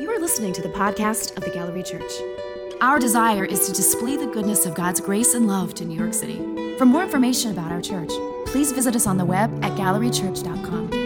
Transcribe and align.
You 0.00 0.10
are 0.10 0.18
listening 0.18 0.52
to 0.54 0.62
the 0.62 0.70
podcast 0.70 1.36
of 1.36 1.44
the 1.44 1.50
Gallery 1.50 1.82
Church. 1.84 2.10
Our 2.80 2.98
desire 2.98 3.44
is 3.44 3.66
to 3.68 3.72
display 3.72 4.16
the 4.16 4.26
goodness 4.26 4.66
of 4.66 4.74
God's 4.74 5.00
grace 5.00 5.34
and 5.34 5.46
love 5.46 5.72
to 5.74 5.84
New 5.84 5.96
York 5.96 6.14
City. 6.14 6.38
For 6.78 6.84
more 6.84 7.04
information 7.04 7.52
about 7.52 7.70
our 7.70 7.80
church, 7.80 8.10
please 8.46 8.72
visit 8.72 8.96
us 8.96 9.06
on 9.06 9.18
the 9.18 9.24
web 9.24 9.52
at 9.64 9.72
gallerychurch.com. 9.78 11.03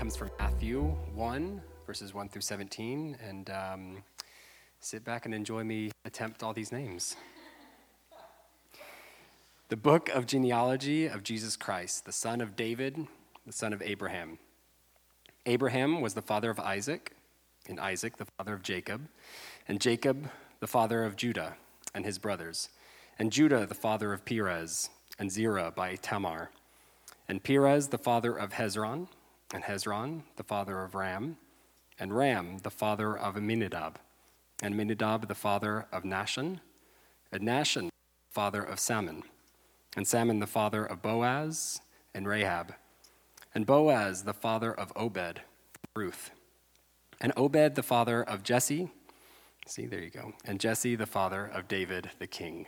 comes 0.00 0.16
from 0.16 0.30
Matthew 0.38 0.80
1, 1.14 1.60
verses 1.86 2.14
1 2.14 2.30
through 2.30 2.40
17. 2.40 3.18
And 3.22 3.50
um, 3.50 4.02
sit 4.80 5.04
back 5.04 5.26
and 5.26 5.34
enjoy 5.34 5.62
me 5.62 5.90
attempt 6.06 6.42
all 6.42 6.54
these 6.54 6.72
names. 6.72 7.16
The 9.68 9.76
book 9.76 10.08
of 10.08 10.24
genealogy 10.24 11.04
of 11.04 11.22
Jesus 11.22 11.54
Christ, 11.54 12.06
the 12.06 12.12
son 12.12 12.40
of 12.40 12.56
David, 12.56 12.96
the 13.44 13.52
son 13.52 13.74
of 13.74 13.82
Abraham. 13.82 14.38
Abraham 15.44 16.00
was 16.00 16.14
the 16.14 16.22
father 16.22 16.48
of 16.48 16.58
Isaac, 16.58 17.12
and 17.68 17.78
Isaac 17.78 18.16
the 18.16 18.26
father 18.38 18.54
of 18.54 18.62
Jacob, 18.62 19.06
and 19.68 19.82
Jacob 19.82 20.30
the 20.60 20.66
father 20.66 21.04
of 21.04 21.14
Judah 21.14 21.56
and 21.94 22.06
his 22.06 22.18
brothers, 22.18 22.70
and 23.18 23.30
Judah 23.30 23.66
the 23.66 23.74
father 23.74 24.14
of 24.14 24.24
Perez, 24.24 24.88
and 25.18 25.30
Zerah 25.30 25.70
by 25.76 25.96
Tamar, 25.96 26.52
and 27.28 27.44
Perez 27.44 27.88
the 27.88 27.98
father 27.98 28.34
of 28.34 28.52
Hezron, 28.52 29.08
and 29.52 29.64
Hezron 29.64 30.22
the 30.36 30.42
father 30.42 30.82
of 30.82 30.94
Ram, 30.94 31.36
and 31.98 32.16
Ram 32.16 32.58
the 32.58 32.70
father 32.70 33.16
of 33.16 33.36
Aminadab, 33.36 33.98
and 34.62 34.74
Aminadab 34.74 35.28
the 35.28 35.34
father 35.34 35.86
of 35.92 36.04
Nahshon, 36.04 36.60
and 37.32 37.42
Nahshon 37.42 37.88
the 37.88 38.32
father 38.32 38.62
of 38.62 38.78
Salmon, 38.78 39.22
and 39.96 40.06
Salmon 40.06 40.38
the 40.38 40.46
father 40.46 40.84
of 40.84 41.02
Boaz 41.02 41.80
and 42.14 42.26
Rahab, 42.26 42.74
and 43.54 43.66
Boaz 43.66 44.24
the 44.24 44.34
father 44.34 44.72
of 44.72 44.92
Obed, 44.96 45.40
Ruth, 45.94 46.30
and 47.20 47.32
Obed 47.36 47.74
the 47.74 47.82
father 47.82 48.22
of 48.22 48.42
Jesse. 48.42 48.90
See, 49.66 49.86
there 49.86 50.02
you 50.02 50.10
go. 50.10 50.32
And 50.44 50.58
Jesse 50.58 50.96
the 50.96 51.06
father 51.06 51.44
of 51.46 51.68
David 51.68 52.10
the 52.18 52.26
king. 52.26 52.66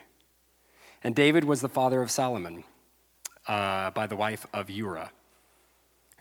And 1.03 1.17
David 1.17 1.45
was 1.45 1.61
the 1.61 1.69
father 1.69 2.01
of 2.01 2.11
Solomon 2.11 2.65
uh, 3.49 3.91
by 3.91 4.07
the 4.07 4.15
wife 4.15 4.47
of 4.53 4.71
Uriah. 4.71 5.11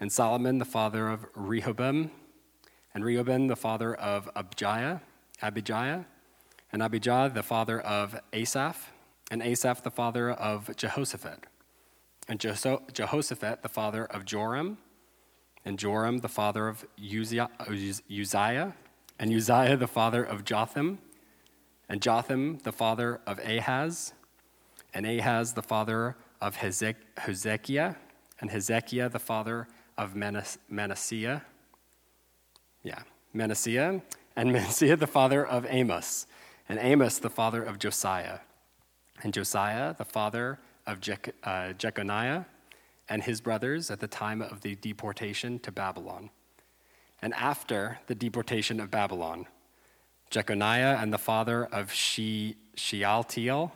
And 0.02 0.12
Solomon 0.12 0.58
the 0.58 0.66
father 0.66 1.10
of 1.10 1.28
Rehoboam, 1.36 2.10
and 2.92 3.06
Rehoboam 3.06 3.48
the 3.48 3.56
father 3.56 3.94
of 3.94 4.28
Abijah, 4.36 5.00
Abijah, 5.44 6.08
and 6.74 6.82
Abijah 6.82 7.32
the 7.32 7.44
father 7.44 7.80
of 7.80 8.20
Asaph, 8.34 8.92
and 9.30 9.44
Asaph 9.44 9.84
the 9.84 9.92
father 9.92 10.32
of 10.32 10.76
Jehoshaphat, 10.76 11.46
and 12.28 12.40
Jehoshaphat 12.40 13.62
the 13.62 13.70
father 13.70 14.06
of 14.06 14.26
Joram, 14.26 14.80
and 15.64 15.78
Joram 15.78 16.18
the 16.18 16.30
father 16.30 16.68
of 16.68 16.84
Uzziah, 17.00 17.52
Uzziah, 17.60 18.74
and 19.20 19.32
Uzziah 19.32 19.78
the 19.78 19.88
father 19.88 20.24
of 20.24 20.44
Jotham, 20.44 20.98
and 21.88 22.02
Jotham 22.02 22.58
the 22.64 22.72
father 22.72 23.22
of 23.28 23.38
Ahaz, 23.38 24.14
and 24.96 25.06
Ahaz 25.06 25.54
the 25.54 25.62
father 25.62 26.18
of 26.42 26.56
Hezekiah, 26.56 27.96
and 28.40 28.50
Hezekiah 28.50 29.10
the 29.10 29.20
father 29.20 29.68
of 29.98 30.16
Manas- 30.16 30.58
Manasseh, 30.70 31.44
yeah, 32.84 33.04
Manasseh, 33.34 34.02
and 34.36 34.54
Manasseh 34.54 34.96
the 34.96 35.08
father 35.08 35.46
of 35.46 35.66
Amos, 35.70 36.28
and 36.70 36.80
Amos 36.80 37.20
the 37.20 37.30
father 37.30 37.64
of 37.64 37.80
Josiah, 37.80 38.40
and 39.24 39.34
Josiah 39.34 39.96
the 39.98 40.06
father 40.06 40.60
of 40.88 41.00
Jech- 41.00 41.36
uh, 41.44 41.74
Jeconiah, 41.74 42.46
and 43.10 43.24
his 43.24 43.42
brothers 43.42 43.92
at 43.92 44.00
the 44.00 44.08
time 44.08 44.42
of 44.42 44.62
the 44.62 44.76
deportation 44.76 45.60
to 45.60 45.72
Babylon. 45.72 46.30
And 47.22 47.34
after 47.34 48.00
the 48.08 48.16
deportation 48.16 48.80
of 48.80 48.90
Babylon, 48.90 49.48
Jeconiah 50.30 50.98
and 51.02 51.14
the 51.14 51.18
father 51.18 51.66
of 51.66 51.92
she- 51.92 52.56
Shealtiel, 52.76 53.74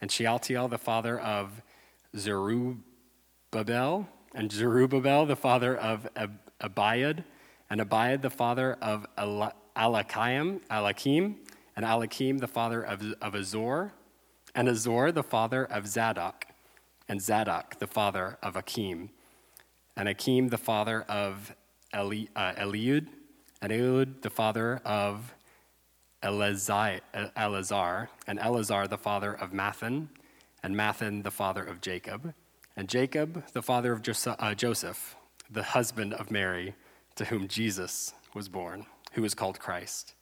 and 0.00 0.10
Shealtiel 0.10 0.68
the 0.68 0.78
father 0.78 1.18
of 1.18 1.62
Zerubbabel, 2.16 4.08
and 4.36 4.52
Zerubbabel 4.52 5.24
the 5.24 5.34
father 5.34 5.74
of 5.74 6.06
Ab- 6.14 6.38
Abiad, 6.60 7.24
and 7.70 7.80
Abiad 7.80 8.20
the 8.20 8.30
father 8.30 8.76
of 8.82 9.06
Ala- 9.18 9.54
Alakim, 9.74 10.60
Alakim, 10.70 11.36
and 11.74 11.86
Alakim 11.86 12.38
the 12.38 12.46
father 12.46 12.82
of, 12.82 13.02
of 13.22 13.34
Azor, 13.34 13.94
and 14.54 14.68
Azor 14.68 15.10
the 15.10 15.22
father 15.22 15.64
of 15.64 15.88
Zadok, 15.88 16.44
and 17.08 17.20
Zadok 17.20 17.78
the 17.78 17.86
father 17.86 18.36
of 18.42 18.56
Akim, 18.56 19.08
and 19.96 20.06
Akim 20.06 20.48
the 20.48 20.58
father 20.58 21.02
of 21.08 21.56
Eli, 21.94 22.26
uh, 22.36 22.52
Eliud, 22.56 23.06
and 23.62 23.72
Eliud 23.72 24.20
the 24.20 24.30
father 24.30 24.82
of 24.84 25.34
Eleazar, 26.22 27.00
and 28.26 28.38
Eleazar 28.38 28.86
the 28.86 28.98
father 28.98 29.32
of 29.32 29.52
Mathan, 29.52 30.08
and 30.62 30.74
Mathan 30.74 31.22
the 31.22 31.30
father 31.30 31.64
of 31.64 31.80
Jacob, 31.80 32.34
and 32.76 32.88
Jacob 32.88 33.44
the 33.52 33.62
father 33.62 33.92
of 33.92 34.02
Joseph, 34.02 34.36
uh, 34.38 34.54
the 35.50 35.62
husband 35.62 36.12
of 36.14 36.30
Mary, 36.30 36.74
to 37.16 37.24
whom 37.24 37.48
Jesus 37.48 38.12
was 38.34 38.48
born, 38.48 38.86
who 39.12 39.24
is 39.24 39.34
called 39.34 39.58
Christ. 39.58 40.14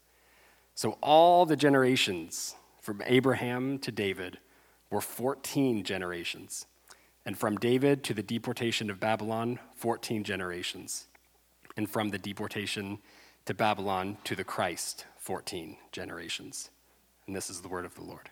So 0.74 0.98
all 1.02 1.46
the 1.46 1.56
generations 1.56 2.54
from 2.80 3.02
Abraham 3.06 3.78
to 3.80 3.90
David 3.90 4.38
were 4.90 5.00
14 5.00 5.82
generations, 5.82 6.66
and 7.26 7.36
from 7.36 7.56
David 7.56 8.04
to 8.04 8.14
the 8.14 8.22
deportation 8.22 8.90
of 8.90 9.00
Babylon, 9.00 9.58
14 9.74 10.22
generations, 10.22 11.06
and 11.76 11.90
from 11.90 12.10
the 12.10 12.18
deportation 12.18 12.98
to 13.46 13.54
Babylon 13.54 14.18
to 14.24 14.36
the 14.36 14.44
Christ, 14.44 15.06
14 15.18 15.76
generations. 15.90 16.70
And 17.26 17.34
this 17.34 17.50
is 17.50 17.62
the 17.62 17.68
word 17.68 17.84
of 17.84 17.94
the 17.94 18.04
Lord. 18.04 18.30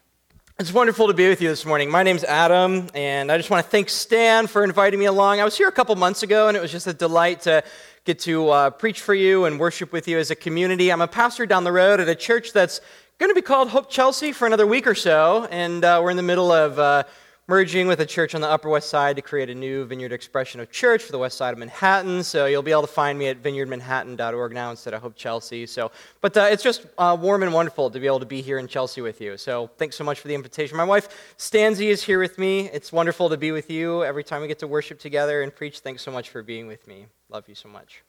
It's 0.62 0.72
wonderful 0.72 1.08
to 1.08 1.12
be 1.12 1.28
with 1.28 1.42
you 1.42 1.48
this 1.48 1.66
morning. 1.66 1.90
My 1.90 2.04
name's 2.04 2.22
Adam, 2.22 2.86
and 2.94 3.32
I 3.32 3.36
just 3.36 3.50
want 3.50 3.66
to 3.66 3.68
thank 3.68 3.88
Stan 3.88 4.46
for 4.46 4.62
inviting 4.62 5.00
me 5.00 5.06
along. 5.06 5.40
I 5.40 5.44
was 5.44 5.58
here 5.58 5.66
a 5.66 5.72
couple 5.72 5.96
months 5.96 6.22
ago, 6.22 6.46
and 6.46 6.56
it 6.56 6.60
was 6.60 6.70
just 6.70 6.86
a 6.86 6.92
delight 6.92 7.40
to 7.40 7.64
get 8.04 8.20
to 8.20 8.48
uh, 8.48 8.70
preach 8.70 9.00
for 9.00 9.12
you 9.12 9.44
and 9.44 9.58
worship 9.58 9.92
with 9.92 10.06
you 10.06 10.20
as 10.20 10.30
a 10.30 10.36
community. 10.36 10.92
I'm 10.92 11.00
a 11.00 11.08
pastor 11.08 11.46
down 11.46 11.64
the 11.64 11.72
road 11.72 11.98
at 11.98 12.08
a 12.08 12.14
church 12.14 12.52
that's 12.52 12.80
going 13.18 13.28
to 13.28 13.34
be 13.34 13.42
called 13.42 13.70
Hope 13.70 13.90
Chelsea 13.90 14.30
for 14.30 14.46
another 14.46 14.64
week 14.64 14.86
or 14.86 14.94
so, 14.94 15.48
and 15.50 15.84
uh, 15.84 15.98
we're 16.00 16.12
in 16.12 16.16
the 16.16 16.22
middle 16.22 16.52
of 16.52 16.78
uh, 16.78 17.02
merging 17.48 17.88
with 17.88 18.00
a 18.00 18.06
church 18.06 18.34
on 18.34 18.40
the 18.40 18.48
Upper 18.48 18.68
West 18.68 18.88
Side 18.88 19.16
to 19.16 19.22
create 19.22 19.50
a 19.50 19.54
new 19.54 19.84
Vineyard 19.84 20.12
Expression 20.12 20.60
of 20.60 20.70
Church 20.70 21.02
for 21.02 21.10
the 21.10 21.18
West 21.18 21.36
Side 21.36 21.52
of 21.52 21.58
Manhattan. 21.58 22.22
So 22.22 22.46
you'll 22.46 22.62
be 22.62 22.70
able 22.70 22.82
to 22.82 22.86
find 22.86 23.18
me 23.18 23.26
at 23.28 23.42
vineyardmanhattan.org 23.42 24.52
now 24.52 24.70
instead 24.70 24.94
of 24.94 25.02
Hope 25.02 25.16
Chelsea. 25.16 25.66
So, 25.66 25.90
but 26.20 26.36
uh, 26.36 26.48
it's 26.50 26.62
just 26.62 26.86
uh, 26.98 27.16
warm 27.20 27.42
and 27.42 27.52
wonderful 27.52 27.90
to 27.90 27.98
be 27.98 28.06
able 28.06 28.20
to 28.20 28.26
be 28.26 28.42
here 28.42 28.58
in 28.58 28.68
Chelsea 28.68 29.00
with 29.00 29.20
you. 29.20 29.36
So 29.36 29.70
thanks 29.76 29.96
so 29.96 30.04
much 30.04 30.20
for 30.20 30.28
the 30.28 30.34
invitation. 30.34 30.76
My 30.76 30.84
wife 30.84 31.36
Stanzi 31.36 31.86
is 31.86 32.02
here 32.02 32.20
with 32.20 32.38
me. 32.38 32.70
It's 32.70 32.92
wonderful 32.92 33.28
to 33.30 33.36
be 33.36 33.50
with 33.50 33.70
you 33.70 34.04
every 34.04 34.22
time 34.22 34.40
we 34.40 34.48
get 34.48 34.60
to 34.60 34.68
worship 34.68 35.00
together 35.00 35.42
and 35.42 35.54
preach. 35.54 35.80
Thanks 35.80 36.02
so 36.02 36.12
much 36.12 36.30
for 36.30 36.42
being 36.42 36.68
with 36.68 36.86
me. 36.86 37.06
Love 37.28 37.48
you 37.48 37.54
so 37.54 37.68
much. 37.68 38.02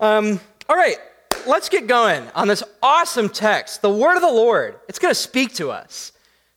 Um, 0.00 0.40
all 0.68 0.76
right, 0.76 0.96
let's 1.46 1.68
get 1.68 1.86
going 1.86 2.26
on 2.34 2.48
this 2.48 2.62
awesome 2.82 3.28
text. 3.28 3.82
The 3.82 3.90
word 3.90 4.16
of 4.16 4.22
the 4.22 4.32
Lord. 4.32 4.76
It's 4.88 4.98
going 4.98 5.10
to 5.10 5.20
speak 5.20 5.54
to 5.54 5.70
us. 5.70 6.12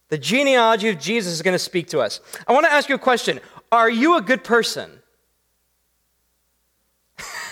The 0.09 0.17
genealogy 0.17 0.89
of 0.89 0.99
Jesus 0.99 1.33
is 1.33 1.41
going 1.41 1.55
to 1.55 1.59
speak 1.59 1.87
to 1.89 1.99
us. 1.99 2.21
I 2.47 2.53
want 2.53 2.65
to 2.65 2.71
ask 2.71 2.87
you 2.89 2.95
a 2.95 2.99
question 2.99 3.39
Are 3.71 3.89
you 3.89 4.17
a 4.17 4.21
good 4.21 4.43
person? 4.43 4.91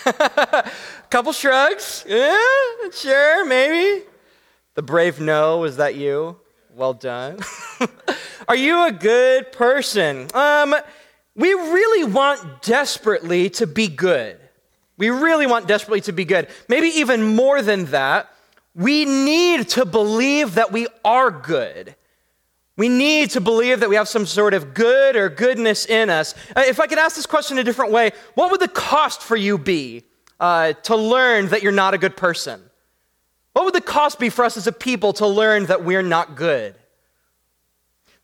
A 0.06 0.70
Couple 1.10 1.32
shrugs. 1.32 2.04
Yeah, 2.08 2.36
sure, 2.92 3.44
maybe. 3.44 4.04
The 4.74 4.82
brave 4.82 5.20
no, 5.20 5.64
is 5.64 5.76
that 5.76 5.94
you? 5.94 6.36
Well 6.74 6.94
done. 6.94 7.38
Are 8.48 8.56
you 8.56 8.86
a 8.86 8.92
good 8.92 9.50
person? 9.52 10.28
Um, 10.34 10.74
we 11.34 11.52
really 11.52 12.04
want 12.04 12.62
desperately 12.62 13.50
to 13.50 13.66
be 13.66 13.88
good. 13.88 14.38
We 14.98 15.10
really 15.10 15.46
want 15.46 15.66
desperately 15.66 16.02
to 16.02 16.12
be 16.12 16.24
good. 16.24 16.48
Maybe 16.68 16.88
even 16.88 17.34
more 17.34 17.62
than 17.62 17.86
that, 17.86 18.30
we 18.74 19.04
need 19.04 19.68
to 19.70 19.84
believe 19.84 20.54
that 20.54 20.72
we 20.72 20.86
are 21.04 21.30
good. 21.30 21.96
We 22.76 22.88
need 22.90 23.30
to 23.30 23.40
believe 23.40 23.80
that 23.80 23.88
we 23.88 23.96
have 23.96 24.08
some 24.08 24.26
sort 24.26 24.52
of 24.52 24.74
good 24.74 25.16
or 25.16 25.30
goodness 25.30 25.86
in 25.86 26.10
us. 26.10 26.34
Uh, 26.54 26.64
If 26.66 26.78
I 26.78 26.86
could 26.86 26.98
ask 26.98 27.16
this 27.16 27.26
question 27.26 27.58
a 27.58 27.64
different 27.64 27.90
way, 27.90 28.12
what 28.34 28.50
would 28.50 28.60
the 28.60 28.68
cost 28.68 29.22
for 29.22 29.36
you 29.36 29.56
be 29.56 30.04
uh, 30.38 30.74
to 30.84 30.96
learn 30.96 31.48
that 31.48 31.62
you're 31.62 31.72
not 31.72 31.94
a 31.94 31.98
good 31.98 32.16
person? 32.16 32.60
What 33.54 33.64
would 33.64 33.74
the 33.74 33.80
cost 33.80 34.18
be 34.18 34.28
for 34.28 34.44
us 34.44 34.58
as 34.58 34.66
a 34.66 34.72
people 34.72 35.14
to 35.14 35.26
learn 35.26 35.66
that 35.66 35.82
we're 35.82 36.02
not 36.02 36.36
good? 36.36 36.74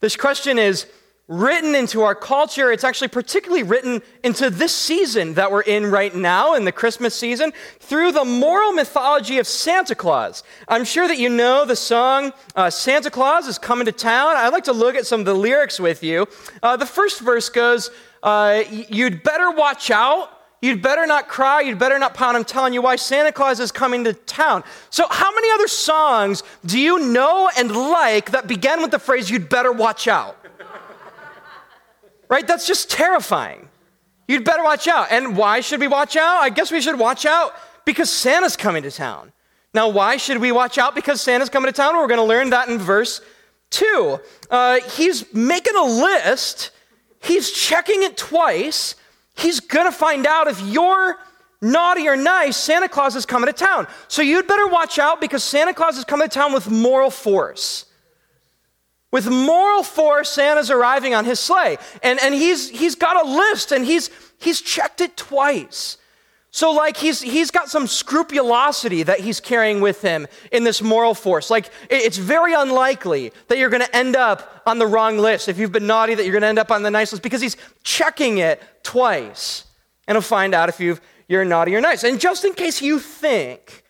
This 0.01 0.17
question 0.17 0.59
is 0.59 0.87
written 1.29 1.75
into 1.75 2.03
our 2.03 2.15
culture. 2.15 2.71
It's 2.73 2.85
actually 2.85 3.09
particularly 3.09 3.63
written 3.63 4.03
into 4.25 4.51
this 4.51 4.75
season 4.75 5.35
that 5.35 5.51
we're 5.51 5.63
in 5.63 5.87
right 5.91 6.15
now, 6.15 6.55
in 6.55 6.65
the 6.65 6.73
Christmas 6.73 7.15
season, 7.15 7.53
through 7.81 8.13
the 8.13 8.25
moral 8.25 8.73
mythology 8.73 9.39
of 9.39 9.47
Santa 9.47 9.95
Claus. 9.95 10.43
I'm 10.69 10.85
sure 10.85 11.07
that 11.07 11.19
you 11.19 11.29
know 11.29 11.65
the 11.65 11.77
song 11.77 12.33
uh, 12.57 12.71
Santa 12.71 13.11
Claus 13.11 13.47
is 13.47 13.59
Coming 13.59 13.87
to 13.87 13.93
Town. 13.93 14.37
I'd 14.37 14.49
like 14.49 14.65
to 14.65 14.73
look 14.73 14.95
at 14.95 15.07
some 15.07 15.21
of 15.21 15.27
the 15.27 15.35
lyrics 15.35 15.79
with 15.79 16.03
you. 16.03 16.27
Uh, 16.63 16.77
the 16.77 16.87
first 16.87 17.21
verse 17.21 17.49
goes, 17.49 17.91
uh, 18.23 18.63
You'd 18.71 19.23
better 19.23 19.51
watch 19.51 19.91
out. 19.91 20.39
You'd 20.61 20.81
better 20.81 21.07
not 21.07 21.27
cry. 21.27 21.61
You'd 21.63 21.81
better 21.81 21.99
not 21.99 22.15
pound. 22.15 22.37
I'm 22.37 22.45
telling 22.45 22.73
you 22.73 22.83
why 22.83 22.95
Santa 22.95 23.33
Claus 23.33 23.59
is 23.59 23.73
coming 23.73 24.05
to 24.05 24.13
town. 24.13 24.63
So, 24.91 25.07
how 25.11 25.35
many 25.35 25.51
other 25.55 25.67
songs 25.67 26.45
do 26.65 26.79
you 26.79 27.01
know 27.01 27.51
and 27.57 27.75
like 27.75 28.31
that 28.31 28.47
begin 28.47 28.81
with 28.81 28.93
the 28.93 29.01
phrase, 29.01 29.29
You'd 29.29 29.49
better 29.49 29.73
watch 29.73 30.07
out? 30.07 30.42
Right? 32.33 32.47
That's 32.47 32.67
just 32.67 32.91
terrifying. 32.91 33.69
You'd 34.27 34.43
better 34.43 34.65
watch 34.65 34.89
out. 34.89 35.09
And 35.11 35.37
why 35.37 35.61
should 35.61 35.81
we 35.81 35.87
watch 35.87 36.17
out? 36.17 36.41
I 36.41 36.49
guess 36.49 36.73
we 36.73 36.81
should 36.81 36.99
watch 36.99 37.27
out 37.27 37.53
because 37.85 38.09
Santa's 38.09 38.57
coming 38.57 38.83
to 38.85 38.91
town. 38.91 39.33
Now, 39.75 39.91
why 39.91 40.17
should 40.17 40.39
we 40.39 40.51
watch 40.51 40.79
out? 40.79 40.95
Because 40.95 41.21
Santa's 41.21 41.51
coming 41.51 41.71
to 41.71 41.77
town. 41.77 41.95
We're 41.95 42.07
going 42.07 42.21
to 42.21 42.25
learn 42.25 42.49
that 42.49 42.71
in 42.71 42.79
verse 42.79 43.21
2. 43.69 44.19
Uh, 44.51 44.81
he's 44.97 45.31
making 45.35 45.77
a 45.77 45.85
list, 45.85 46.71
he's 47.21 47.53
checking 47.53 48.03
it 48.03 48.17
twice. 48.17 48.95
He's 49.35 49.61
going 49.61 49.87
to 49.87 49.93
find 49.93 50.27
out 50.27 50.47
if 50.47 50.59
you're 50.63 51.19
naughty 51.61 52.09
or 52.09 52.17
nice, 52.17 52.57
Santa 52.57 52.89
Claus 52.89 53.15
is 53.15 53.27
coming 53.27 53.47
to 53.47 53.53
town. 53.53 53.87
So 54.09 54.23
you'd 54.23 54.47
better 54.47 54.69
watch 54.69 54.99
out 54.99 55.21
because 55.21 55.45
Santa 55.45 55.75
Claus 55.75 55.99
is 55.99 56.05
coming 56.05 56.29
to 56.29 56.35
town 56.35 56.55
with 56.55 56.71
moral 56.71 57.11
force. 57.11 57.92
With 59.13 59.29
moral 59.29 59.83
force, 59.83 60.31
Santa's 60.31 60.71
arriving 60.71 61.15
on 61.15 61.27
his 61.27 61.39
sleigh. 61.39 61.77
And, 62.03 62.19
and 62.21 62.35
he's, 62.35 62.71
he's 62.71 62.95
got 62.95 63.25
a 63.25 63.29
list 63.29 63.71
and 63.71 63.85
he's, 63.85 64.11
he's 64.39 64.61
checked 64.61 65.01
it 65.03 65.17
twice. 65.17 65.99
So, 66.51 66.73
like, 66.73 66.99
he's, 66.99 67.23
he's 67.23 67.51
got 67.51 67.71
some 67.71 67.87
scrupulosity 67.87 69.03
that 69.05 69.21
he's 69.21 69.41
carrying 69.41 69.81
with 69.81 70.03
him 70.03 70.27
in 70.51 70.65
this 70.65 70.83
moral 70.83 71.15
force. 71.15 71.51
Like, 71.51 71.71
it's 71.89 72.19
very 72.19 72.53
unlikely 72.53 73.33
that 73.49 73.57
you're 73.57 73.71
going 73.71 73.83
to 73.83 73.97
end 73.97 74.17
up 74.17 74.63
on 74.67 74.79
the 74.79 74.87
wrong 74.87 75.17
list. 75.17 75.49
If 75.49 75.59
you've 75.59 75.73
been 75.73 75.87
naughty, 75.87 76.15
that 76.15 76.25
you're 76.25 76.33
going 76.33 76.43
to 76.43 76.49
end 76.49 76.59
up 76.59 76.71
on 76.71 76.83
the 76.83 76.91
nice 76.91 77.13
list 77.13 77.23
because 77.23 77.41
he's 77.41 77.57
checking 77.85 78.39
it 78.39 78.63
twice. 78.83 79.65
And 80.07 80.15
he'll 80.15 80.23
find 80.23 80.55
out 80.55 80.69
if 80.69 80.79
you've, 80.79 81.01
you're 81.27 81.45
naughty 81.45 81.75
or 81.75 81.81
nice. 81.81 82.05
And 82.05 82.21
just 82.21 82.45
in 82.45 82.53
case 82.53 82.83
you 82.83 82.99
think 82.99 83.82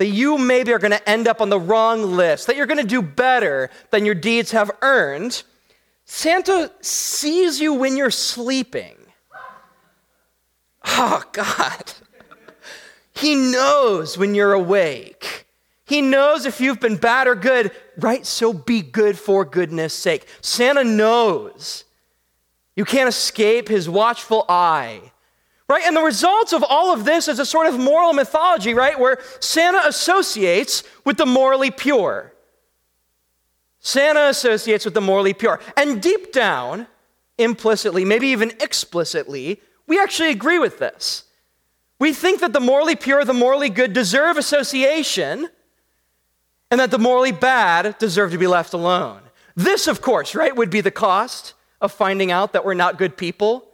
that 0.00 0.06
you 0.06 0.38
maybe 0.38 0.72
are 0.72 0.78
going 0.78 0.92
to 0.92 1.08
end 1.08 1.28
up 1.28 1.42
on 1.42 1.50
the 1.50 1.60
wrong 1.60 2.16
list, 2.16 2.46
that 2.46 2.56
you're 2.56 2.64
going 2.64 2.80
to 2.80 2.86
do 2.86 3.02
better 3.02 3.68
than 3.90 4.06
your 4.06 4.14
deeds 4.14 4.50
have 4.50 4.70
earned, 4.80 5.42
Santa 6.06 6.72
sees 6.80 7.60
you 7.60 7.74
when 7.74 7.98
you're 7.98 8.10
sleeping. 8.10 8.96
Oh, 10.86 11.22
God. 11.32 11.92
He 13.12 13.34
knows 13.34 14.16
when 14.16 14.34
you're 14.34 14.54
awake. 14.54 15.46
He 15.84 16.00
knows 16.00 16.46
if 16.46 16.62
you've 16.62 16.80
been 16.80 16.96
bad 16.96 17.28
or 17.28 17.34
good, 17.34 17.70
right? 17.98 18.24
So 18.24 18.54
be 18.54 18.80
good 18.80 19.18
for 19.18 19.44
goodness 19.44 19.92
sake. 19.92 20.26
Santa 20.40 20.82
knows. 20.82 21.84
You 22.74 22.86
can't 22.86 23.10
escape 23.10 23.68
his 23.68 23.86
watchful 23.86 24.46
eye. 24.48 25.12
Right? 25.70 25.84
And 25.86 25.96
the 25.96 26.02
result 26.02 26.52
of 26.52 26.64
all 26.68 26.92
of 26.92 27.04
this 27.04 27.28
is 27.28 27.38
a 27.38 27.46
sort 27.46 27.68
of 27.68 27.78
moral 27.78 28.12
mythology, 28.12 28.74
right? 28.74 28.98
Where 28.98 29.18
Santa 29.38 29.80
associates 29.86 30.82
with 31.04 31.16
the 31.16 31.26
morally 31.26 31.70
pure. 31.70 32.32
Santa 33.78 34.26
associates 34.26 34.84
with 34.84 34.94
the 34.94 35.00
morally 35.00 35.32
pure. 35.32 35.60
And 35.76 36.02
deep 36.02 36.32
down, 36.32 36.88
implicitly, 37.38 38.04
maybe 38.04 38.26
even 38.26 38.50
explicitly, 38.58 39.60
we 39.86 40.00
actually 40.00 40.30
agree 40.30 40.58
with 40.58 40.80
this. 40.80 41.26
We 42.00 42.12
think 42.14 42.40
that 42.40 42.52
the 42.52 42.58
morally 42.58 42.96
pure, 42.96 43.24
the 43.24 43.32
morally 43.32 43.68
good 43.68 43.92
deserve 43.92 44.38
association, 44.38 45.50
and 46.72 46.80
that 46.80 46.90
the 46.90 46.98
morally 46.98 47.30
bad 47.30 47.96
deserve 47.98 48.32
to 48.32 48.38
be 48.38 48.48
left 48.48 48.72
alone. 48.72 49.20
This, 49.54 49.86
of 49.86 50.00
course, 50.00 50.34
right, 50.34 50.56
would 50.56 50.70
be 50.70 50.80
the 50.80 50.90
cost 50.90 51.54
of 51.80 51.92
finding 51.92 52.32
out 52.32 52.54
that 52.54 52.64
we're 52.64 52.74
not 52.74 52.98
good 52.98 53.16
people. 53.16 53.68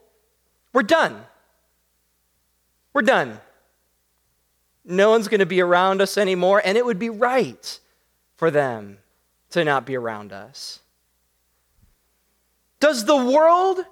We're 0.74 0.82
done. 0.82 1.22
We're 2.96 3.02
done. 3.02 3.38
No 4.82 5.10
one's 5.10 5.28
going 5.28 5.40
to 5.40 5.44
be 5.44 5.60
around 5.60 6.00
us 6.00 6.16
anymore, 6.16 6.62
and 6.64 6.78
it 6.78 6.86
would 6.86 6.98
be 6.98 7.10
right 7.10 7.78
for 8.36 8.50
them 8.50 8.96
to 9.50 9.64
not 9.64 9.84
be 9.84 9.98
around 9.98 10.32
us. 10.32 10.80
Does 12.80 13.04
the 13.04 13.14
world, 13.14 13.84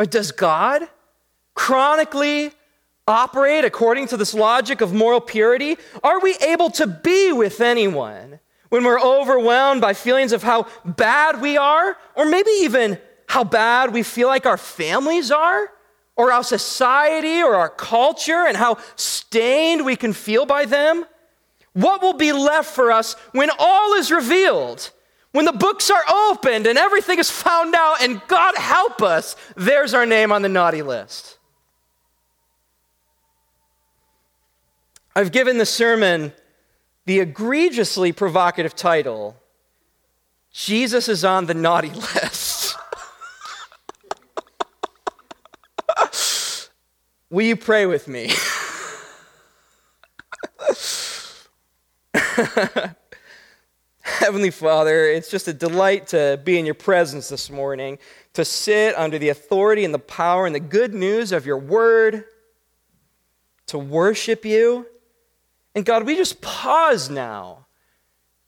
or 0.00 0.06
does 0.06 0.32
God, 0.32 0.82
chronically 1.54 2.50
operate 3.06 3.64
according 3.64 4.08
to 4.08 4.16
this 4.16 4.34
logic 4.34 4.80
of 4.80 4.92
moral 4.92 5.20
purity? 5.20 5.76
Are 6.02 6.18
we 6.18 6.34
able 6.38 6.70
to 6.70 6.88
be 6.88 7.30
with 7.30 7.60
anyone 7.60 8.40
when 8.68 8.82
we're 8.82 9.00
overwhelmed 9.00 9.80
by 9.80 9.94
feelings 9.94 10.32
of 10.32 10.42
how 10.42 10.66
bad 10.84 11.40
we 11.40 11.56
are, 11.56 11.96
or 12.16 12.24
maybe 12.24 12.50
even 12.62 12.98
how 13.28 13.44
bad 13.44 13.92
we 13.92 14.02
feel 14.02 14.26
like 14.26 14.44
our 14.44 14.56
families 14.56 15.30
are? 15.30 15.70
Or 16.16 16.32
our 16.32 16.44
society 16.44 17.42
or 17.42 17.54
our 17.56 17.68
culture 17.68 18.46
and 18.46 18.56
how 18.56 18.78
stained 18.96 19.84
we 19.84 19.96
can 19.96 20.12
feel 20.12 20.46
by 20.46 20.64
them? 20.64 21.04
What 21.72 22.02
will 22.02 22.14
be 22.14 22.32
left 22.32 22.70
for 22.70 22.92
us 22.92 23.14
when 23.32 23.50
all 23.58 23.94
is 23.94 24.10
revealed? 24.10 24.90
When 25.32 25.44
the 25.44 25.52
books 25.52 25.90
are 25.90 26.04
opened 26.08 26.66
and 26.68 26.78
everything 26.78 27.18
is 27.18 27.28
found 27.28 27.74
out, 27.74 28.00
and 28.00 28.22
God 28.28 28.56
help 28.56 29.02
us, 29.02 29.34
there's 29.56 29.92
our 29.92 30.06
name 30.06 30.30
on 30.30 30.42
the 30.42 30.48
naughty 30.48 30.82
list. 30.82 31.38
I've 35.16 35.32
given 35.32 35.58
the 35.58 35.66
sermon 35.66 36.32
the 37.06 37.20
egregiously 37.20 38.12
provocative 38.12 38.74
title 38.74 39.36
Jesus 40.52 41.08
is 41.08 41.24
on 41.24 41.46
the 41.46 41.54
naughty 41.54 41.90
list. 42.14 42.63
Will 47.34 47.42
you 47.42 47.56
pray 47.56 47.84
with 47.86 48.06
me? 48.06 48.30
Heavenly 54.02 54.52
Father, 54.52 55.06
it's 55.06 55.32
just 55.32 55.48
a 55.48 55.52
delight 55.52 56.06
to 56.08 56.40
be 56.44 56.60
in 56.60 56.64
your 56.64 56.76
presence 56.76 57.28
this 57.28 57.50
morning, 57.50 57.98
to 58.34 58.44
sit 58.44 58.96
under 58.96 59.18
the 59.18 59.30
authority 59.30 59.84
and 59.84 59.92
the 59.92 59.98
power 59.98 60.46
and 60.46 60.54
the 60.54 60.60
good 60.60 60.94
news 60.94 61.32
of 61.32 61.44
your 61.44 61.58
word, 61.58 62.22
to 63.66 63.78
worship 63.78 64.44
you. 64.44 64.86
And 65.74 65.84
God, 65.84 66.06
we 66.06 66.14
just 66.14 66.40
pause 66.40 67.10
now 67.10 67.66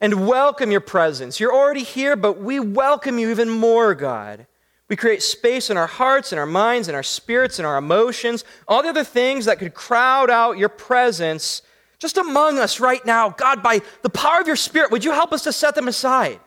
and 0.00 0.28
welcome 0.28 0.70
your 0.70 0.80
presence. 0.80 1.40
You're 1.40 1.52
already 1.52 1.82
here, 1.82 2.14
but 2.14 2.38
we 2.38 2.60
welcome 2.60 3.18
you 3.18 3.30
even 3.30 3.50
more, 3.50 3.96
God. 3.96 4.46
We 4.88 4.96
create 4.96 5.22
space 5.22 5.68
in 5.68 5.76
our 5.76 5.88
hearts, 5.88 6.32
in 6.32 6.38
our 6.38 6.46
minds, 6.46 6.88
in 6.88 6.94
our 6.94 7.02
spirits, 7.02 7.58
in 7.58 7.64
our 7.64 7.76
emotions, 7.76 8.44
all 8.68 8.82
the 8.82 8.88
other 8.88 9.04
things 9.04 9.46
that 9.46 9.58
could 9.58 9.74
crowd 9.74 10.30
out 10.30 10.58
your 10.58 10.68
presence 10.68 11.62
just 11.98 12.18
among 12.18 12.58
us 12.58 12.78
right 12.78 13.04
now. 13.04 13.30
God, 13.30 13.62
by 13.62 13.80
the 14.02 14.10
power 14.10 14.40
of 14.40 14.46
your 14.46 14.56
Spirit, 14.56 14.90
would 14.90 15.04
you 15.04 15.12
help 15.12 15.32
us 15.32 15.44
to 15.44 15.52
set 15.52 15.74
them 15.74 15.88
aside? 15.88 16.40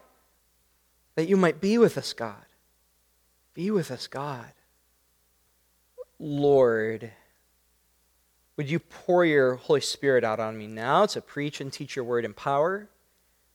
That 1.16 1.28
you 1.28 1.38
might 1.38 1.60
be 1.60 1.78
with 1.78 1.98
us, 1.98 2.14
God. 2.14 2.46
Be 3.54 3.72
with 3.72 3.92
us, 3.92 4.08
God. 4.08 4.52
Lord, 6.20 7.12
would 8.56 8.70
you 8.70 8.80
pour 8.80 9.26
your 9.26 9.56
Holy 9.56 9.82
Spirit 9.82 10.24
out 10.24 10.40
on 10.40 10.58
me 10.58 10.68
now 10.68 11.06
to 11.08 11.22
preach 11.22 11.60
and 11.60 11.74
teach 11.74 11.96
your 11.96 12.06
word 12.06 12.26
in 12.26 12.34
power? 12.34 12.90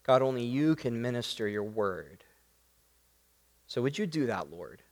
God, 0.02 0.20
only 0.20 0.42
you 0.42 0.74
can 0.74 1.00
minister 1.00 1.46
your 1.48 1.62
word. 1.62 2.23
So 3.66 3.82
would 3.82 3.98
you 3.98 4.06
do 4.06 4.26
that, 4.26 4.50
Lord? 4.50 4.82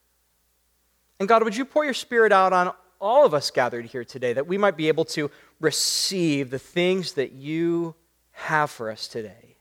And 1.21 1.29
God, 1.29 1.45
would 1.45 1.57
you 1.57 1.65
pour 1.65 1.85
your 1.85 1.95
Spirit 1.95 2.33
out 2.33 2.53
on 2.53 2.73
all 3.01 3.27
of 3.27 3.35
us 3.35 3.51
gathered 3.51 3.87
here 3.87 4.05
today 4.05 4.33
that 4.33 4.47
we 4.47 4.59
might 4.59 4.77
be 4.77 4.89
able 4.89 5.05
to 5.05 5.31
receive 5.61 6.51
the 6.51 6.59
things 6.59 7.13
that 7.13 7.33
you 7.33 7.95
have 8.33 8.71
for 8.71 8.91
us 8.91 9.07
today? 9.09 9.57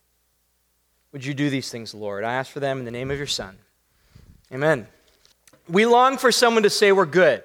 Would 1.12 1.26
you 1.26 1.34
do 1.34 1.50
these 1.50 1.70
things, 1.70 1.94
Lord? 1.94 2.24
I 2.24 2.34
ask 2.34 2.52
for 2.52 2.60
them 2.60 2.80
in 2.80 2.86
the 2.86 2.92
name 2.92 3.12
of 3.12 3.18
your 3.18 3.28
Son. 3.28 3.58
Amen. 4.52 4.88
We 5.68 5.86
long 5.86 6.18
for 6.18 6.32
someone 6.32 6.64
to 6.64 6.70
say 6.70 6.92
we're 6.92 7.06
good. 7.06 7.44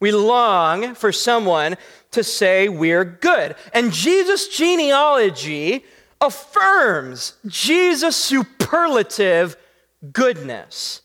We 0.00 0.12
long 0.12 0.94
for 0.94 1.12
someone 1.12 1.76
to 2.10 2.22
say 2.22 2.68
we're 2.68 3.04
good. 3.04 3.56
And 3.72 3.92
Jesus' 3.92 4.48
genealogy 4.48 5.84
affirms 6.20 7.34
Jesus' 7.46 8.16
superlative 8.16 9.56
goodness. 10.12 11.02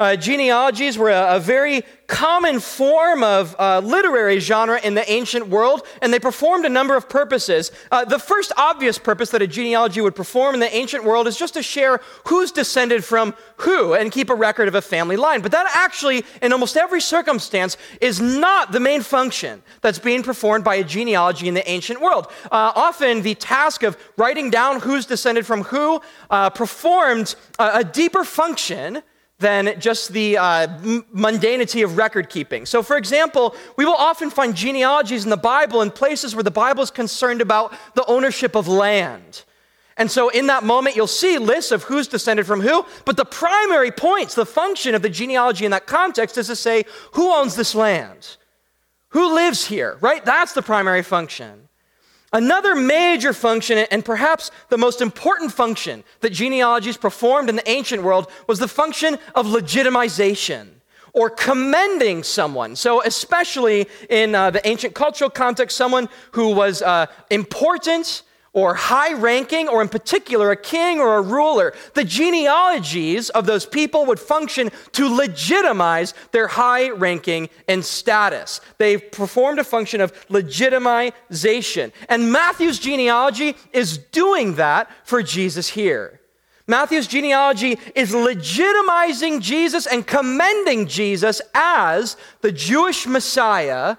Uh, 0.00 0.16
genealogies 0.16 0.98
were 0.98 1.10
a, 1.10 1.36
a, 1.36 1.38
very 1.38 1.84
common 2.08 2.58
form 2.58 3.22
of 3.22 3.54
uh, 3.60 3.78
literary 3.78 4.40
genre 4.40 4.80
in 4.82 4.94
the 4.94 5.08
ancient 5.08 5.46
world, 5.46 5.86
and 6.02 6.12
they 6.12 6.18
performed 6.18 6.64
a 6.64 6.68
number 6.68 6.96
of 6.96 7.08
purposes. 7.08 7.70
Uh, 7.92 8.04
the 8.04 8.18
first 8.18 8.50
obvious 8.56 8.98
purpose 8.98 9.30
that 9.30 9.40
a 9.40 9.46
genealogy 9.46 10.00
would 10.00 10.16
perform 10.16 10.52
in 10.52 10.58
the 10.58 10.74
ancient 10.74 11.04
world 11.04 11.28
is 11.28 11.36
just 11.36 11.54
to 11.54 11.62
share 11.62 12.00
who's 12.26 12.50
descended 12.50 13.04
from 13.04 13.36
who 13.58 13.94
and 13.94 14.10
keep 14.10 14.30
a 14.30 14.34
record 14.34 14.66
of 14.66 14.74
a 14.74 14.82
family 14.82 15.14
line. 15.14 15.42
But 15.42 15.52
that 15.52 15.70
actually, 15.76 16.24
in 16.42 16.52
almost 16.52 16.76
every 16.76 17.00
circumstance, 17.00 17.76
is 18.00 18.20
not 18.20 18.72
the 18.72 18.80
main 18.80 19.00
function 19.00 19.62
that's 19.80 20.00
being 20.00 20.24
performed 20.24 20.64
by 20.64 20.74
a 20.74 20.82
genealogy 20.82 21.46
in 21.46 21.54
the 21.54 21.70
ancient 21.70 22.00
world. 22.00 22.26
Uh, 22.46 22.72
often, 22.74 23.22
the 23.22 23.36
task 23.36 23.84
of 23.84 23.96
writing 24.16 24.50
down 24.50 24.80
who's 24.80 25.06
descended 25.06 25.46
from 25.46 25.62
who 25.62 26.00
uh, 26.30 26.50
performed 26.50 27.36
a 27.60 27.84
deeper 27.84 28.24
function 28.24 29.00
than 29.38 29.78
just 29.80 30.12
the 30.12 30.38
uh, 30.38 30.68
mundanity 31.12 31.84
of 31.84 31.96
record 31.96 32.30
keeping. 32.30 32.66
So, 32.66 32.82
for 32.82 32.96
example, 32.96 33.54
we 33.76 33.84
will 33.84 33.94
often 33.94 34.30
find 34.30 34.54
genealogies 34.54 35.24
in 35.24 35.30
the 35.30 35.36
Bible 35.36 35.82
in 35.82 35.90
places 35.90 36.34
where 36.34 36.44
the 36.44 36.50
Bible 36.50 36.82
is 36.82 36.90
concerned 36.90 37.40
about 37.40 37.74
the 37.94 38.04
ownership 38.06 38.54
of 38.54 38.68
land. 38.68 39.42
And 39.96 40.10
so, 40.10 40.28
in 40.28 40.46
that 40.46 40.62
moment, 40.62 40.96
you'll 40.96 41.06
see 41.06 41.38
lists 41.38 41.72
of 41.72 41.84
who's 41.84 42.08
descended 42.08 42.46
from 42.46 42.60
who, 42.60 42.86
but 43.04 43.16
the 43.16 43.24
primary 43.24 43.90
points, 43.90 44.34
the 44.34 44.46
function 44.46 44.94
of 44.94 45.02
the 45.02 45.10
genealogy 45.10 45.64
in 45.64 45.72
that 45.72 45.86
context 45.86 46.38
is 46.38 46.46
to 46.46 46.56
say 46.56 46.84
who 47.12 47.32
owns 47.32 47.56
this 47.56 47.74
land? 47.74 48.36
Who 49.10 49.34
lives 49.34 49.66
here, 49.66 49.98
right? 50.00 50.24
That's 50.24 50.52
the 50.52 50.62
primary 50.62 51.02
function. 51.02 51.68
Another 52.34 52.74
major 52.74 53.32
function, 53.32 53.78
and 53.92 54.04
perhaps 54.04 54.50
the 54.68 54.76
most 54.76 55.00
important 55.00 55.52
function 55.52 56.02
that 56.18 56.30
genealogies 56.30 56.96
performed 56.96 57.48
in 57.48 57.54
the 57.54 57.70
ancient 57.70 58.02
world, 58.02 58.28
was 58.48 58.58
the 58.58 58.66
function 58.66 59.18
of 59.36 59.46
legitimization 59.46 60.66
or 61.12 61.30
commending 61.30 62.24
someone. 62.24 62.74
So, 62.74 63.00
especially 63.02 63.86
in 64.10 64.34
uh, 64.34 64.50
the 64.50 64.66
ancient 64.66 64.94
cultural 64.94 65.30
context, 65.30 65.76
someone 65.76 66.08
who 66.32 66.52
was 66.52 66.82
uh, 66.82 67.06
important 67.30 68.24
or 68.54 68.74
high 68.74 69.12
ranking, 69.12 69.68
or 69.68 69.82
in 69.82 69.88
particular, 69.88 70.50
a 70.52 70.56
king 70.56 71.00
or 71.00 71.18
a 71.18 71.22
ruler, 71.22 71.74
the 71.94 72.04
genealogies 72.04 73.28
of 73.30 73.46
those 73.46 73.66
people 73.66 74.06
would 74.06 74.20
function 74.20 74.70
to 74.92 75.08
legitimize 75.14 76.14
their 76.30 76.46
high 76.46 76.88
ranking 76.90 77.50
and 77.68 77.84
status. 77.84 78.60
They 78.78 78.96
performed 78.96 79.58
a 79.58 79.64
function 79.64 80.00
of 80.00 80.12
legitimization. 80.28 81.92
And 82.08 82.32
Matthew's 82.32 82.78
genealogy 82.78 83.56
is 83.72 83.98
doing 83.98 84.54
that 84.54 84.88
for 85.04 85.22
Jesus 85.22 85.68
here. 85.68 86.20
Matthew's 86.66 87.08
genealogy 87.08 87.78
is 87.94 88.12
legitimizing 88.12 89.40
Jesus 89.40 89.86
and 89.86 90.06
commending 90.06 90.86
Jesus 90.86 91.42
as 91.54 92.16
the 92.40 92.52
Jewish 92.52 93.06
Messiah, 93.06 93.96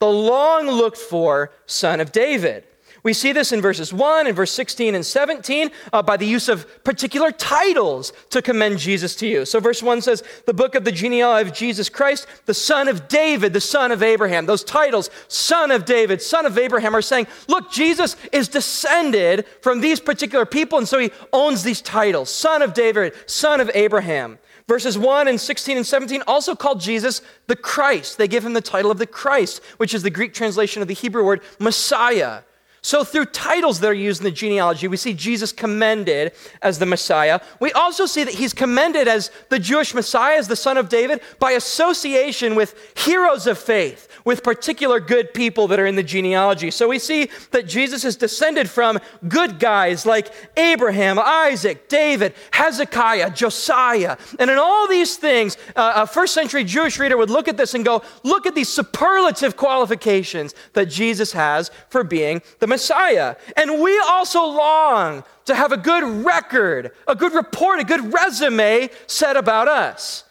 the 0.00 0.08
long 0.08 0.66
looked 0.66 0.96
for 0.96 1.52
son 1.66 2.00
of 2.00 2.10
David. 2.10 2.64
We 3.08 3.14
see 3.14 3.32
this 3.32 3.52
in 3.52 3.62
verses 3.62 3.90
1 3.90 4.26
and 4.26 4.36
verse 4.36 4.50
16 4.50 4.94
and 4.94 5.06
17 5.06 5.70
uh, 5.94 6.02
by 6.02 6.18
the 6.18 6.26
use 6.26 6.46
of 6.46 6.84
particular 6.84 7.32
titles 7.32 8.12
to 8.28 8.42
commend 8.42 8.78
Jesus 8.78 9.16
to 9.16 9.26
you. 9.26 9.46
So, 9.46 9.60
verse 9.60 9.82
1 9.82 10.02
says, 10.02 10.22
The 10.44 10.52
book 10.52 10.74
of 10.74 10.84
the 10.84 10.92
genealogy 10.92 11.48
of 11.48 11.56
Jesus 11.56 11.88
Christ, 11.88 12.26
the 12.44 12.52
son 12.52 12.86
of 12.86 13.08
David, 13.08 13.54
the 13.54 13.62
son 13.62 13.92
of 13.92 14.02
Abraham. 14.02 14.44
Those 14.44 14.62
titles, 14.62 15.08
son 15.26 15.70
of 15.70 15.86
David, 15.86 16.20
son 16.20 16.44
of 16.44 16.58
Abraham, 16.58 16.94
are 16.94 17.00
saying, 17.00 17.28
Look, 17.48 17.72
Jesus 17.72 18.14
is 18.30 18.46
descended 18.46 19.46
from 19.62 19.80
these 19.80 20.00
particular 20.00 20.44
people, 20.44 20.76
and 20.76 20.86
so 20.86 20.98
he 20.98 21.10
owns 21.32 21.62
these 21.62 21.80
titles 21.80 22.28
son 22.28 22.60
of 22.60 22.74
David, 22.74 23.14
son 23.24 23.62
of 23.62 23.70
Abraham. 23.72 24.38
Verses 24.68 24.98
1 24.98 25.28
and 25.28 25.40
16 25.40 25.78
and 25.78 25.86
17 25.86 26.22
also 26.26 26.54
called 26.54 26.78
Jesus 26.78 27.22
the 27.46 27.56
Christ. 27.56 28.18
They 28.18 28.28
give 28.28 28.44
him 28.44 28.52
the 28.52 28.60
title 28.60 28.90
of 28.90 28.98
the 28.98 29.06
Christ, 29.06 29.62
which 29.78 29.94
is 29.94 30.02
the 30.02 30.10
Greek 30.10 30.34
translation 30.34 30.82
of 30.82 30.88
the 30.88 30.94
Hebrew 30.94 31.24
word 31.24 31.40
Messiah. 31.58 32.42
So, 32.88 33.04
through 33.04 33.26
titles 33.26 33.80
that 33.80 33.88
are 33.88 33.92
used 33.92 34.22
in 34.22 34.24
the 34.24 34.30
genealogy, 34.30 34.88
we 34.88 34.96
see 34.96 35.12
Jesus 35.12 35.52
commended 35.52 36.32
as 36.62 36.78
the 36.78 36.86
Messiah. 36.86 37.38
We 37.60 37.70
also 37.72 38.06
see 38.06 38.24
that 38.24 38.32
he's 38.32 38.54
commended 38.54 39.06
as 39.06 39.30
the 39.50 39.58
Jewish 39.58 39.92
Messiah, 39.92 40.38
as 40.38 40.48
the 40.48 40.56
son 40.56 40.78
of 40.78 40.88
David, 40.88 41.20
by 41.38 41.50
association 41.50 42.54
with 42.54 42.74
heroes 42.96 43.46
of 43.46 43.58
faith, 43.58 44.07
with 44.24 44.42
particular 44.42 45.00
good 45.00 45.32
people 45.34 45.68
that 45.68 45.80
are 45.80 45.86
in 45.86 45.96
the 45.96 46.02
genealogy. 46.02 46.70
So, 46.70 46.88
we 46.88 46.98
see 46.98 47.30
that 47.50 47.66
Jesus 47.66 48.04
is 48.04 48.16
descended 48.16 48.68
from 48.68 48.98
good 49.28 49.58
guys 49.58 50.06
like 50.06 50.32
Abraham, 50.56 51.18
Isaac, 51.18 51.88
David, 51.88 52.34
Hezekiah, 52.52 53.30
Josiah. 53.32 54.16
And 54.38 54.50
in 54.50 54.58
all 54.58 54.88
these 54.88 55.16
things, 55.16 55.56
uh, 55.76 55.92
a 55.96 56.06
first 56.06 56.34
century 56.34 56.64
Jewish 56.64 56.98
reader 56.98 57.16
would 57.16 57.30
look 57.30 57.48
at 57.48 57.56
this 57.56 57.74
and 57.74 57.84
go, 57.84 58.02
look 58.22 58.46
at 58.46 58.54
these 58.54 58.68
superlative 58.68 59.56
qualifications 59.56 60.54
that 60.74 60.86
Jesus 60.86 61.32
has 61.32 61.70
for 61.88 62.04
being 62.04 62.42
the 62.58 62.66
Messiah. 62.66 63.36
And 63.56 63.80
we 63.80 63.98
also 64.08 64.44
long 64.44 65.24
to 65.46 65.54
have 65.54 65.72
a 65.72 65.76
good 65.76 66.24
record, 66.24 66.92
a 67.06 67.14
good 67.14 67.32
report, 67.32 67.80
a 67.80 67.84
good 67.84 68.12
resume 68.12 68.90
said 69.06 69.36
about 69.36 69.68
us. 69.68 70.24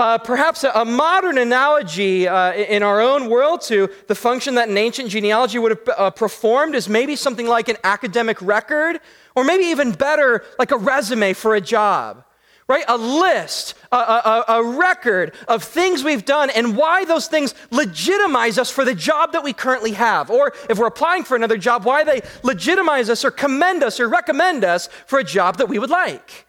Uh, 0.00 0.16
perhaps 0.16 0.64
a, 0.64 0.70
a, 0.76 0.82
modern 0.82 1.36
analogy 1.36 2.26
uh, 2.26 2.54
in 2.54 2.82
our 2.82 3.02
own 3.02 3.28
world 3.28 3.60
to 3.60 3.86
the 4.06 4.14
function 4.14 4.54
that 4.54 4.66
an 4.66 4.78
ancient 4.78 5.10
genealogy 5.10 5.58
would 5.58 5.72
have 5.72 5.88
uh, 5.98 6.10
performed 6.10 6.74
is 6.74 6.88
maybe 6.88 7.14
something 7.14 7.46
like 7.46 7.68
an 7.68 7.76
academic 7.84 8.40
record, 8.40 8.98
or 9.36 9.44
maybe 9.44 9.64
even 9.64 9.92
better, 9.92 10.42
like 10.58 10.70
a 10.70 10.78
resume 10.78 11.34
for 11.34 11.54
a 11.54 11.60
job 11.60 12.24
right? 12.66 12.84
A 12.86 12.96
list, 12.96 13.74
a, 13.90 13.96
a, 13.96 14.44
a, 14.46 14.62
record 14.62 15.34
of 15.48 15.64
things 15.64 16.04
we've 16.04 16.24
done 16.24 16.50
and 16.50 16.76
why 16.76 17.04
those 17.04 17.26
things 17.26 17.52
legitimize 17.72 18.58
us 18.58 18.70
for 18.70 18.84
the 18.84 18.94
job 18.94 19.32
that 19.32 19.42
we 19.42 19.52
currently 19.52 19.90
have. 19.90 20.30
Or 20.30 20.52
if 20.68 20.78
we're 20.78 20.86
applying 20.86 21.24
for 21.24 21.34
another 21.34 21.58
job, 21.58 21.84
why 21.84 22.04
they 22.04 22.22
legitimize 22.44 23.10
us 23.10 23.24
or 23.24 23.32
commend 23.32 23.82
us 23.82 23.98
or 23.98 24.08
recommend 24.08 24.62
us 24.62 24.88
for 25.08 25.18
a 25.18 25.24
job 25.24 25.56
that 25.56 25.68
we 25.68 25.80
would 25.80 25.90
like, 25.90 26.46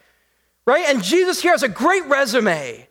right? 0.67 0.86
And 0.88 1.01
Jesus 1.01 1.41
here 1.41 1.53
has 1.53 1.63
a 1.63 1.70
great 1.70 2.05
resume 2.05 2.88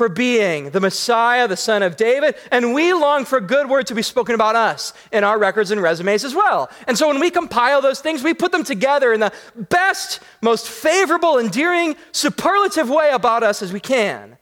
for 0.00 0.08
being 0.08 0.70
the 0.70 0.80
Messiah, 0.80 1.46
the 1.46 1.58
Son 1.58 1.82
of 1.82 1.94
David, 1.94 2.34
and 2.50 2.72
we 2.72 2.94
long 2.94 3.26
for 3.26 3.38
good 3.38 3.68
word 3.68 3.86
to 3.88 3.94
be 3.94 4.00
spoken 4.00 4.34
about 4.34 4.56
us 4.56 4.94
in 5.12 5.24
our 5.24 5.38
records 5.38 5.70
and 5.70 5.82
resumes 5.82 6.24
as 6.24 6.34
well. 6.34 6.70
And 6.86 6.96
so 6.96 7.08
when 7.08 7.20
we 7.20 7.28
compile 7.28 7.82
those 7.82 8.00
things, 8.00 8.22
we 8.22 8.32
put 8.32 8.50
them 8.50 8.64
together 8.64 9.12
in 9.12 9.20
the 9.20 9.30
best, 9.54 10.20
most 10.40 10.68
favorable, 10.68 11.36
endearing, 11.36 11.96
superlative 12.12 12.88
way 12.88 13.10
about 13.10 13.42
us 13.42 13.60
as 13.60 13.74
we 13.74 13.80
can. 13.80 14.38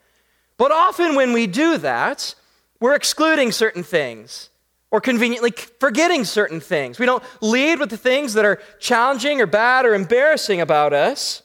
But 0.58 0.70
often 0.70 1.16
when 1.16 1.32
we 1.32 1.48
do 1.48 1.76
that, 1.78 2.36
we're 2.78 2.94
excluding 2.94 3.50
certain 3.50 3.82
things 3.82 4.50
or 4.92 5.00
conveniently 5.00 5.50
forgetting 5.80 6.24
certain 6.24 6.60
things. 6.60 7.00
We 7.00 7.06
don't 7.06 7.24
lead 7.40 7.80
with 7.80 7.90
the 7.90 7.96
things 7.96 8.34
that 8.34 8.44
are 8.44 8.60
challenging 8.78 9.40
or 9.40 9.46
bad 9.46 9.86
or 9.86 9.96
embarrassing 9.96 10.60
about 10.60 10.92
us. 10.92 11.42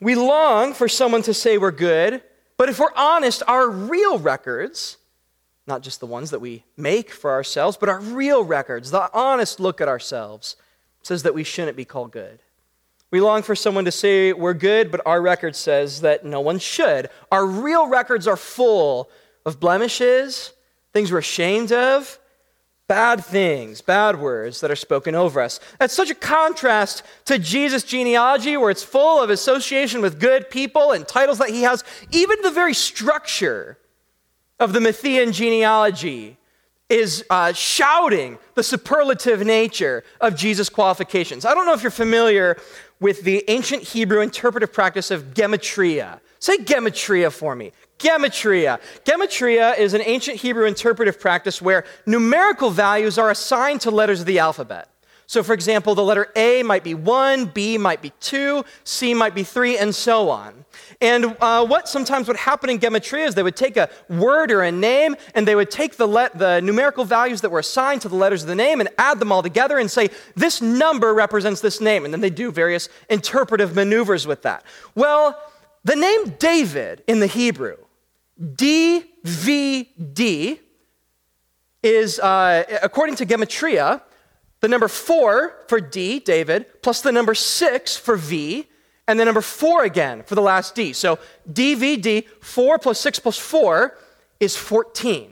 We 0.00 0.14
long 0.14 0.74
for 0.74 0.88
someone 0.88 1.22
to 1.22 1.34
say 1.34 1.58
we're 1.58 1.70
good, 1.70 2.22
but 2.56 2.68
if 2.68 2.78
we're 2.78 2.94
honest, 2.94 3.42
our 3.46 3.68
real 3.68 4.18
records, 4.18 4.98
not 5.66 5.82
just 5.82 6.00
the 6.00 6.06
ones 6.06 6.30
that 6.30 6.40
we 6.40 6.64
make 6.76 7.10
for 7.10 7.30
ourselves, 7.30 7.76
but 7.76 7.88
our 7.88 8.00
real 8.00 8.44
records, 8.44 8.90
the 8.90 9.10
honest 9.12 9.60
look 9.60 9.80
at 9.80 9.88
ourselves, 9.88 10.56
says 11.02 11.22
that 11.22 11.34
we 11.34 11.44
shouldn't 11.44 11.76
be 11.76 11.84
called 11.84 12.12
good. 12.12 12.40
We 13.10 13.20
long 13.20 13.42
for 13.42 13.54
someone 13.54 13.84
to 13.84 13.92
say 13.92 14.32
we're 14.32 14.54
good, 14.54 14.90
but 14.90 15.02
our 15.04 15.20
record 15.20 15.54
says 15.54 16.00
that 16.00 16.24
no 16.24 16.40
one 16.40 16.58
should. 16.58 17.10
Our 17.30 17.44
real 17.44 17.86
records 17.88 18.26
are 18.26 18.38
full 18.38 19.10
of 19.44 19.60
blemishes, 19.60 20.52
things 20.92 21.12
we're 21.12 21.18
ashamed 21.18 21.72
of, 21.72 22.18
bad 22.92 23.24
things, 23.24 23.80
bad 23.80 24.20
words 24.20 24.60
that 24.60 24.70
are 24.70 24.76
spoken 24.76 25.14
over 25.14 25.40
us. 25.40 25.60
That's 25.78 25.94
such 25.94 26.10
a 26.10 26.14
contrast 26.14 27.02
to 27.24 27.38
Jesus' 27.38 27.84
genealogy, 27.84 28.54
where 28.58 28.68
it's 28.68 28.82
full 28.82 29.22
of 29.22 29.30
association 29.30 30.02
with 30.02 30.20
good 30.20 30.50
people 30.50 30.92
and 30.92 31.08
titles 31.08 31.38
that 31.38 31.48
he 31.48 31.62
has. 31.62 31.84
Even 32.10 32.42
the 32.42 32.50
very 32.50 32.74
structure 32.74 33.78
of 34.60 34.74
the 34.74 34.78
Matthean 34.78 35.32
genealogy 35.32 36.36
is 36.90 37.24
uh, 37.30 37.54
shouting 37.54 38.36
the 38.56 38.62
superlative 38.62 39.40
nature 39.42 40.04
of 40.20 40.36
Jesus' 40.36 40.68
qualifications. 40.68 41.46
I 41.46 41.54
don't 41.54 41.64
know 41.64 41.72
if 41.72 41.82
you're 41.82 41.90
familiar 41.90 42.58
with 43.00 43.22
the 43.22 43.42
ancient 43.48 43.84
Hebrew 43.84 44.20
interpretive 44.20 44.70
practice 44.70 45.10
of 45.10 45.32
gematria. 45.32 46.20
Say 46.40 46.58
gematria 46.58 47.32
for 47.32 47.56
me. 47.56 47.72
Gematria. 48.02 48.80
Gematria 49.04 49.78
is 49.78 49.94
an 49.94 50.02
ancient 50.04 50.38
Hebrew 50.38 50.66
interpretive 50.66 51.20
practice 51.20 51.62
where 51.62 51.84
numerical 52.04 52.70
values 52.70 53.16
are 53.16 53.30
assigned 53.30 53.80
to 53.82 53.90
letters 53.90 54.20
of 54.20 54.26
the 54.26 54.40
alphabet. 54.40 54.88
So, 55.26 55.42
for 55.42 55.54
example, 55.54 55.94
the 55.94 56.02
letter 56.02 56.30
A 56.36 56.62
might 56.62 56.84
be 56.84 56.92
1, 56.92 57.46
B 57.46 57.78
might 57.78 58.02
be 58.02 58.12
2, 58.20 58.64
C 58.84 59.14
might 59.14 59.34
be 59.34 59.44
3, 59.44 59.78
and 59.78 59.94
so 59.94 60.28
on. 60.28 60.66
And 61.00 61.36
uh, 61.40 61.64
what 61.64 61.88
sometimes 61.88 62.28
would 62.28 62.36
happen 62.36 62.68
in 62.68 62.78
Gematria 62.78 63.28
is 63.28 63.34
they 63.34 63.42
would 63.42 63.56
take 63.56 63.76
a 63.76 63.88
word 64.10 64.50
or 64.50 64.62
a 64.62 64.72
name 64.72 65.16
and 65.34 65.48
they 65.48 65.54
would 65.54 65.70
take 65.70 65.96
the, 65.96 66.06
le- 66.06 66.30
the 66.34 66.60
numerical 66.60 67.04
values 67.04 67.40
that 67.40 67.50
were 67.50 67.60
assigned 67.60 68.02
to 68.02 68.08
the 68.08 68.16
letters 68.16 68.42
of 68.42 68.48
the 68.48 68.54
name 68.54 68.80
and 68.80 68.90
add 68.98 69.20
them 69.20 69.32
all 69.32 69.42
together 69.42 69.78
and 69.78 69.90
say, 69.90 70.10
this 70.34 70.60
number 70.60 71.14
represents 71.14 71.60
this 71.60 71.80
name. 71.80 72.04
And 72.04 72.12
then 72.12 72.20
they 72.20 72.30
do 72.30 72.52
various 72.52 72.88
interpretive 73.08 73.74
maneuvers 73.74 74.26
with 74.26 74.42
that. 74.42 74.64
Well, 74.94 75.40
the 75.84 75.96
name 75.96 76.34
David 76.38 77.02
in 77.06 77.20
the 77.20 77.26
Hebrew, 77.26 77.76
DVD, 78.40 79.78
is, 81.82 82.18
uh, 82.20 82.64
according 82.82 83.16
to 83.16 83.26
Gematria, 83.26 84.02
the 84.60 84.68
number 84.68 84.88
four 84.88 85.56
for 85.66 85.80
D, 85.80 86.20
David, 86.20 86.66
plus 86.82 87.00
the 87.00 87.10
number 87.12 87.34
six 87.34 87.96
for 87.96 88.16
V, 88.16 88.68
and 89.08 89.18
the 89.18 89.24
number 89.24 89.40
four 89.40 89.84
again 89.84 90.22
for 90.22 90.36
the 90.36 90.42
last 90.42 90.74
D. 90.74 90.92
So 90.92 91.18
DVD, 91.50 92.26
four 92.40 92.78
plus 92.78 93.00
six 93.00 93.18
plus 93.18 93.36
four 93.36 93.98
is 94.38 94.56
14. 94.56 95.31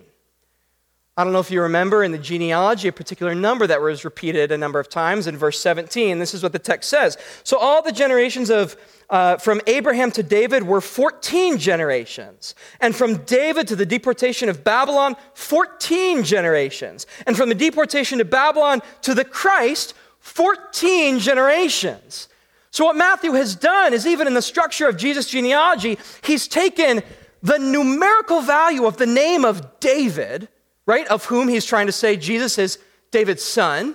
I 1.20 1.24
don't 1.24 1.34
know 1.34 1.40
if 1.40 1.50
you 1.50 1.60
remember 1.60 2.02
in 2.02 2.12
the 2.12 2.18
genealogy 2.18 2.88
a 2.88 2.92
particular 2.92 3.34
number 3.34 3.66
that 3.66 3.82
was 3.82 4.06
repeated 4.06 4.50
a 4.52 4.56
number 4.56 4.80
of 4.80 4.88
times 4.88 5.26
in 5.26 5.36
verse 5.36 5.60
17. 5.60 6.18
This 6.18 6.32
is 6.32 6.42
what 6.42 6.52
the 6.52 6.58
text 6.58 6.88
says. 6.88 7.18
So 7.44 7.58
all 7.58 7.82
the 7.82 7.92
generations 7.92 8.48
of 8.48 8.74
uh, 9.10 9.36
from 9.36 9.60
Abraham 9.66 10.10
to 10.12 10.22
David 10.22 10.62
were 10.62 10.80
14 10.80 11.58
generations. 11.58 12.54
And 12.80 12.96
from 12.96 13.18
David 13.24 13.68
to 13.68 13.76
the 13.76 13.84
deportation 13.84 14.48
of 14.48 14.64
Babylon, 14.64 15.14
14 15.34 16.22
generations. 16.24 17.06
And 17.26 17.36
from 17.36 17.50
the 17.50 17.54
deportation 17.54 18.16
to 18.16 18.24
Babylon 18.24 18.80
to 19.02 19.12
the 19.12 19.26
Christ, 19.26 19.92
14 20.20 21.18
generations. 21.18 22.30
So, 22.70 22.86
what 22.86 22.96
Matthew 22.96 23.32
has 23.32 23.54
done 23.54 23.92
is, 23.92 24.06
even 24.06 24.26
in 24.26 24.32
the 24.32 24.40
structure 24.40 24.88
of 24.88 24.96
Jesus' 24.96 25.28
genealogy, 25.28 25.98
he's 26.22 26.48
taken 26.48 27.02
the 27.42 27.58
numerical 27.58 28.40
value 28.40 28.86
of 28.86 28.96
the 28.96 29.06
name 29.06 29.44
of 29.44 29.80
David, 29.80 30.48
right, 30.90 31.06
of 31.06 31.24
whom 31.26 31.46
he's 31.46 31.64
trying 31.64 31.86
to 31.86 31.92
say 31.92 32.16
Jesus 32.16 32.58
is 32.58 32.78
David's 33.12 33.44
son, 33.44 33.94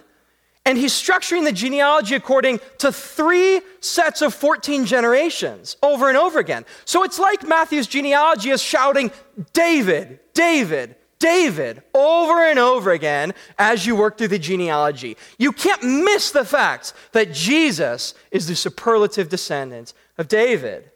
and 0.65 0.77
he's 0.77 0.93
structuring 0.93 1.43
the 1.43 1.51
genealogy 1.51 2.15
according 2.15 2.59
to 2.79 2.91
three 2.91 3.61
sets 3.81 4.21
of 4.21 4.33
14 4.33 4.85
generations 4.85 5.75
over 5.83 6.07
and 6.07 6.17
over 6.17 6.39
again. 6.39 6.65
So 6.85 7.03
it's 7.03 7.19
like 7.19 7.47
Matthew's 7.47 7.85
genealogy 7.85 8.49
is 8.49 8.61
shouting, 8.61 9.11
David, 9.53 10.19
David, 10.33 10.95
David, 11.19 11.83
over 11.93 12.43
and 12.43 12.57
over 12.57 12.91
again 12.91 13.33
as 13.59 13.85
you 13.85 13.95
work 13.95 14.17
through 14.17 14.29
the 14.29 14.39
genealogy. 14.39 15.17
You 15.37 15.51
can't 15.51 15.83
miss 15.83 16.31
the 16.31 16.45
fact 16.45 16.93
that 17.11 17.33
Jesus 17.33 18.15
is 18.31 18.47
the 18.47 18.55
superlative 18.55 19.29
descendant 19.29 19.93
of 20.17 20.27
David. 20.29 20.91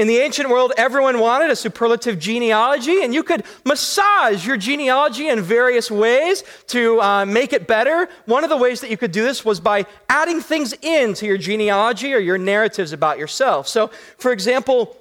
In 0.00 0.06
the 0.06 0.16
ancient 0.16 0.48
world, 0.48 0.72
everyone 0.78 1.20
wanted 1.20 1.50
a 1.50 1.56
superlative 1.56 2.18
genealogy, 2.18 3.02
and 3.02 3.12
you 3.12 3.22
could 3.22 3.44
massage 3.66 4.46
your 4.46 4.56
genealogy 4.56 5.28
in 5.28 5.42
various 5.42 5.90
ways 5.90 6.42
to 6.68 6.98
uh, 7.02 7.26
make 7.26 7.52
it 7.52 7.66
better. 7.66 8.08
One 8.24 8.42
of 8.42 8.48
the 8.48 8.56
ways 8.56 8.80
that 8.80 8.88
you 8.88 8.96
could 8.96 9.12
do 9.12 9.22
this 9.22 9.44
was 9.44 9.60
by 9.60 9.84
adding 10.08 10.40
things 10.40 10.72
into 10.72 11.26
your 11.26 11.36
genealogy 11.36 12.14
or 12.14 12.18
your 12.18 12.38
narratives 12.38 12.94
about 12.94 13.18
yourself. 13.18 13.68
So, 13.68 13.88
for 14.16 14.32
example, 14.32 14.96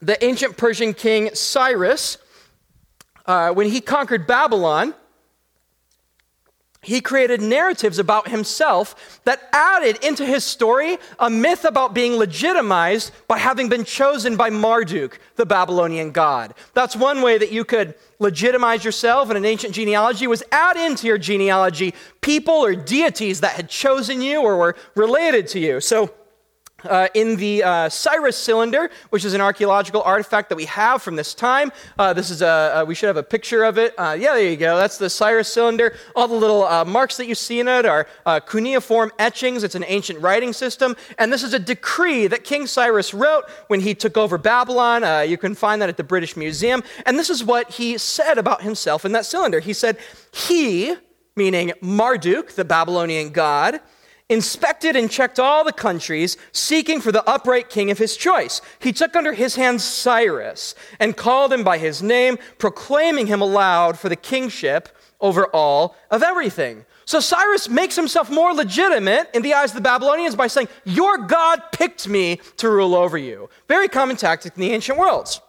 the 0.00 0.16
ancient 0.24 0.56
Persian 0.56 0.94
king 0.94 1.34
Cyrus, 1.34 2.16
uh, 3.26 3.50
when 3.50 3.68
he 3.68 3.82
conquered 3.82 4.26
Babylon, 4.26 4.94
he 6.82 7.00
created 7.00 7.40
narratives 7.40 8.00
about 8.00 8.28
himself 8.28 9.20
that 9.24 9.48
added 9.52 10.04
into 10.04 10.26
his 10.26 10.44
story 10.44 10.98
a 11.20 11.30
myth 11.30 11.64
about 11.64 11.94
being 11.94 12.14
legitimized 12.14 13.12
by 13.28 13.38
having 13.38 13.68
been 13.68 13.84
chosen 13.84 14.36
by 14.36 14.50
Marduk, 14.50 15.20
the 15.36 15.46
Babylonian 15.46 16.10
god. 16.10 16.54
That's 16.74 16.96
one 16.96 17.22
way 17.22 17.38
that 17.38 17.52
you 17.52 17.64
could 17.64 17.94
legitimize 18.18 18.84
yourself 18.84 19.30
in 19.30 19.36
an 19.36 19.44
ancient 19.44 19.74
genealogy 19.74 20.26
was 20.26 20.42
add 20.50 20.76
into 20.76 21.06
your 21.06 21.18
genealogy 21.18 21.94
people 22.20 22.54
or 22.54 22.74
deities 22.74 23.40
that 23.40 23.52
had 23.52 23.68
chosen 23.68 24.20
you 24.20 24.42
or 24.42 24.56
were 24.56 24.76
related 24.96 25.46
to 25.48 25.60
you. 25.60 25.80
So 25.80 26.12
uh, 26.84 27.08
in 27.14 27.36
the 27.36 27.62
uh, 27.62 27.88
Cyrus 27.88 28.36
cylinder, 28.36 28.90
which 29.10 29.24
is 29.24 29.34
an 29.34 29.40
archaeological 29.40 30.02
artifact 30.02 30.48
that 30.48 30.56
we 30.56 30.64
have 30.66 31.02
from 31.02 31.16
this 31.16 31.34
time. 31.34 31.72
Uh, 31.98 32.12
this 32.12 32.30
is 32.30 32.42
a, 32.42 32.72
a, 32.76 32.84
we 32.84 32.94
should 32.94 33.06
have 33.06 33.16
a 33.16 33.22
picture 33.22 33.64
of 33.64 33.78
it. 33.78 33.94
Uh, 33.98 34.16
yeah, 34.18 34.34
there 34.34 34.48
you 34.48 34.56
go. 34.56 34.76
That's 34.76 34.98
the 34.98 35.10
Cyrus 35.10 35.52
cylinder. 35.52 35.94
All 36.16 36.28
the 36.28 36.34
little 36.34 36.64
uh, 36.64 36.84
marks 36.84 37.16
that 37.16 37.26
you 37.26 37.34
see 37.34 37.60
in 37.60 37.68
it 37.68 37.86
are 37.86 38.06
uh, 38.26 38.40
cuneiform 38.40 39.12
etchings. 39.18 39.64
It's 39.64 39.74
an 39.74 39.84
ancient 39.86 40.20
writing 40.20 40.52
system. 40.52 40.96
And 41.18 41.32
this 41.32 41.42
is 41.42 41.54
a 41.54 41.58
decree 41.58 42.26
that 42.26 42.44
King 42.44 42.66
Cyrus 42.66 43.14
wrote 43.14 43.44
when 43.68 43.80
he 43.80 43.94
took 43.94 44.16
over 44.16 44.38
Babylon. 44.38 45.28
you 45.28 45.38
can 45.38 45.54
find 45.54 45.80
that 45.82 45.88
at 45.88 45.96
the 45.96 46.04
British 46.04 46.36
Museum. 46.36 46.82
And 47.06 47.18
this 47.18 47.30
is 47.30 47.44
what 47.44 47.70
he 47.70 47.98
said 47.98 48.38
about 48.38 48.62
himself 48.62 49.04
in 49.04 49.12
that 49.12 49.26
cylinder. 49.26 49.60
He 49.60 49.72
said, 49.72 49.98
He, 50.32 50.94
meaning 51.36 51.72
Marduk, 51.80 52.52
the 52.52 52.64
Babylonian 52.64 53.30
god, 53.30 53.80
inspected 54.32 54.96
and 54.96 55.10
checked 55.10 55.38
all 55.38 55.64
the 55.64 55.72
countries, 55.72 56.36
seeking 56.52 57.00
for 57.00 57.12
the 57.12 57.28
upright 57.28 57.68
king 57.68 57.90
of 57.90 57.98
his 57.98 58.16
choice. 58.16 58.60
He 58.78 58.92
took 58.92 59.14
under 59.14 59.32
his 59.32 59.56
hand 59.56 59.80
Cyrus 59.80 60.74
and 60.98 61.16
called 61.16 61.52
him 61.52 61.64
by 61.64 61.78
his 61.78 62.02
name, 62.02 62.38
proclaiming 62.58 63.26
him 63.26 63.40
aloud 63.40 63.98
for 63.98 64.08
the 64.08 64.16
kingship 64.16 64.88
over 65.20 65.46
all 65.46 65.96
of 66.10 66.22
everything. 66.22 66.84
So 67.04 67.20
Cyrus 67.20 67.68
makes 67.68 67.96
himself 67.96 68.30
more 68.30 68.52
legitimate 68.52 69.30
in 69.34 69.42
the 69.42 69.54
eyes 69.54 69.70
of 69.70 69.76
the 69.76 69.82
Babylonians 69.82 70.34
by 70.34 70.46
saying, 70.46 70.68
Your 70.84 71.18
God 71.18 71.60
picked 71.72 72.08
me 72.08 72.40
to 72.58 72.70
rule 72.70 72.94
over 72.94 73.18
you. 73.18 73.48
Very 73.68 73.88
common 73.88 74.16
tactic 74.16 74.54
in 74.56 74.60
the 74.60 74.70
ancient 74.70 74.98
worlds. 74.98 75.40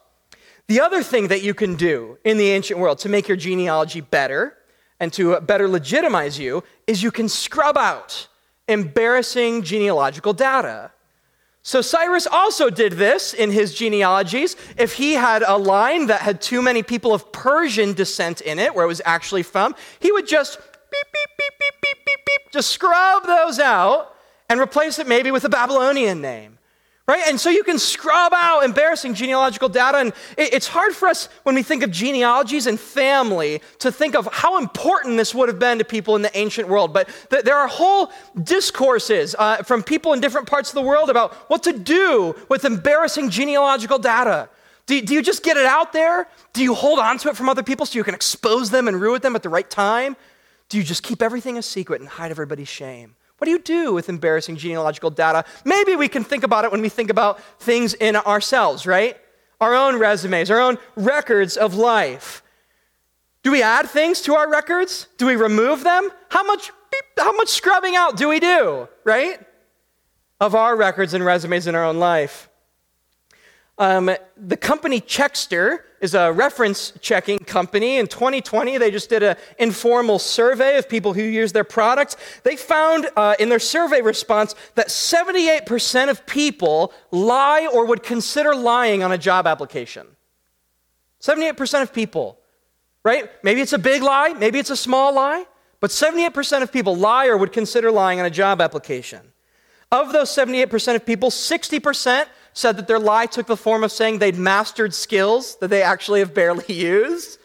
The 0.68 0.80
other 0.80 1.04
thing 1.04 1.28
that 1.28 1.44
you 1.44 1.54
can 1.54 1.76
do 1.76 2.18
in 2.24 2.38
the 2.38 2.50
ancient 2.50 2.80
world 2.80 3.00
to 3.00 3.10
make 3.10 3.28
your 3.28 3.38
genealogy 3.38 4.02
better 4.02 4.58
and 5.00 5.12
to 5.14 5.40
better 5.42 5.68
legitimize 5.68 6.40
you 6.40 6.64
is 6.88 7.04
you 7.04 7.12
can 7.12 7.28
scrub 7.28 7.78
out 7.78 8.28
embarrassing 8.68 9.64
genealogical 9.64 10.34
data. 10.34 10.92
So 11.66 11.82
Cyrus 11.82 12.28
also 12.28 12.70
did 12.70 12.94
this 12.94 13.34
in 13.34 13.50
his 13.52 13.74
genealogies. 13.74 14.58
If 14.78 14.94
he 14.94 15.14
had 15.14 15.44
a 15.44 15.56
line 15.56 16.08
that 16.08 16.22
had 16.22 16.42
too 16.42 16.62
many 16.62 16.84
people 16.84 17.14
of 17.14 17.32
Persian 17.32 17.94
descent 17.94 18.42
in 18.42 18.60
it, 18.60 18.76
where 18.76 18.84
it 18.84 18.90
was 18.90 19.02
actually 19.06 19.44
from, 19.44 19.74
he 20.00 20.12
would 20.12 20.28
just 20.28 20.58
beep, 20.58 20.68
beep, 20.92 21.38
beep, 21.38 21.54
beep, 21.60 21.82
beep, 21.82 22.06
beep, 22.06 22.20
beep, 22.26 22.52
just 22.52 22.70
scrub 22.70 23.26
those 23.26 23.60
out 23.60 24.14
and 24.50 24.60
replace 24.60 25.00
it 25.00 25.08
maybe 25.08 25.32
with 25.32 25.46
a 25.46 25.50
Babylonian 25.50 26.20
name. 26.22 26.53
Right? 27.06 27.24
And 27.28 27.38
so 27.38 27.50
you 27.50 27.66
can 27.66 27.80
scrub 27.80 28.32
out 28.34 28.64
embarrassing 28.64 29.14
genealogical 29.14 29.68
data. 29.68 29.98
And 29.98 30.14
it's 30.38 30.68
hard 30.68 30.94
for 30.94 31.10
us 31.10 31.28
when 31.44 31.54
we 31.54 31.62
think 31.62 31.84
of 31.84 31.92
genealogies 31.92 32.66
and 32.66 32.80
family 32.80 33.62
to 33.80 33.92
think 33.92 34.16
of 34.16 34.30
how 34.32 34.58
important 34.58 35.18
this 35.18 35.36
would 35.36 35.50
have 35.50 35.60
been 35.60 35.80
to 35.80 35.84
people 35.84 36.16
in 36.16 36.22
the 36.22 36.36
ancient 36.38 36.70
world. 36.70 36.94
But 36.94 37.10
there 37.30 37.58
are 37.58 37.68
whole 37.68 38.10
discourses 38.42 39.36
uh, 39.38 39.64
from 39.64 39.84
people 39.84 40.14
in 40.14 40.22
different 40.22 40.48
parts 40.48 40.70
of 40.70 40.76
the 40.76 40.82
world 40.82 41.10
about 41.10 41.34
what 41.50 41.62
to 41.64 41.74
do 41.78 42.36
with 42.48 42.64
embarrassing 42.64 43.30
genealogical 43.30 44.00
data. 44.00 44.48
Do, 44.86 45.02
do 45.02 45.14
you 45.14 45.22
just 45.22 45.44
get 45.44 45.58
it 45.58 45.66
out 45.66 45.92
there? 45.92 46.30
Do 46.54 46.64
you 46.64 46.74
hold 46.74 47.00
on 47.00 47.18
to 47.20 47.30
it 47.30 47.36
from 47.36 47.50
other 47.50 47.64
people 47.64 47.86
so 47.86 47.98
you 48.00 48.06
can 48.06 48.16
expose 48.16 48.70
them 48.70 48.88
and 48.88 49.00
ruin 49.00 49.20
them 49.20 49.36
at 49.36 49.44
the 49.44 49.50
right 49.50 49.70
time? 49.70 50.16
Do 50.70 50.78
you 50.78 50.84
just 50.86 51.04
keep 51.04 51.22
everything 51.22 51.58
a 51.58 51.62
secret 51.62 52.00
and 52.00 52.10
hide 52.10 52.32
everybody's 52.32 52.70
shame? 52.70 53.16
What 53.44 53.48
do 53.48 53.52
you 53.52 53.60
do 53.60 53.94
with 53.94 54.08
embarrassing 54.08 54.56
genealogical 54.56 55.10
data? 55.10 55.44
Maybe 55.66 55.98
we 55.98 56.08
can 56.08 56.24
think 56.24 56.46
about 56.46 56.64
it 56.64 56.72
when 56.72 56.80
we 56.80 56.88
think 56.88 57.10
about 57.10 57.42
things 57.60 57.94
in 57.94 58.16
ourselves, 58.16 58.88
right? 58.88 59.18
Our 59.60 59.76
own 59.76 60.00
resumes, 60.00 60.50
our 60.50 60.62
own 60.62 60.78
records 60.96 61.58
of 61.58 61.76
life. 61.76 62.42
Do 63.44 63.52
we 63.52 63.62
add 63.62 63.90
things 63.90 64.22
to 64.22 64.36
our 64.36 64.50
records? 64.50 65.08
Do 65.18 65.26
we 65.26 65.36
remove 65.36 65.84
them? 65.84 66.10
How 66.30 66.46
much, 66.46 66.72
how 67.18 67.34
much 67.34 67.50
scrubbing 67.50 67.98
out 67.98 68.16
do 68.16 68.30
we 68.30 68.40
do, 68.40 68.88
right? 69.04 69.42
Of 70.40 70.56
our 70.56 70.78
records 70.78 71.14
and 71.14 71.26
resumes 71.26 71.68
in 71.68 71.76
our 71.76 71.84
own 71.84 72.00
life. 72.00 72.48
Um, 73.78 74.12
the 74.38 74.58
company 74.58 75.02
Checkster 75.02 75.80
is 76.00 76.14
a 76.14 76.32
reference 76.32 76.94
checking 77.00 77.40
company. 77.40 77.98
In 77.98 78.08
2020, 78.08 78.78
they 78.78 78.92
just 78.92 79.10
did 79.10 79.24
an 79.24 79.36
informal 79.58 80.20
survey 80.20 80.78
of 80.78 80.88
people 80.88 81.14
who 81.14 81.24
use 81.24 81.54
their 81.54 81.64
products. 81.64 82.18
They 82.44 82.56
found 82.56 83.08
uh, 83.16 83.36
in 83.40 83.50
their 83.50 83.60
survey 83.60 84.02
response 84.02 84.54
that 84.76 84.90
78% 84.90 86.10
of 86.10 86.26
people 86.26 86.94
lie 87.10 87.68
or 87.74 87.86
would 87.86 88.04
consider 88.04 88.54
lying 88.54 89.02
on 89.02 89.12
a 89.12 89.18
job 89.18 89.48
application. 89.48 90.06
78% 91.22 91.82
of 91.82 91.94
people, 91.94 92.38
right? 93.04 93.32
Maybe 93.44 93.62
it's 93.62 93.74
a 93.74 93.80
big 93.80 94.04
lie, 94.04 94.34
maybe 94.34 94.60
it's 94.60 94.70
a 94.70 94.78
small 94.78 95.16
lie, 95.16 95.46
but 95.80 95.90
78% 95.90 96.62
of 96.62 96.72
people 96.72 96.96
lie 96.96 97.28
or 97.28 97.38
would 97.38 97.54
consider 97.54 97.90
lying 97.92 98.20
on 98.20 98.26
a 98.26 98.30
job 98.30 98.62
application. 98.62 99.32
Of 99.90 100.12
those 100.12 100.30
78% 100.30 100.96
of 100.96 101.06
people, 101.06 101.30
60% 101.30 102.26
said 102.54 102.78
that 102.78 102.88
their 102.88 103.00
lie 103.00 103.26
took 103.26 103.48
the 103.48 103.58
form 103.58 103.84
of 103.84 103.92
saying 103.92 104.20
they'd 104.20 104.38
mastered 104.38 104.94
skills 104.94 105.58
that 105.58 105.70
they 105.70 105.82
actually 105.82 106.20
have 106.20 106.34
barely 106.34 106.66
used. 106.74 107.40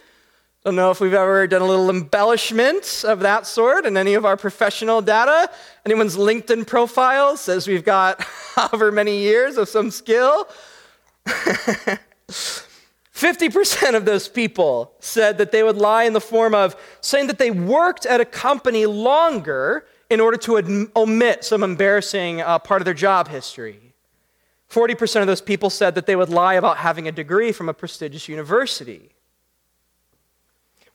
Don't 0.65 0.77
know 0.77 0.91
if 0.91 1.01
we've 1.01 1.15
ever 1.15 1.47
done 1.47 1.63
a 1.63 1.67
little 1.67 1.89
embellishment 1.89 3.05
of 3.07 3.21
that 3.21 3.47
sort 3.47 3.87
in 3.87 3.97
any 3.97 4.15
of 4.15 4.25
our 4.25 4.37
professional 4.37 5.01
data. 5.01 5.51
Anyone's 5.87 6.17
LinkedIn 6.17 6.67
profile 6.67 7.37
says 7.37 7.67
we've 7.69 7.85
got 7.85 8.21
however 8.55 8.93
many 8.93 9.19
years 9.21 9.57
of 9.57 9.69
some 9.69 9.91
skill. 9.91 10.49
50% 13.19 13.95
of 13.95 14.05
those 14.05 14.29
people 14.29 14.93
said 15.01 15.39
that 15.39 15.51
they 15.53 15.63
would 15.63 15.77
lie 15.77 16.05
in 16.05 16.13
the 16.13 16.21
form 16.21 16.55
of 16.55 16.77
saying 17.01 17.29
that 17.29 17.39
they 17.39 17.51
worked 17.51 18.07
at 18.07 18.21
a 18.21 18.25
company 18.25 18.87
longer 18.87 19.87
in 20.11 20.21
order 20.21 20.37
to 20.37 20.91
omit 20.97 21.45
some 21.45 21.63
embarrassing 21.63 22.41
uh, 22.41 22.59
part 22.59 22.81
of 22.81 22.85
their 22.85 22.95
job 22.95 23.29
history. 23.29 23.88
40% 24.71 25.21
of 25.23 25.27
those 25.27 25.41
people 25.41 25.71
said 25.71 25.95
that 25.95 26.07
they 26.07 26.17
would 26.17 26.29
lie 26.29 26.55
about 26.55 26.79
having 26.79 27.09
a 27.09 27.13
degree 27.13 27.53
from 27.53 27.69
a 27.69 27.75
prestigious 27.75 28.29
university. 28.29 29.11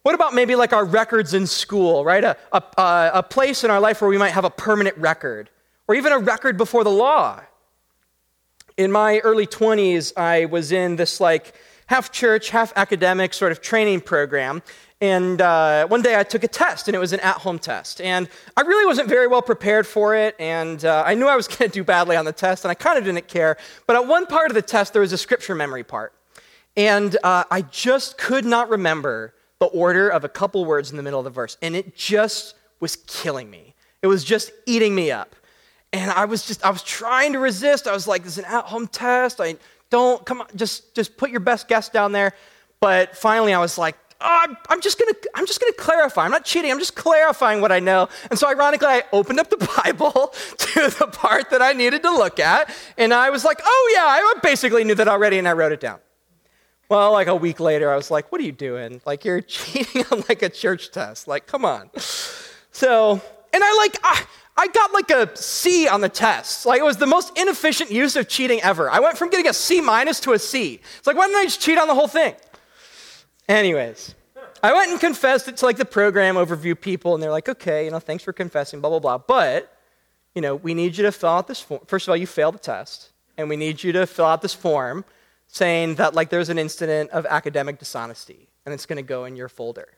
What 0.04 0.14
about 0.14 0.34
maybe 0.34 0.56
like 0.56 0.74
our 0.74 0.86
records 0.86 1.34
in 1.34 1.48
school, 1.48 2.04
right? 2.04 2.24
A, 2.24 2.38
a, 2.52 3.12
a 3.16 3.24
place 3.24 3.64
in 3.64 3.72
our 3.72 3.80
life 3.80 4.02
where 4.02 4.10
we 4.10 4.18
might 4.18 4.32
have 4.32 4.46
a 4.46 4.50
permanent 4.50 4.98
record, 4.98 5.50
or 5.88 5.96
even 5.96 6.12
a 6.12 6.20
record 6.20 6.58
before 6.58 6.84
the 6.84 6.92
law. 6.92 7.42
In 8.76 8.92
my 8.92 9.20
early 9.20 9.48
20s, 9.48 10.12
I 10.18 10.46
was 10.46 10.72
in 10.72 10.98
this 10.98 11.22
like 11.22 11.56
half 11.88 12.12
church, 12.12 12.50
half 12.50 12.74
academic 12.76 13.34
sort 13.34 13.52
of 13.52 13.62
training 13.62 14.02
program. 14.02 14.62
And 15.04 15.42
uh, 15.42 15.86
one 15.88 16.02
day 16.02 16.18
I 16.18 16.24
took 16.24 16.46
a 16.46 16.48
test, 16.48 16.88
and 16.88 16.96
it 16.96 17.00
was 17.00 17.12
an 17.12 17.20
at 17.20 17.36
home 17.36 17.60
test. 17.60 18.00
And 18.00 18.30
I 18.56 18.62
really 18.62 18.86
wasn't 18.86 19.10
very 19.10 19.28
well 19.28 19.42
prepared 19.42 19.86
for 19.86 20.16
it, 20.16 20.34
and 20.40 20.86
uh, 20.86 21.04
I 21.06 21.14
knew 21.14 21.28
I 21.28 21.36
was 21.36 21.46
going 21.50 21.70
to 21.70 21.74
do 21.74 21.84
badly 21.84 22.16
on 22.16 22.24
the 22.24 22.32
test, 22.32 22.64
and 22.64 22.72
I 22.72 22.74
kind 22.74 22.98
of 22.98 23.04
didn't 23.04 23.28
care. 23.28 23.58
But 23.86 23.98
at 23.98 24.08
one 24.08 24.28
part 24.28 24.50
of 24.50 24.56
the 24.56 24.62
test, 24.62 24.94
there 24.94 25.02
was 25.02 25.12
a 25.12 25.18
scripture 25.18 25.56
memory 25.56 25.84
part. 25.84 26.14
And 26.78 27.18
uh, 27.22 27.44
I 27.52 27.64
just 27.64 28.18
could 28.18 28.46
not 28.46 28.70
remember 28.70 29.34
the 29.60 29.66
order 29.66 30.08
of 30.08 30.24
a 30.24 30.30
couple 30.30 30.64
words 30.64 30.90
in 30.90 30.96
the 30.96 31.04
middle 31.04 31.20
of 31.20 31.26
the 31.26 31.32
verse. 31.32 31.58
And 31.62 31.76
it 31.76 31.98
just 31.98 32.56
was 32.80 32.96
killing 32.96 33.50
me. 33.50 33.76
It 34.02 34.08
was 34.08 34.24
just 34.24 34.54
eating 34.66 34.96
me 34.96 35.12
up. 35.12 35.36
And 35.92 36.12
I 36.12 36.24
was 36.24 36.48
just, 36.48 36.66
I 36.66 36.70
was 36.70 36.82
trying 36.82 37.34
to 37.34 37.40
resist. 37.40 37.88
I 37.88 37.94
was 37.94 38.08
like, 38.08 38.24
this 38.24 38.38
is 38.38 38.46
an 38.46 38.46
at 38.46 38.64
home 38.64 38.88
test. 38.88 39.42
I 39.42 39.58
don't, 39.90 40.26
come 40.26 40.40
on, 40.40 40.48
just, 40.56 40.96
just 40.96 41.18
put 41.18 41.30
your 41.30 41.42
best 41.42 41.68
guess 41.68 41.90
down 41.90 42.14
there. 42.14 42.32
But 42.84 43.16
finally, 43.16 43.54
I 43.54 43.60
was 43.60 43.78
like, 43.78 43.96
oh, 44.24 44.56
I'm, 44.70 44.82
just 44.82 44.98
gonna, 44.98 45.14
I'm 45.36 45.46
just 45.46 45.60
gonna 45.60 45.74
clarify. 45.74 46.26
I'm 46.26 46.32
not 46.32 46.46
cheating. 46.46 46.72
I'm 46.72 46.80
just 46.80 46.96
clarifying 46.96 47.62
what 47.62 47.72
I 47.72 47.80
know. 47.80 48.10
And 48.30 48.40
so, 48.40 48.48
ironically, 48.48 48.88
I 48.88 49.04
opened 49.12 49.40
up 49.40 49.50
the 49.50 49.58
Bible 49.84 50.34
to 50.58 50.90
the 51.00 51.08
part 51.08 51.50
that 51.52 51.62
I 51.62 51.74
needed 51.74 52.02
to 52.04 52.12
look 52.12 52.40
at, 52.40 52.74
and 52.98 53.14
I 53.14 53.30
was 53.30 53.46
like, 53.46 53.60
oh 53.64 53.94
yeah, 53.96 54.06
I 54.06 54.40
basically 54.42 54.84
knew 54.84 54.96
that 54.96 55.08
already, 55.08 55.38
and 55.38 55.48
I 55.48 55.54
wrote 55.54 55.72
it 55.72 55.80
down. 55.80 56.00
Well, 56.90 57.12
like 57.12 57.28
a 57.28 57.36
week 57.36 57.60
later, 57.60 57.92
I 57.92 57.96
was 57.96 58.12
like, 58.12 58.32
what 58.32 58.40
are 58.42 58.44
you 58.44 58.52
doing? 58.52 59.02
Like, 59.06 59.26
you're 59.26 59.42
cheating 59.42 60.06
on 60.12 60.24
like 60.30 60.42
a 60.42 60.50
church 60.50 60.92
test. 60.92 61.28
Like, 61.28 61.48
come 61.48 61.66
on. 61.66 61.90
So, 62.72 63.22
and 63.54 63.64
I 63.64 63.76
like, 63.78 63.98
I, 64.04 64.24
I 64.58 64.68
got 64.68 64.94
like 64.94 65.10
a 65.10 65.36
C 65.36 65.88
on 65.88 66.02
the 66.02 66.10
test. 66.10 66.66
Like, 66.66 66.80
it 66.80 66.84
was 66.84 66.98
the 66.98 67.08
most 67.08 67.38
inefficient 67.38 67.92
use 67.92 68.16
of 68.16 68.28
cheating 68.28 68.62
ever. 68.62 68.90
I 68.90 69.00
went 69.00 69.18
from 69.18 69.30
getting 69.30 69.48
a 69.48 69.54
C 69.54 69.82
minus 69.82 70.20
to 70.22 70.34
a 70.34 70.40
C. 70.40 70.82
It's 70.98 71.08
like, 71.08 71.18
why 71.18 71.28
didn't 71.28 71.40
I 71.40 71.44
just 71.46 71.62
cheat 71.62 71.78
on 71.78 71.88
the 71.88 71.96
whole 71.96 72.08
thing? 72.08 72.36
Anyways, 73.48 74.16
I 74.62 74.74
went 74.74 74.92
and 74.92 75.00
confessed 75.00 75.48
it 75.48 75.58
to 75.58 75.66
like 75.66 75.78
the 75.78 75.86
program 75.86 76.36
overview 76.36 76.80
people, 76.80 77.14
and 77.14 77.22
they're 77.22 77.32
like, 77.32 77.50
okay, 77.50 77.86
you 77.86 77.92
know, 77.92 78.00
thanks 78.00 78.24
for 78.24 78.34
confessing, 78.34 78.80
blah, 78.80 78.90
blah, 78.90 79.00
blah. 79.00 79.18
But, 79.18 79.78
you 80.34 80.42
know, 80.42 80.56
we 80.56 80.74
need 80.74 80.98
you 80.98 81.04
to 81.04 81.12
fill 81.12 81.30
out 81.30 81.48
this 81.48 81.60
form. 81.60 81.82
First 81.86 82.08
of 82.08 82.12
all, 82.12 82.18
you 82.18 82.28
failed 82.28 82.56
the 82.56 82.60
test, 82.60 83.12
and 83.38 83.50
we 83.50 83.58
need 83.58 83.84
you 83.84 83.92
to 83.92 84.08
fill 84.08 84.26
out 84.26 84.42
this 84.42 84.54
form 84.54 85.04
saying 85.48 85.96
that 85.96 86.16
like 86.16 86.30
there's 86.30 86.50
an 86.50 86.58
incident 86.58 87.12
of 87.12 87.26
academic 87.26 87.78
dishonesty, 87.78 88.48
and 88.66 88.74
it's 88.74 88.86
going 88.86 88.98
to 88.98 89.04
go 89.04 89.26
in 89.26 89.36
your 89.36 89.50
folder. 89.50 89.90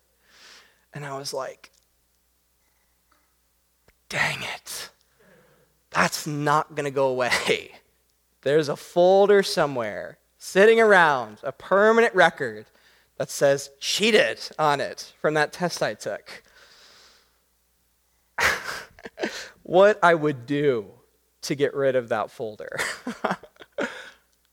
And 0.93 1.05
I 1.05 1.17
was 1.17 1.34
like, 1.34 1.71
dang 4.10 4.41
it. 4.41 4.89
That's 5.91 6.27
not 6.27 6.75
going 6.75 6.86
to 6.86 6.91
go 6.91 7.08
away. 7.08 7.71
There's 8.41 8.69
a 8.69 8.75
folder 8.75 9.41
somewhere 9.43 10.17
sitting 10.38 10.79
around, 10.79 11.39
a 11.41 11.51
permanent 11.51 12.13
record 12.13 12.65
that 13.17 13.30
says 13.30 13.71
cheated 13.80 14.39
on 14.60 14.82
it 14.82 15.13
from 15.21 15.34
that 15.36 15.54
test 15.54 15.82
I 15.82 15.93
took. 15.93 16.43
what 19.63 19.99
I 20.04 20.13
would 20.13 20.45
do 20.45 20.88
to 21.43 21.56
get 21.56 21.73
rid 21.73 21.95
of 21.95 22.10
that 22.10 22.32
folder. 22.32 22.78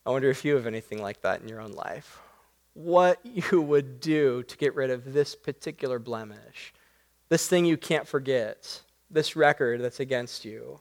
I 0.04 0.10
wonder 0.10 0.30
if 0.30 0.44
you 0.44 0.54
have 0.56 0.66
anything 0.66 1.00
like 1.00 1.22
that 1.22 1.40
in 1.40 1.48
your 1.48 1.60
own 1.60 1.72
life. 1.72 2.18
What 2.74 3.20
you 3.24 3.60
would 3.60 4.00
do 4.00 4.42
to 4.44 4.56
get 4.56 4.74
rid 4.74 4.90
of 4.90 5.12
this 5.12 5.34
particular 5.34 5.98
blemish, 5.98 6.72
this 7.28 7.46
thing 7.46 7.64
you 7.64 7.76
can't 7.76 8.06
forget, 8.06 8.82
this 9.10 9.36
record 9.36 9.80
that's 9.80 10.00
against 10.00 10.44
you. 10.44 10.80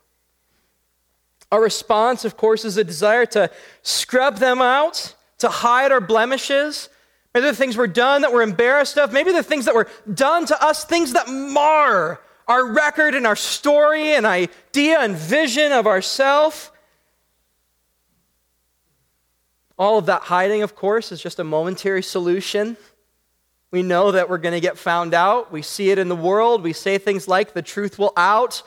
Our 1.52 1.62
response, 1.62 2.24
of 2.24 2.38
course, 2.38 2.64
is 2.64 2.78
a 2.78 2.84
desire 2.84 3.26
to 3.28 3.52
scrub 3.82 4.38
them 4.38 4.62
out, 4.62 5.16
to 5.40 5.50
hide 5.50 5.92
our 5.92 6.00
blemishes, 6.00 6.90
Maybe 7.34 7.48
the 7.48 7.56
things 7.56 7.78
we're 7.78 7.88
done 7.88 8.22
that 8.22 8.34
we're 8.34 8.42
embarrassed 8.42 8.98
of. 8.98 9.14
Maybe 9.14 9.32
the 9.32 9.44
things 9.44 9.66
that 9.66 9.76
were 9.76 9.88
done 10.14 10.46
to 10.48 10.64
us, 10.64 10.84
things 10.84 11.14
that 11.14 11.30
mar 11.30 12.20
our 12.52 12.68
record 12.68 13.16
and 13.16 13.26
our 13.26 13.36
story 13.36 14.14
and 14.14 14.26
idea 14.26 15.00
and 15.00 15.16
vision 15.16 15.72
of 15.72 15.88
ourself. 15.88 16.72
All 19.78 19.98
of 19.98 20.08
that 20.08 20.24
hiding, 20.24 20.62
of 20.62 20.76
course, 20.76 21.12
is 21.14 21.22
just 21.22 21.40
a 21.40 21.44
momentary 21.44 22.04
solution. 22.04 22.76
We 23.72 23.84
know 23.84 24.12
that 24.12 24.30
we're 24.30 24.38
going 24.38 24.54
to 24.54 24.60
get 24.60 24.78
found 24.78 25.14
out. 25.14 25.52
We 25.52 25.62
see 25.62 25.92
it 25.92 25.98
in 25.98 26.10
the 26.10 26.16
world. 26.16 26.62
We 26.62 26.74
say 26.74 26.98
things 26.98 27.28
like, 27.28 27.54
the 27.54 27.62
truth 27.62 27.98
will 27.98 28.12
out. 28.18 28.64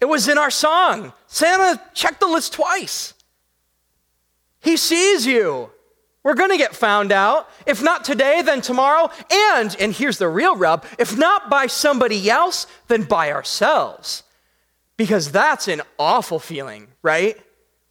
It 0.00 0.06
was 0.06 0.26
in 0.26 0.38
our 0.38 0.50
song. 0.50 1.12
Santa 1.26 1.80
checked 1.92 2.20
the 2.20 2.26
list 2.26 2.54
twice. 2.54 3.12
He 4.60 4.78
sees 4.78 5.26
you. 5.26 5.70
We're 6.28 6.34
going 6.34 6.50
to 6.50 6.58
get 6.58 6.76
found 6.76 7.10
out. 7.10 7.48
If 7.64 7.82
not 7.82 8.04
today, 8.04 8.42
then 8.42 8.60
tomorrow. 8.60 9.10
And, 9.32 9.74
and 9.80 9.94
here's 9.94 10.18
the 10.18 10.28
real 10.28 10.56
rub 10.56 10.84
if 10.98 11.16
not 11.16 11.48
by 11.48 11.68
somebody 11.68 12.28
else, 12.28 12.66
then 12.86 13.04
by 13.04 13.32
ourselves. 13.32 14.24
Because 14.98 15.32
that's 15.32 15.68
an 15.68 15.80
awful 15.98 16.38
feeling, 16.38 16.88
right? 17.00 17.34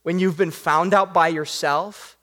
When 0.03 0.19
you've 0.19 0.37
been 0.37 0.51
found 0.51 0.93
out 0.93 1.15
by 1.15 1.29
yourself. 1.29 2.15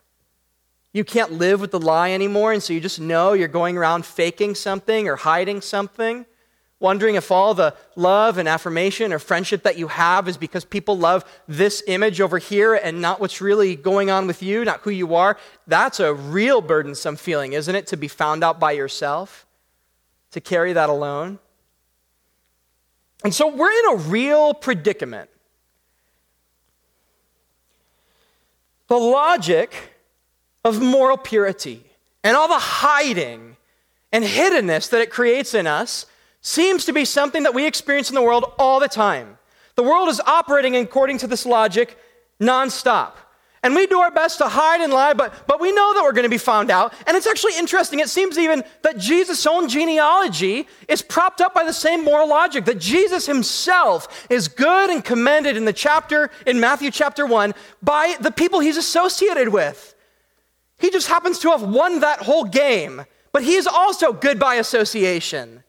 You 0.93 1.03
can't 1.03 1.33
live 1.33 1.61
with 1.61 1.73
the 1.73 1.81
lie 1.81 2.13
anymore, 2.13 2.53
and 2.53 2.63
so 2.63 2.73
you 2.73 2.81
just 2.81 3.01
know 3.01 3.33
you're 3.33 3.49
going 3.49 3.77
around 3.77 4.07
faking 4.07 4.55
something 4.55 5.09
or 5.09 5.17
hiding 5.17 5.63
something 5.63 6.27
wondering 6.85 7.15
if 7.15 7.31
all 7.31 7.55
the 7.55 7.75
love 7.97 8.37
and 8.37 8.47
affirmation 8.47 9.11
or 9.11 9.19
friendship 9.19 9.63
that 9.63 9.79
you 9.79 9.89
have 9.89 10.29
is 10.29 10.37
because 10.37 10.67
people 10.67 10.99
love 10.99 11.25
this 11.49 11.83
image 11.87 12.21
over 12.21 12.37
here 12.37 12.75
and 12.75 13.01
not 13.01 13.21
what's 13.21 13.41
really 13.41 13.75
going 13.75 14.11
on 14.11 14.27
with 14.27 14.43
you, 14.43 14.67
not 14.67 14.81
who 14.83 14.91
you 14.91 15.15
are, 15.15 15.39
that's 15.67 15.99
a 15.99 16.13
real 16.13 16.61
burdensome 16.61 17.17
feeling, 17.17 17.55
isn't 17.55 17.75
it? 17.75 17.87
To 17.87 17.97
be 17.97 18.07
found 18.07 18.45
out 18.45 18.61
by 18.61 18.73
yourself, 18.73 19.47
to 20.33 20.43
carry 20.43 20.75
that 20.75 20.91
alone. 20.91 21.39
And 23.25 23.35
so 23.35 23.49
we're 23.49 23.73
in 23.73 23.95
a 23.95 24.03
real 24.03 24.53
predicament. 24.53 25.31
The 28.89 28.99
logic 28.99 29.95
of 30.63 30.83
moral 30.83 31.17
purity 31.17 31.83
and 32.23 32.37
all 32.37 32.49
the 32.49 32.59
hiding 32.59 33.57
and 34.13 34.23
hiddenness 34.23 34.91
that 34.91 35.01
it 35.01 35.11
creates 35.11 35.55
in 35.55 35.67
us 35.67 36.05
seems 36.45 36.85
to 36.85 36.93
be 36.93 37.05
something 37.05 37.43
that 37.43 37.55
we 37.55 37.67
experience 37.67 38.11
in 38.11 38.15
the 38.15 38.23
world 38.23 38.45
all 38.59 38.79
the 38.79 38.87
time. 38.87 39.39
The 39.77 39.83
world 39.83 40.09
is 40.11 40.21
operating 40.21 40.77
according 40.77 41.19
to 41.19 41.27
this 41.27 41.45
logic 41.47 41.99
nonstop. 42.41 43.15
And 43.63 43.75
we 43.75 43.87
do 43.87 43.99
our 43.99 44.11
best 44.11 44.39
to 44.39 44.49
hide 44.49 44.83
and 44.83 44.93
lie, 44.93 45.15
but, 45.15 45.47
but 45.47 45.59
we 45.59 45.73
know 45.73 45.95
that 45.95 46.03
we're 46.03 46.13
going 46.13 46.25
to 46.25 46.29
be 46.29 46.37
found 46.37 46.71
out. 46.71 46.93
And 47.07 47.17
it's 47.17 47.27
actually 47.27 47.57
interesting. 47.57 47.99
It 47.99 48.11
seems 48.11 48.37
even 48.37 48.63
that 48.83 48.99
Jesus' 48.99 49.47
own 49.47 49.71
genealogy 49.71 50.69
is 50.87 51.01
propped 51.01 51.41
up 51.41 51.55
by 51.55 51.65
the 51.65 51.73
same 51.73 52.05
moral 52.05 52.29
logic, 52.29 52.67
that 52.67 52.79
Jesus 52.79 53.25
himself 53.25 54.27
is 54.29 54.47
good 54.47 54.91
and 54.91 55.03
commended 55.03 55.57
in 55.57 55.65
the 55.65 55.73
chapter, 55.73 56.31
in 56.47 56.61
Matthew 56.61 56.91
chapter 56.91 57.25
1, 57.25 57.55
by 57.83 58.17
the 58.21 58.31
people 58.31 58.61
he's 58.61 58.77
associated 58.77 59.49
with. 59.49 59.95
He 60.79 60.91
just 60.91 61.09
happens 61.09 61.39
to 61.39 61.49
have 61.49 61.63
won 61.63 62.01
that 62.01 62.21
whole 62.21 62.45
game, 62.45 63.07
but 63.33 63.43
he 63.43 63.55
is 63.55 63.67
also 63.67 64.13
good 64.13 64.39
by 64.39 64.57
association. 64.57 65.64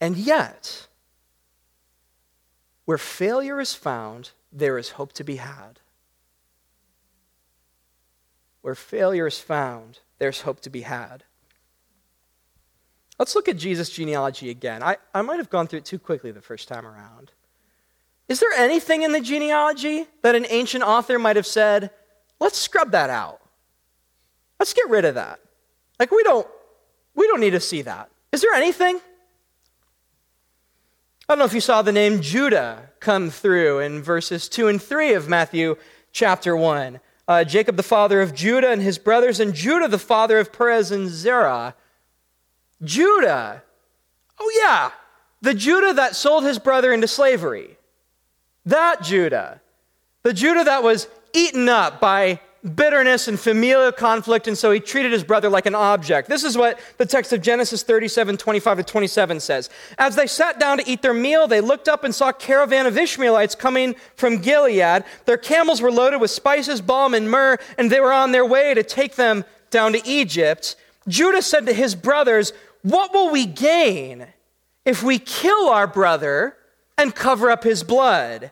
And 0.00 0.16
yet, 0.16 0.86
where 2.84 2.98
failure 2.98 3.60
is 3.60 3.74
found, 3.74 4.30
there 4.52 4.78
is 4.78 4.90
hope 4.90 5.12
to 5.14 5.24
be 5.24 5.36
had. 5.36 5.80
Where 8.62 8.74
failure 8.74 9.26
is 9.26 9.38
found, 9.38 10.00
there's 10.18 10.42
hope 10.42 10.60
to 10.60 10.70
be 10.70 10.82
had. 10.82 11.24
Let's 13.18 13.34
look 13.34 13.48
at 13.48 13.56
Jesus' 13.56 13.90
genealogy 13.90 14.50
again. 14.50 14.82
I, 14.82 14.96
I 15.12 15.22
might 15.22 15.38
have 15.38 15.50
gone 15.50 15.66
through 15.66 15.80
it 15.80 15.84
too 15.84 15.98
quickly 15.98 16.30
the 16.30 16.40
first 16.40 16.68
time 16.68 16.86
around. 16.86 17.32
Is 18.28 18.40
there 18.40 18.52
anything 18.56 19.02
in 19.02 19.12
the 19.12 19.20
genealogy 19.20 20.06
that 20.22 20.34
an 20.34 20.46
ancient 20.50 20.84
author 20.84 21.18
might 21.18 21.36
have 21.36 21.46
said, 21.46 21.90
let's 22.40 22.58
scrub 22.58 22.92
that 22.92 23.10
out? 23.10 23.40
Let's 24.60 24.74
get 24.74 24.88
rid 24.88 25.04
of 25.04 25.14
that. 25.14 25.40
Like 25.98 26.10
we 26.10 26.22
don't 26.22 26.46
we 27.14 27.26
don't 27.26 27.40
need 27.40 27.50
to 27.50 27.60
see 27.60 27.82
that. 27.82 28.10
Is 28.30 28.42
there 28.42 28.54
anything? 28.54 29.00
I 31.30 31.34
don't 31.34 31.40
know 31.40 31.44
if 31.44 31.52
you 31.52 31.60
saw 31.60 31.82
the 31.82 31.92
name 31.92 32.22
Judah 32.22 32.88
come 33.00 33.28
through 33.28 33.80
in 33.80 34.02
verses 34.02 34.48
2 34.48 34.66
and 34.68 34.80
3 34.80 35.12
of 35.12 35.28
Matthew 35.28 35.76
chapter 36.10 36.56
1. 36.56 37.00
Uh, 37.28 37.44
Jacob, 37.44 37.76
the 37.76 37.82
father 37.82 38.22
of 38.22 38.34
Judah 38.34 38.70
and 38.70 38.80
his 38.80 38.96
brothers, 38.96 39.38
and 39.38 39.52
Judah, 39.52 39.88
the 39.88 39.98
father 39.98 40.38
of 40.38 40.54
Perez 40.54 40.90
and 40.90 41.10
Zerah. 41.10 41.74
Judah. 42.82 43.62
Oh, 44.40 44.62
yeah. 44.64 44.90
The 45.42 45.52
Judah 45.52 45.92
that 45.92 46.16
sold 46.16 46.44
his 46.44 46.58
brother 46.58 46.94
into 46.94 47.06
slavery. 47.06 47.76
That 48.64 49.02
Judah, 49.02 49.60
the 50.22 50.32
Judah 50.32 50.64
that 50.64 50.82
was 50.82 51.08
eaten 51.34 51.68
up 51.68 52.00
by 52.00 52.40
bitterness 52.74 53.28
and 53.28 53.38
familial 53.38 53.92
conflict, 53.92 54.48
and 54.48 54.58
so 54.58 54.70
he 54.70 54.80
treated 54.80 55.12
his 55.12 55.22
brother 55.22 55.48
like 55.48 55.66
an 55.66 55.74
object. 55.74 56.28
This 56.28 56.44
is 56.44 56.56
what 56.56 56.80
the 56.96 57.06
text 57.06 57.32
of 57.32 57.40
Genesis 57.40 57.82
37 57.82 58.36
25 58.36 58.78
to 58.78 58.82
27 58.82 59.40
says. 59.40 59.70
As 59.98 60.16
they 60.16 60.26
sat 60.26 60.58
down 60.58 60.78
to 60.78 60.88
eat 60.88 61.02
their 61.02 61.14
meal, 61.14 61.46
they 61.46 61.60
looked 61.60 61.88
up 61.88 62.04
and 62.04 62.14
saw 62.14 62.30
a 62.30 62.32
caravan 62.32 62.86
of 62.86 62.98
Ishmaelites 62.98 63.54
coming 63.54 63.94
from 64.16 64.38
Gilead. 64.38 65.04
Their 65.24 65.36
camels 65.36 65.80
were 65.80 65.92
loaded 65.92 66.20
with 66.20 66.30
spices, 66.30 66.80
balm, 66.80 67.14
and 67.14 67.30
myrrh, 67.30 67.58
and 67.76 67.90
they 67.90 68.00
were 68.00 68.12
on 68.12 68.32
their 68.32 68.46
way 68.46 68.74
to 68.74 68.82
take 68.82 69.14
them 69.14 69.44
down 69.70 69.92
to 69.92 70.06
Egypt. 70.06 70.76
Judah 71.06 71.42
said 71.42 71.66
to 71.66 71.72
his 71.72 71.94
brothers, 71.94 72.52
What 72.82 73.12
will 73.12 73.30
we 73.30 73.46
gain 73.46 74.26
if 74.84 75.02
we 75.02 75.18
kill 75.18 75.68
our 75.68 75.86
brother 75.86 76.56
and 76.96 77.14
cover 77.14 77.50
up 77.50 77.64
his 77.64 77.82
blood? 77.82 78.50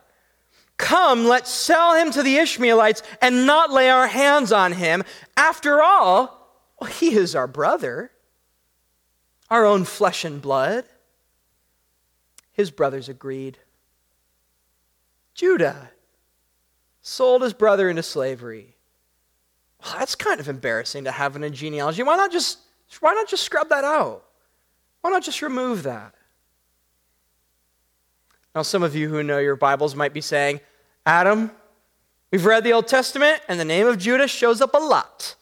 Come, 0.77 1.25
let's 1.25 1.51
sell 1.51 1.95
him 1.95 2.11
to 2.13 2.23
the 2.23 2.37
Ishmaelites 2.37 3.03
and 3.23 3.47
not 3.47 3.73
lay 3.73 3.89
our 3.89 4.07
hands 4.07 4.53
on 4.53 4.73
him. 4.73 5.05
After 5.37 5.83
all, 5.83 6.51
well, 6.81 6.91
he 6.91 7.15
is 7.15 7.35
our 7.35 7.47
brother, 7.47 8.11
our 9.49 9.65
own 9.65 9.85
flesh 9.85 10.25
and 10.25 10.41
blood. 10.43 10.85
His 12.53 12.71
brothers 12.71 13.09
agreed. 13.09 13.59
Judah 15.35 15.91
sold 17.03 17.43
his 17.43 17.53
brother 17.53 17.89
into 17.89 18.03
slavery. 18.03 18.75
Well, 19.83 19.95
that's 19.99 20.15
kind 20.15 20.41
of 20.41 20.49
embarrassing 20.49 21.05
to 21.05 21.13
have 21.13 21.37
in 21.37 21.45
a 21.45 21.51
genealogy. 21.51 22.03
Why 22.03 22.17
not 22.17 22.33
just 22.33 22.59
why 23.01 23.13
not 23.15 23.29
just 23.29 23.45
scrub 23.45 23.69
that 23.69 23.85
out? 23.85 24.25
Why 25.01 25.11
not 25.11 25.23
just 25.23 25.43
remove 25.43 25.85
that? 25.85 26.16
Now, 28.57 28.63
some 28.63 28.83
of 28.83 28.97
you 28.97 29.11
who 29.11 29.23
know 29.23 29.39
your 29.39 29.55
Bibles 29.55 29.95
might 29.95 30.15
be 30.15 30.23
saying, 30.23 30.61
Adam, 31.05 31.51
we've 32.33 32.47
read 32.47 32.65
the 32.65 32.73
Old 32.73 32.89
Testament, 32.89 33.43
and 33.49 33.61
the 33.61 33.67
name 33.67 33.87
of 33.87 33.99
Judah 33.99 34.27
shows 34.27 34.63
up 34.63 34.73
a 34.73 34.79
lot. 34.79 35.35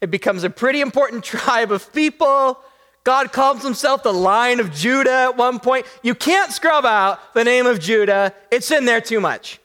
It 0.00 0.10
becomes 0.10 0.42
a 0.42 0.48
pretty 0.48 0.80
important 0.80 1.22
tribe 1.42 1.70
of 1.70 1.92
people. 1.92 2.58
God 3.04 3.30
calls 3.30 3.62
himself 3.62 4.02
the 4.02 4.14
line 4.14 4.58
of 4.58 4.72
Judah 4.72 5.28
at 5.28 5.36
one 5.36 5.60
point. 5.60 5.84
You 6.02 6.14
can't 6.14 6.50
scrub 6.50 6.86
out 6.86 7.34
the 7.34 7.44
name 7.44 7.66
of 7.66 7.78
Judah, 7.78 8.32
it's 8.50 8.70
in 8.70 8.86
there 8.86 9.02
too 9.02 9.20
much. 9.20 9.60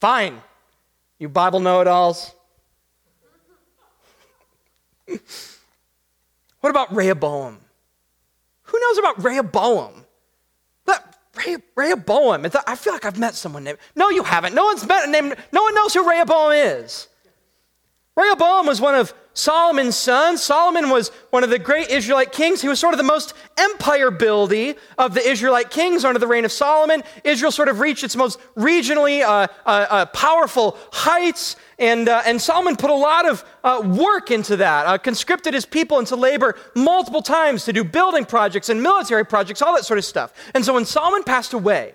Fine. 0.00 0.40
You 1.18 1.28
Bible 1.28 1.60
know 1.60 1.82
it 1.82 1.86
alls. 1.86 2.32
what 5.06 6.70
about 6.70 6.96
Rehoboam? 6.96 7.58
Who 8.62 8.80
knows 8.80 8.96
about 8.96 9.22
Rehoboam? 9.22 10.05
Rehoboam. 11.74 12.46
I 12.66 12.74
feel 12.76 12.92
like 12.92 13.04
I've 13.04 13.18
met 13.18 13.34
someone 13.34 13.64
named. 13.64 13.78
No, 13.94 14.10
you 14.10 14.22
haven't. 14.22 14.54
No 14.54 14.64
one's 14.64 14.86
met 14.86 15.08
a 15.08 15.10
name. 15.10 15.34
No 15.52 15.62
one 15.62 15.74
knows 15.74 15.94
who 15.94 16.08
Rehoboam 16.08 16.52
is. 16.52 17.08
Rehoboam 18.16 18.66
was 18.66 18.80
one 18.80 18.94
of 18.94 19.12
Solomon's 19.34 19.94
sons. 19.94 20.42
Solomon 20.42 20.88
was 20.88 21.10
one 21.28 21.44
of 21.44 21.50
the 21.50 21.58
great 21.58 21.90
Israelite 21.90 22.32
kings. 22.32 22.62
He 22.62 22.68
was 22.68 22.80
sort 22.80 22.94
of 22.94 22.98
the 22.98 23.04
most 23.04 23.34
empire 23.58 24.10
buildy 24.10 24.76
of 24.96 25.12
the 25.12 25.20
Israelite 25.20 25.70
kings 25.70 26.06
under 26.06 26.18
the 26.18 26.26
reign 26.26 26.46
of 26.46 26.52
Solomon. 26.52 27.02
Israel 27.22 27.52
sort 27.52 27.68
of 27.68 27.80
reached 27.80 28.02
its 28.02 28.16
most 28.16 28.40
regionally 28.56 29.22
uh, 29.22 29.46
uh, 29.66 29.86
uh, 29.90 30.06
powerful 30.06 30.78
heights. 30.92 31.56
And, 31.78 32.08
uh, 32.08 32.22
and 32.24 32.40
Solomon 32.40 32.76
put 32.76 32.90
a 32.90 32.94
lot 32.94 33.28
of 33.28 33.44
uh, 33.62 33.82
work 33.84 34.30
into 34.30 34.56
that, 34.56 34.86
uh, 34.86 34.96
conscripted 34.96 35.52
his 35.52 35.66
people 35.66 35.98
into 35.98 36.16
labor 36.16 36.56
multiple 36.74 37.20
times 37.20 37.66
to 37.66 37.72
do 37.72 37.84
building 37.84 38.24
projects 38.24 38.70
and 38.70 38.82
military 38.82 39.26
projects, 39.26 39.60
all 39.60 39.74
that 39.74 39.84
sort 39.84 39.98
of 39.98 40.04
stuff. 40.04 40.32
And 40.54 40.64
so 40.64 40.72
when 40.72 40.86
Solomon 40.86 41.22
passed 41.22 41.52
away, 41.52 41.92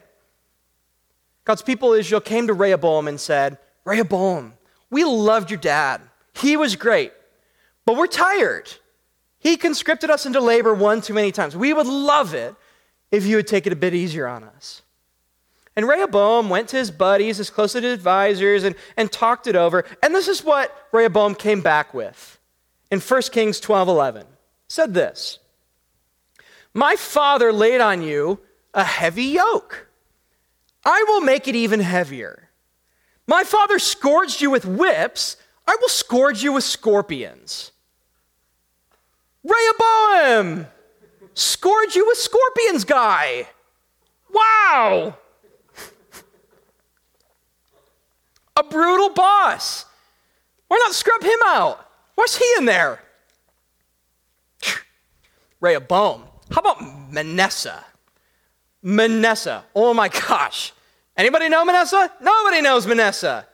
God's 1.46 1.64
people 1.64 1.94
Israel 1.94 2.22
came 2.22 2.46
to 2.48 2.54
Rehoboam 2.54 3.08
and 3.08 3.20
said, 3.20 3.58
Rehoboam, 3.84 4.54
we 4.92 5.04
loved 5.04 5.50
your 5.50 5.60
dad. 5.60 6.02
He 6.36 6.56
was 6.56 6.76
great, 6.76 7.12
but 7.86 7.98
we're 7.98 8.08
tired. 8.08 8.72
He 9.40 9.58
conscripted 9.58 10.12
us 10.12 10.28
into 10.28 10.40
labor 10.40 10.76
one 10.76 11.02
too 11.02 11.16
many 11.16 11.32
times. 11.32 11.56
We 11.56 11.74
would 11.74 11.88
love 11.88 12.36
it 12.36 12.56
if 13.10 13.26
you 13.26 13.38
would 13.38 13.48
take 13.48 13.66
it 13.66 13.74
a 13.74 13.76
bit 13.76 13.96
easier 13.96 14.28
on 14.28 14.44
us. 14.44 14.81
And 15.76 15.88
Rehoboam 15.88 16.50
went 16.50 16.70
to 16.70 16.78
his 16.78 16.92
buddies, 16.92 17.38
his 17.38 17.50
closest 17.50 17.86
advisors, 17.86 18.64
and, 18.64 18.76
and 18.98 19.12
talked 19.12 19.48
it 19.48 19.56
over. 19.56 19.86
And 20.04 20.14
this 20.14 20.28
is 20.28 20.44
what 20.44 20.88
Rehoboam 20.92 21.36
came 21.36 21.62
back 21.62 21.94
with 21.94 22.40
in 22.90 23.00
1 23.00 23.22
Kings 23.32 23.60
12 23.60 23.88
11. 23.88 24.26
Said 24.68 24.94
this 24.94 25.40
My 26.74 26.96
father 26.96 27.54
laid 27.54 27.82
on 27.82 28.02
you 28.02 28.40
a 28.74 28.84
heavy 28.84 29.24
yoke. 29.24 29.88
I 30.84 31.06
will 31.08 31.22
make 31.22 31.48
it 31.48 31.56
even 31.56 31.80
heavier. 31.80 32.50
My 33.28 33.44
father 33.44 33.80
scourged 33.80 34.42
you 34.42 34.50
with 34.50 34.66
whips. 34.66 35.38
I 35.68 35.78
will 35.80 35.90
scourge 35.90 36.44
you 36.44 36.54
with 36.54 36.64
scorpions. 36.64 37.72
Rehoboam, 39.44 40.68
scourge 41.34 41.96
you 41.96 42.06
with 42.08 42.18
scorpions, 42.18 42.84
guy. 42.84 43.48
Wow. 44.32 45.18
A 48.56 48.64
brutal 48.64 49.10
boss. 49.10 49.86
Why 50.68 50.78
not 50.78 50.94
scrub 50.94 51.24
him 51.24 51.40
out? 51.46 51.86
What's 52.16 52.38
he 52.38 52.46
in 52.58 52.66
there? 52.66 53.02
Rehoboam. 55.60 56.24
How 56.52 56.62
about 56.62 57.12
Manasseh? 57.12 57.84
Manasseh. 58.82 59.64
Oh 59.76 59.94
my 59.94 60.10
gosh. 60.10 60.74
Anybody 61.16 61.50
know 61.50 61.64
Manasseh? 61.64 62.12
Nobody 62.22 62.62
knows 62.62 62.88
Manasseh. 62.88 63.46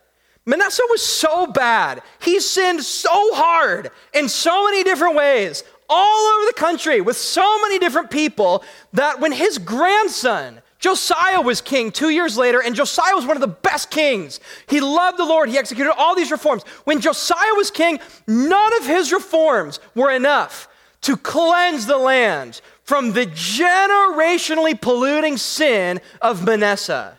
Manasseh 0.46 0.84
was 0.90 1.06
so 1.06 1.48
bad. 1.48 2.02
He 2.22 2.40
sinned 2.40 2.82
so 2.84 3.34
hard 3.36 3.92
in 4.14 4.30
so 4.30 4.64
many 4.64 4.84
different 4.84 5.16
ways, 5.16 5.64
all 5.90 6.36
over 6.36 6.46
the 6.46 6.54
country, 6.54 7.02
with 7.02 7.18
so 7.18 7.62
many 7.64 7.80
different 7.80 8.10
people, 8.10 8.64
that 8.94 9.20
when 9.20 9.34
his 9.34 9.58
grandson, 9.58 10.62
Josiah, 10.80 11.42
was 11.42 11.60
king 11.60 11.92
two 11.92 12.10
years 12.10 12.38
later, 12.38 12.62
and 12.62 12.76
Josiah 12.76 13.16
was 13.16 13.26
one 13.26 13.36
of 13.36 13.42
the 13.42 13.48
best 13.48 13.90
kings. 13.90 14.40
He 14.68 14.80
loved 14.80 15.18
the 15.18 15.26
Lord, 15.26 15.50
he 15.50 15.58
executed 15.58 15.94
all 15.98 16.16
these 16.16 16.32
reforms. 16.32 16.64
When 16.84 17.02
Josiah 17.02 17.54
was 17.56 17.72
king, 17.72 18.00
none 18.28 18.78
of 18.78 18.86
his 18.86 19.12
reforms 19.12 19.80
were 19.96 20.12
enough 20.12 20.68
to 21.02 21.18
cleanse 21.18 21.86
the 21.86 21.98
land 21.98 22.62
from 22.84 23.14
the 23.14 23.26
generationally 23.26 24.80
polluting 24.80 25.38
sin 25.38 26.00
of 26.22 26.46
Manasseh. 26.46 27.18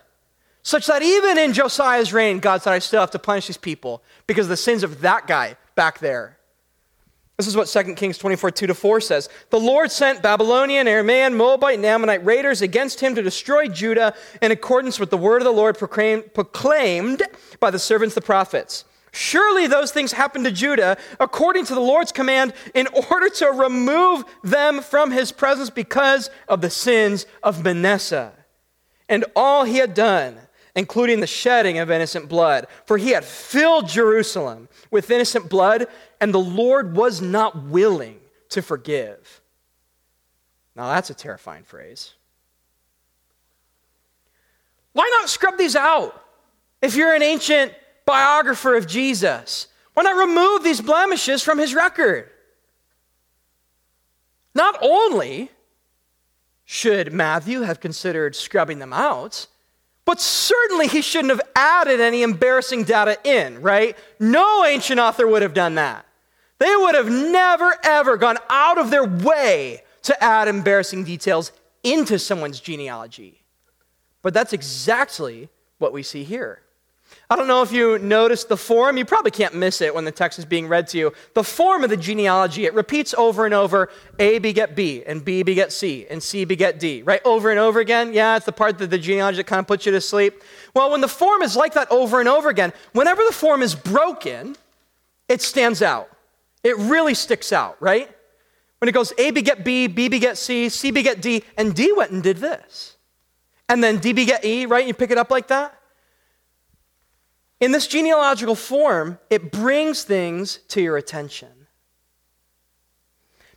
Such 0.63 0.87
that 0.87 1.01
even 1.01 1.37
in 1.37 1.53
Josiah's 1.53 2.11
reign, 2.11 2.39
God 2.39 2.61
said, 2.61 2.73
I 2.73 2.79
still 2.79 2.99
have 3.01 3.11
to 3.11 3.19
punish 3.19 3.47
these 3.47 3.57
people 3.57 4.03
because 4.25 4.47
of 4.47 4.49
the 4.49 4.57
sins 4.57 4.83
of 4.83 5.01
that 5.01 5.27
guy 5.27 5.57
back 5.75 5.99
there. 5.99 6.38
This 7.39 7.47
is 7.47 7.55
what 7.55 7.67
2 7.67 7.95
Kings 7.95 8.17
24, 8.17 8.51
2 8.51 8.67
to 8.67 8.73
4 8.73 8.99
says. 8.99 9.29
The 9.49 9.57
Lord 9.61 9.93
sent 9.93 10.21
Babylonian, 10.21 10.87
Aramean, 10.87 11.37
Moabite, 11.37 11.75
and 11.75 11.85
Ammonite 11.85 12.25
raiders 12.25 12.61
against 12.61 12.99
him 12.99 13.15
to 13.15 13.21
destroy 13.21 13.69
Judah 13.69 14.13
in 14.41 14.51
accordance 14.51 14.99
with 14.99 15.09
the 15.09 15.15
word 15.15 15.41
of 15.41 15.45
the 15.45 15.53
Lord 15.53 15.77
proclaimed 15.77 17.23
by 17.61 17.71
the 17.71 17.79
servants, 17.79 18.13
the 18.13 18.19
prophets. 18.19 18.83
Surely 19.13 19.67
those 19.67 19.93
things 19.93 20.11
happened 20.11 20.43
to 20.43 20.51
Judah 20.51 20.97
according 21.17 21.63
to 21.67 21.73
the 21.73 21.79
Lord's 21.79 22.11
command 22.11 22.51
in 22.75 22.87
order 23.09 23.29
to 23.29 23.45
remove 23.51 24.25
them 24.43 24.81
from 24.81 25.11
his 25.11 25.31
presence 25.31 25.69
because 25.69 26.29
of 26.49 26.59
the 26.59 26.69
sins 26.69 27.25
of 27.41 27.63
Manasseh 27.63 28.33
and 29.07 29.23
all 29.33 29.63
he 29.63 29.77
had 29.77 29.93
done 29.93 30.39
including 30.75 31.19
the 31.19 31.27
shedding 31.27 31.77
of 31.79 31.91
innocent 31.91 32.29
blood. 32.29 32.67
For 32.85 32.97
he 32.97 33.09
had 33.09 33.25
filled 33.25 33.87
Jerusalem 33.87 34.69
with 34.91 35.11
innocent 35.11 35.49
blood, 35.49 35.87
and 36.21 36.33
the 36.33 36.39
Lord 36.39 36.95
was 36.95 37.21
not 37.21 37.63
willing 37.63 38.19
to 38.49 38.61
forgive. 38.61 39.41
Now, 40.75 40.87
that's 40.87 41.09
a 41.09 41.13
terrifying 41.13 41.63
phrase. 41.63 42.13
Why 44.93 45.09
not 45.19 45.29
scrub 45.29 45.57
these 45.57 45.75
out? 45.75 46.23
If 46.81 46.95
you're 46.95 47.13
an 47.13 47.23
ancient 47.23 47.73
biographer 48.05 48.75
of 48.75 48.87
Jesus, 48.87 49.67
why 49.93 50.03
not 50.03 50.17
remove 50.17 50.63
these 50.63 50.81
blemishes 50.81 51.43
from 51.43 51.57
his 51.57 51.73
record? 51.73 52.29
Not 54.55 54.77
only 54.81 55.51
should 56.65 57.13
Matthew 57.13 57.61
have 57.61 57.79
considered 57.79 58.35
scrubbing 58.35 58.79
them 58.79 58.93
out, 58.93 59.47
but 60.05 60.19
certainly 60.19 60.87
he 60.87 61.01
shouldn't 61.01 61.29
have 61.29 61.41
added 61.55 61.99
any 61.99 62.23
embarrassing 62.23 62.83
data 62.83 63.17
in, 63.23 63.61
right? 63.61 63.97
No 64.19 64.65
ancient 64.65 64.99
author 64.99 65.27
would 65.27 65.41
have 65.41 65.53
done 65.53 65.75
that. 65.75 66.05
They 66.59 66.75
would 66.75 66.95
have 66.95 67.09
never, 67.09 67.75
ever 67.83 68.17
gone 68.17 68.37
out 68.49 68.77
of 68.77 68.91
their 68.91 69.05
way 69.05 69.83
to 70.03 70.23
add 70.23 70.47
embarrassing 70.47 71.05
details 71.05 71.51
into 71.83 72.19
someone's 72.19 72.59
genealogy. 72.59 73.41
But 74.21 74.33
that's 74.33 74.53
exactly 74.53 75.49
what 75.77 75.93
we 75.93 76.03
see 76.03 76.23
here. 76.23 76.61
I 77.29 77.35
don't 77.35 77.47
know 77.47 77.61
if 77.61 77.71
you 77.71 77.97
noticed 77.99 78.49
the 78.49 78.57
form. 78.57 78.97
You 78.97 79.05
probably 79.05 79.31
can't 79.31 79.55
miss 79.55 79.81
it 79.81 79.93
when 79.93 80.05
the 80.05 80.11
text 80.11 80.37
is 80.39 80.45
being 80.45 80.67
read 80.67 80.87
to 80.89 80.97
you. 80.97 81.13
The 81.33 81.43
form 81.43 81.83
of 81.83 81.89
the 81.89 81.97
genealogy, 81.97 82.65
it 82.65 82.73
repeats 82.73 83.13
over 83.17 83.45
and 83.45 83.53
over 83.53 83.89
A 84.19 84.39
beget 84.39 84.75
B, 84.75 85.03
and 85.05 85.23
B 85.23 85.43
beget 85.43 85.71
C, 85.71 86.05
and 86.09 86.21
C 86.21 86.45
beget 86.45 86.79
D, 86.79 87.01
right? 87.01 87.21
Over 87.25 87.49
and 87.49 87.59
over 87.59 87.79
again. 87.79 88.13
Yeah, 88.13 88.35
it's 88.35 88.45
the 88.45 88.51
part 88.51 88.77
that 88.79 88.89
the 88.89 88.97
genealogy 88.97 89.37
that 89.37 89.47
kind 89.47 89.59
of 89.59 89.67
puts 89.67 89.85
you 89.85 89.91
to 89.91 90.01
sleep. 90.01 90.43
Well, 90.75 90.91
when 90.91 91.01
the 91.01 91.07
form 91.07 91.41
is 91.41 91.55
like 91.55 91.73
that 91.73 91.91
over 91.91 92.19
and 92.19 92.29
over 92.29 92.49
again, 92.49 92.73
whenever 92.93 93.23
the 93.23 93.33
form 93.33 93.61
is 93.61 93.73
broken, 93.73 94.55
it 95.27 95.41
stands 95.41 95.81
out. 95.81 96.09
It 96.63 96.77
really 96.77 97.13
sticks 97.13 97.51
out, 97.53 97.77
right? 97.79 98.09
When 98.79 98.89
it 98.89 98.93
goes 98.93 99.13
A 99.17 99.31
beget 99.31 99.63
B, 99.63 99.87
B 99.87 100.07
beget 100.07 100.37
C, 100.37 100.69
C 100.69 100.91
beget 100.91 101.21
D, 101.21 101.43
and 101.57 101.75
D 101.75 101.91
went 101.91 102.11
and 102.11 102.23
did 102.23 102.37
this. 102.37 102.97
And 103.67 103.83
then 103.83 103.97
D 103.97 104.13
beget 104.13 104.43
E, 104.43 104.65
right? 104.65 104.87
You 104.87 104.93
pick 104.93 105.11
it 105.11 105.17
up 105.17 105.29
like 105.29 105.47
that. 105.47 105.75
In 107.59 107.71
this 107.71 107.87
genealogical 107.87 108.55
form, 108.55 109.19
it 109.29 109.51
brings 109.51 110.03
things 110.03 110.59
to 110.69 110.81
your 110.81 110.97
attention. 110.97 111.49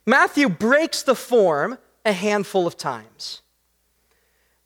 Matthew 0.05 0.49
breaks 0.49 1.03
the 1.03 1.15
form 1.15 1.79
a 2.05 2.13
handful 2.13 2.67
of 2.67 2.77
times. 2.77 3.43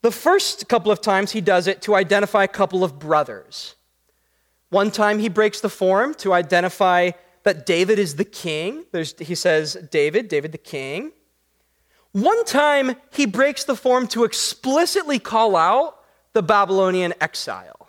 The 0.01 0.11
first 0.11 0.68
couple 0.68 0.90
of 0.90 1.03
times 1.03 1.33
he 1.33 1.42
does 1.42 1.66
it 1.66 1.83
to 1.83 1.94
identify 1.94 2.44
a 2.44 2.49
couple 2.49 2.83
of 2.83 2.99
brothers. 2.99 3.75
One 4.70 4.90
time 4.90 5.18
he 5.18 5.29
breaks 5.29 5.61
the 5.61 5.68
form 5.68 6.14
to 6.14 6.33
identify 6.33 7.11
that 7.46 7.64
David 7.64 8.00
is 8.00 8.16
the 8.16 8.24
king. 8.24 8.87
There's, 8.90 9.16
he 9.20 9.37
says, 9.37 9.76
David, 9.92 10.26
David 10.26 10.50
the 10.50 10.59
king. 10.59 11.12
One 12.11 12.44
time 12.44 12.96
he 13.12 13.24
breaks 13.24 13.62
the 13.62 13.76
form 13.76 14.09
to 14.09 14.24
explicitly 14.24 15.20
call 15.20 15.54
out 15.54 15.96
the 16.32 16.42
Babylonian 16.42 17.14
exile. 17.20 17.88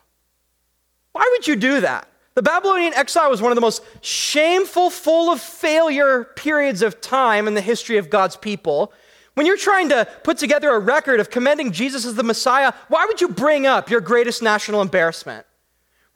Why 1.12 1.28
would 1.32 1.48
you 1.48 1.56
do 1.56 1.82
that? 1.82 2.08
The 2.36 2.44
Babylonian 2.44 2.94
exile 2.94 3.32
was 3.32 3.42
one 3.42 3.52
of 3.52 3.56
the 3.56 3.62
most 3.62 3.82
shameful, 4.02 4.92
full 4.92 5.32
of 5.32 5.42
failure 5.42 6.26
periods 6.36 6.84
of 6.84 7.02
time 7.02 7.48
in 7.48 7.56
the 7.56 7.62
history 7.62 7.98
of 7.98 8.12
God's 8.12 8.38
people. 8.38 8.94
When 9.34 9.48
you're 9.48 9.58
trying 9.58 9.90
to 9.90 10.08
put 10.24 10.38
together 10.38 10.70
a 10.70 10.78
record 10.78 11.20
of 11.20 11.32
commending 11.32 11.72
Jesus 11.72 12.06
as 12.06 12.14
the 12.14 12.22
Messiah, 12.22 12.74
why 12.90 13.08
would 13.08 13.22
you 13.22 13.30
bring 13.30 13.66
up 13.66 13.90
your 13.90 14.02
greatest 14.02 14.44
national 14.44 14.84
embarrassment? 14.84 15.47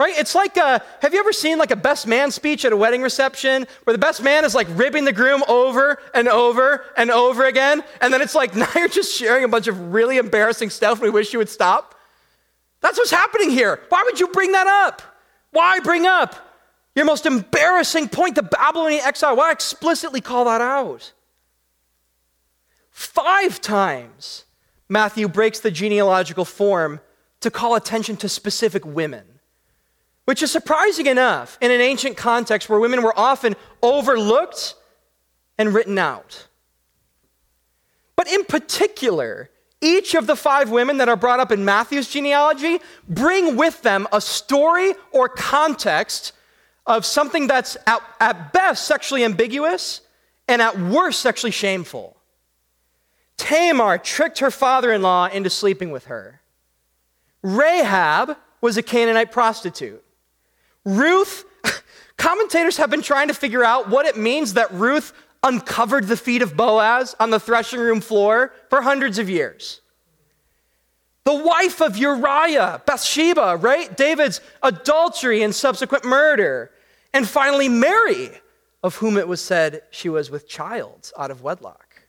Right? 0.01 0.17
It's 0.17 0.33
like, 0.33 0.57
a, 0.57 0.63
uh, 0.63 0.79
have 1.03 1.13
you 1.13 1.19
ever 1.19 1.31
seen 1.31 1.59
like 1.59 1.69
a 1.69 1.75
best 1.75 2.07
man 2.07 2.31
speech 2.31 2.65
at 2.65 2.73
a 2.73 2.75
wedding 2.75 3.03
reception 3.03 3.67
where 3.83 3.91
the 3.91 3.99
best 3.99 4.23
man 4.23 4.43
is 4.45 4.55
like 4.55 4.65
ribbing 4.71 5.05
the 5.05 5.13
groom 5.13 5.43
over 5.47 5.99
and 6.15 6.27
over 6.27 6.83
and 6.97 7.11
over 7.11 7.45
again? 7.45 7.83
And 8.01 8.11
then 8.11 8.19
it's 8.19 8.33
like, 8.33 8.55
now 8.55 8.67
you're 8.73 8.87
just 8.87 9.15
sharing 9.15 9.43
a 9.43 9.47
bunch 9.47 9.67
of 9.67 9.93
really 9.93 10.17
embarrassing 10.17 10.71
stuff 10.71 11.01
we 11.01 11.11
wish 11.11 11.33
you 11.33 11.37
would 11.37 11.49
stop? 11.49 11.93
That's 12.79 12.97
what's 12.97 13.11
happening 13.11 13.51
here. 13.51 13.79
Why 13.89 14.01
would 14.03 14.19
you 14.19 14.29
bring 14.29 14.53
that 14.53 14.65
up? 14.65 15.03
Why 15.51 15.79
bring 15.81 16.07
up 16.07 16.33
your 16.95 17.05
most 17.05 17.27
embarrassing 17.27 18.09
point, 18.09 18.33
the 18.33 18.41
Babylonian 18.41 19.03
exile? 19.03 19.35
Why 19.35 19.51
explicitly 19.51 20.19
call 20.19 20.45
that 20.45 20.61
out? 20.61 21.13
Five 22.89 23.61
times, 23.61 24.45
Matthew 24.89 25.27
breaks 25.27 25.59
the 25.59 25.69
genealogical 25.69 26.43
form 26.43 27.01
to 27.41 27.51
call 27.51 27.75
attention 27.75 28.17
to 28.17 28.27
specific 28.27 28.83
women, 28.83 29.30
which 30.25 30.43
is 30.43 30.51
surprising 30.51 31.07
enough 31.07 31.57
in 31.61 31.71
an 31.71 31.81
ancient 31.81 32.17
context 32.17 32.69
where 32.69 32.79
women 32.79 33.01
were 33.01 33.17
often 33.17 33.55
overlooked 33.81 34.75
and 35.57 35.73
written 35.73 35.97
out. 35.97 36.47
But 38.15 38.31
in 38.31 38.45
particular, 38.45 39.49
each 39.81 40.13
of 40.13 40.27
the 40.27 40.35
five 40.35 40.69
women 40.69 40.97
that 40.97 41.09
are 41.09 41.15
brought 41.15 41.39
up 41.39 41.51
in 41.51 41.65
Matthew's 41.65 42.07
genealogy 42.07 42.79
bring 43.09 43.55
with 43.55 43.81
them 43.81 44.07
a 44.13 44.21
story 44.21 44.93
or 45.11 45.27
context 45.27 46.33
of 46.85 47.05
something 47.05 47.47
that's 47.47 47.77
at, 47.87 48.01
at 48.19 48.53
best 48.53 48.85
sexually 48.85 49.23
ambiguous 49.23 50.01
and 50.47 50.61
at 50.61 50.79
worst 50.79 51.21
sexually 51.21 51.51
shameful. 51.51 52.15
Tamar 53.37 53.97
tricked 53.97 54.39
her 54.39 54.51
father 54.51 54.91
in 54.91 55.01
law 55.01 55.25
into 55.27 55.49
sleeping 55.49 55.89
with 55.89 56.05
her. 56.05 56.41
Rahab 57.41 58.37
was 58.61 58.77
a 58.77 58.83
Canaanite 58.83 59.31
prostitute. 59.31 60.03
Ruth, 60.85 61.45
commentators 62.17 62.77
have 62.77 62.89
been 62.89 63.01
trying 63.01 63.27
to 63.27 63.33
figure 63.33 63.63
out 63.63 63.89
what 63.89 64.05
it 64.05 64.17
means 64.17 64.53
that 64.53 64.71
Ruth 64.71 65.13
uncovered 65.43 66.07
the 66.07 66.17
feet 66.17 66.41
of 66.41 66.55
Boaz 66.55 67.15
on 67.19 67.29
the 67.29 67.39
threshing 67.39 67.79
room 67.79 68.01
floor 68.01 68.53
for 68.69 68.81
hundreds 68.81 69.17
of 69.17 69.29
years. 69.29 69.81
The 71.23 71.35
wife 71.35 71.81
of 71.81 71.97
Uriah, 71.97 72.81
Bathsheba, 72.85 73.57
right? 73.57 73.95
David's 73.95 74.41
adultery 74.63 75.43
and 75.43 75.53
subsequent 75.53 76.03
murder. 76.03 76.71
And 77.13 77.27
finally, 77.27 77.69
Mary, 77.69 78.31
of 78.83 78.95
whom 78.95 79.17
it 79.17 79.27
was 79.27 79.41
said 79.41 79.83
she 79.91 80.09
was 80.09 80.31
with 80.31 80.47
child 80.47 81.11
out 81.17 81.29
of 81.29 81.43
wedlock. 81.43 82.07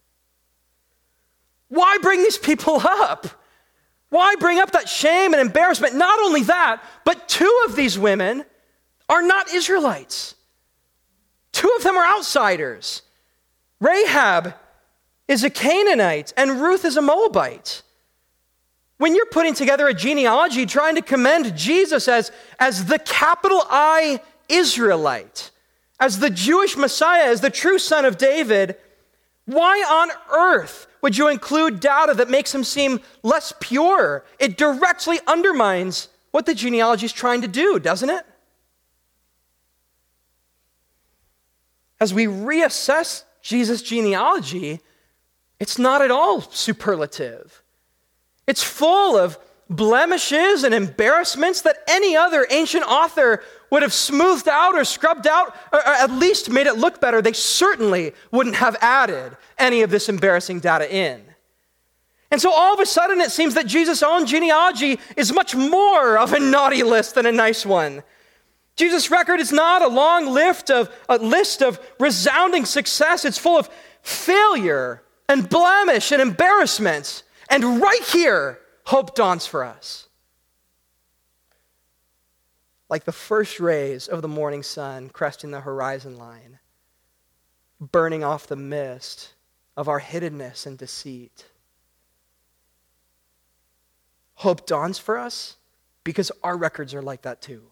Why 1.68 1.98
bring 2.00 2.22
these 2.22 2.38
people 2.38 2.80
up? 2.84 3.26
Why 4.08 4.34
bring 4.38 4.58
up 4.58 4.72
that 4.72 4.88
shame 4.88 5.32
and 5.32 5.40
embarrassment? 5.40 5.94
Not 5.94 6.18
only 6.20 6.42
that, 6.42 6.82
but 7.04 7.28
two 7.28 7.64
of 7.66 7.76
these 7.76 7.98
women 7.98 8.44
are 9.08 9.22
not 9.22 9.52
Israelites. 9.52 10.34
Two 11.52 11.72
of 11.76 11.82
them 11.82 11.96
are 11.96 12.06
outsiders. 12.06 13.02
Rahab 13.80 14.54
is 15.28 15.44
a 15.44 15.50
Canaanite, 15.50 16.32
and 16.36 16.60
Ruth 16.60 16.84
is 16.84 16.96
a 16.96 17.02
Moabite. 17.02 17.82
When 18.98 19.14
you're 19.14 19.26
putting 19.26 19.54
together 19.54 19.88
a 19.88 19.94
genealogy 19.94 20.66
trying 20.66 20.94
to 20.94 21.02
commend 21.02 21.56
Jesus 21.56 22.06
as, 22.06 22.30
as 22.60 22.86
the 22.86 22.98
capital 22.98 23.64
I 23.68 24.20
Israelite, 24.48 25.50
as 25.98 26.18
the 26.18 26.30
Jewish 26.30 26.76
Messiah, 26.76 27.24
as 27.24 27.40
the 27.40 27.50
true 27.50 27.78
son 27.78 28.04
of 28.04 28.18
David, 28.18 28.76
why 29.46 29.84
on 29.88 30.10
earth 30.32 30.86
would 31.00 31.18
you 31.18 31.28
include 31.28 31.80
data 31.80 32.14
that 32.14 32.30
makes 32.30 32.54
him 32.54 32.62
seem 32.62 33.00
less 33.22 33.52
pure? 33.60 34.24
It 34.38 34.56
directly 34.56 35.18
undermines 35.26 36.08
what 36.30 36.46
the 36.46 36.54
genealogy 36.54 37.06
is 37.06 37.12
trying 37.12 37.42
to 37.42 37.48
do, 37.48 37.78
doesn't 37.78 38.10
it? 38.10 38.24
As 42.02 42.12
we 42.12 42.26
reassess 42.26 43.22
Jesus' 43.42 43.80
genealogy, 43.80 44.80
it's 45.60 45.78
not 45.78 46.02
at 46.02 46.10
all 46.10 46.40
superlative. 46.40 47.62
It's 48.44 48.64
full 48.64 49.16
of 49.16 49.38
blemishes 49.70 50.64
and 50.64 50.74
embarrassments 50.74 51.62
that 51.62 51.76
any 51.86 52.16
other 52.16 52.44
ancient 52.50 52.84
author 52.86 53.44
would 53.70 53.82
have 53.82 53.92
smoothed 53.92 54.48
out 54.48 54.74
or 54.74 54.82
scrubbed 54.82 55.28
out, 55.28 55.54
or 55.72 55.78
at 55.78 56.10
least 56.10 56.50
made 56.50 56.66
it 56.66 56.76
look 56.76 57.00
better. 57.00 57.22
They 57.22 57.34
certainly 57.34 58.14
wouldn't 58.32 58.56
have 58.56 58.76
added 58.80 59.36
any 59.56 59.82
of 59.82 59.90
this 59.90 60.08
embarrassing 60.08 60.58
data 60.58 60.92
in. 60.92 61.22
And 62.32 62.40
so 62.40 62.50
all 62.50 62.74
of 62.74 62.80
a 62.80 62.86
sudden, 62.86 63.20
it 63.20 63.30
seems 63.30 63.54
that 63.54 63.68
Jesus' 63.68 64.02
own 64.02 64.26
genealogy 64.26 64.98
is 65.16 65.32
much 65.32 65.54
more 65.54 66.18
of 66.18 66.32
a 66.32 66.40
naughty 66.40 66.82
list 66.82 67.14
than 67.14 67.26
a 67.26 67.32
nice 67.32 67.64
one. 67.64 68.02
Jesus' 68.82 69.12
record 69.12 69.38
is 69.38 69.52
not 69.52 69.80
a 69.80 69.86
long 69.86 70.26
list 70.26 70.68
of, 70.68 70.92
a 71.08 71.16
list 71.16 71.62
of 71.62 71.78
resounding 72.00 72.64
success. 72.64 73.24
It's 73.24 73.38
full 73.38 73.56
of 73.56 73.70
failure 74.02 75.04
and 75.28 75.48
blemish 75.48 76.10
and 76.10 76.20
embarrassment. 76.20 77.22
And 77.48 77.80
right 77.80 78.02
here, 78.02 78.58
hope 78.84 79.14
dawns 79.14 79.46
for 79.46 79.62
us. 79.62 80.08
Like 82.88 83.04
the 83.04 83.12
first 83.12 83.60
rays 83.60 84.08
of 84.08 84.20
the 84.20 84.26
morning 84.26 84.64
sun 84.64 85.10
cresting 85.10 85.52
the 85.52 85.60
horizon 85.60 86.18
line, 86.18 86.58
burning 87.80 88.24
off 88.24 88.48
the 88.48 88.56
mist 88.56 89.34
of 89.76 89.86
our 89.86 90.00
hiddenness 90.00 90.66
and 90.66 90.76
deceit. 90.76 91.46
Hope 94.34 94.66
dawns 94.66 94.98
for 94.98 95.18
us 95.18 95.56
because 96.02 96.32
our 96.42 96.56
records 96.56 96.94
are 96.94 97.02
like 97.02 97.22
that 97.22 97.40
too. 97.40 97.71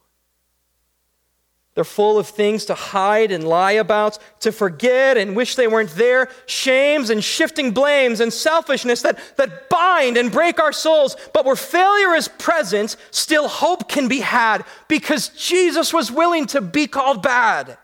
They're 1.74 1.84
full 1.84 2.18
of 2.18 2.26
things 2.26 2.64
to 2.64 2.74
hide 2.74 3.30
and 3.30 3.46
lie 3.46 3.72
about, 3.72 4.18
to 4.40 4.50
forget 4.50 5.16
and 5.16 5.36
wish 5.36 5.54
they 5.54 5.68
weren't 5.68 5.90
there, 5.90 6.28
shames 6.46 7.10
and 7.10 7.22
shifting 7.22 7.70
blames 7.70 8.18
and 8.20 8.32
selfishness 8.32 9.02
that, 9.02 9.18
that 9.36 9.68
bind 9.68 10.16
and 10.16 10.32
break 10.32 10.58
our 10.58 10.72
souls. 10.72 11.16
But 11.32 11.44
where 11.44 11.56
failure 11.56 12.14
is 12.14 12.26
present, 12.26 12.96
still 13.12 13.46
hope 13.46 13.88
can 13.88 14.08
be 14.08 14.20
had 14.20 14.64
because 14.88 15.28
Jesus 15.28 15.94
was 15.94 16.10
willing 16.10 16.46
to 16.46 16.60
be 16.60 16.88
called 16.88 17.22
bad. 17.22 17.78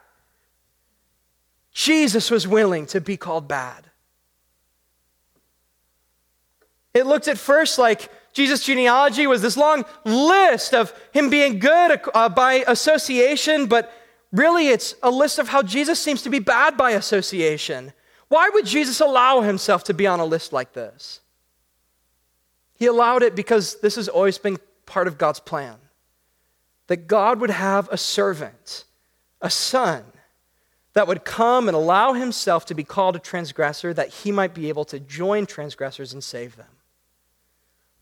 Jesus 1.72 2.30
was 2.30 2.48
willing 2.48 2.86
to 2.86 3.00
be 3.00 3.16
called 3.16 3.46
bad. 3.46 3.84
It 6.92 7.06
looked 7.06 7.28
at 7.28 7.38
first 7.38 7.78
like 7.78 8.10
Jesus' 8.36 8.64
genealogy 8.64 9.26
was 9.26 9.40
this 9.40 9.56
long 9.56 9.86
list 10.04 10.74
of 10.74 10.92
him 11.10 11.30
being 11.30 11.58
good 11.58 12.02
uh, 12.12 12.28
by 12.28 12.64
association, 12.68 13.66
but 13.66 13.90
really 14.30 14.68
it's 14.68 14.94
a 15.02 15.10
list 15.10 15.38
of 15.38 15.48
how 15.48 15.62
Jesus 15.62 15.98
seems 15.98 16.20
to 16.20 16.28
be 16.28 16.38
bad 16.38 16.76
by 16.76 16.90
association. 16.90 17.94
Why 18.28 18.50
would 18.52 18.66
Jesus 18.66 19.00
allow 19.00 19.40
himself 19.40 19.84
to 19.84 19.94
be 19.94 20.06
on 20.06 20.20
a 20.20 20.26
list 20.26 20.52
like 20.52 20.74
this? 20.74 21.20
He 22.74 22.84
allowed 22.84 23.22
it 23.22 23.34
because 23.34 23.80
this 23.80 23.96
has 23.96 24.06
always 24.06 24.36
been 24.36 24.58
part 24.84 25.08
of 25.08 25.16
God's 25.16 25.40
plan. 25.40 25.78
that 26.88 27.08
God 27.08 27.40
would 27.40 27.50
have 27.50 27.88
a 27.90 27.96
servant, 27.96 28.84
a 29.40 29.50
son, 29.50 30.04
that 30.92 31.08
would 31.08 31.24
come 31.24 31.68
and 31.68 31.74
allow 31.74 32.12
himself 32.12 32.64
to 32.66 32.74
be 32.74 32.84
called 32.84 33.16
a 33.16 33.18
transgressor 33.18 33.92
that 33.92 34.08
he 34.08 34.32
might 34.32 34.54
be 34.54 34.68
able 34.68 34.84
to 34.84 35.00
join 35.00 35.46
transgressors 35.46 36.12
and 36.12 36.22
save 36.22 36.56
them. 36.56 36.75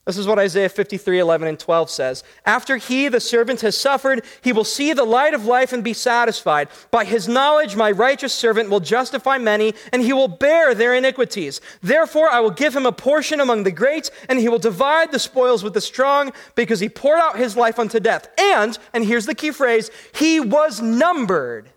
This 0.05 0.17
is 0.19 0.27
what 0.27 0.37
Isaiah 0.37 0.69
53, 0.69 1.17
11 1.17 1.47
and 1.47 1.59
12 1.59 1.89
says. 1.89 2.23
After 2.45 2.77
he, 2.77 3.07
the 3.07 3.19
servant, 3.19 3.61
has 3.61 3.75
suffered, 3.75 4.23
he 4.43 4.53
will 4.53 4.63
see 4.63 4.93
the 4.93 5.03
light 5.03 5.33
of 5.33 5.47
life 5.47 5.73
and 5.73 5.83
be 5.83 5.93
satisfied. 5.93 6.69
By 6.91 7.05
his 7.05 7.27
knowledge, 7.27 7.75
my 7.75 7.89
righteous 7.89 8.31
servant 8.31 8.69
will 8.69 8.79
justify 8.79 9.39
many, 9.39 9.73
and 9.91 10.03
he 10.03 10.13
will 10.13 10.27
bear 10.27 10.75
their 10.75 10.93
iniquities. 10.93 11.59
Therefore, 11.81 12.29
I 12.29 12.39
will 12.39 12.51
give 12.51 12.75
him 12.75 12.85
a 12.85 12.91
portion 12.91 13.39
among 13.39 13.63
the 13.63 13.71
great, 13.71 14.11
and 14.29 14.37
he 14.37 14.47
will 14.47 14.59
divide 14.59 15.11
the 15.11 15.17
spoils 15.17 15.63
with 15.63 15.73
the 15.73 15.81
strong, 15.81 16.31
because 16.53 16.79
he 16.79 16.87
poured 16.87 17.19
out 17.19 17.39
his 17.39 17.57
life 17.57 17.79
unto 17.79 17.99
death. 17.99 18.27
And, 18.39 18.77
and 18.93 19.03
here's 19.03 19.25
the 19.25 19.33
key 19.33 19.49
phrase, 19.49 19.89
he 20.13 20.39
was 20.39 20.81
numbered 20.81 21.71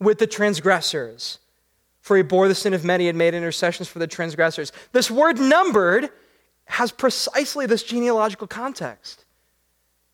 with 0.00 0.18
the 0.18 0.26
transgressors. 0.26 1.38
For 2.00 2.16
he 2.16 2.24
bore 2.24 2.48
the 2.48 2.54
sin 2.56 2.74
of 2.74 2.84
many 2.84 3.08
and 3.08 3.16
made 3.16 3.34
intercessions 3.34 3.86
for 3.86 4.00
the 4.00 4.08
transgressors. 4.08 4.72
This 4.90 5.08
word 5.08 5.38
numbered 5.38 6.10
has 6.70 6.92
precisely 6.92 7.66
this 7.66 7.82
genealogical 7.82 8.46
context. 8.46 9.24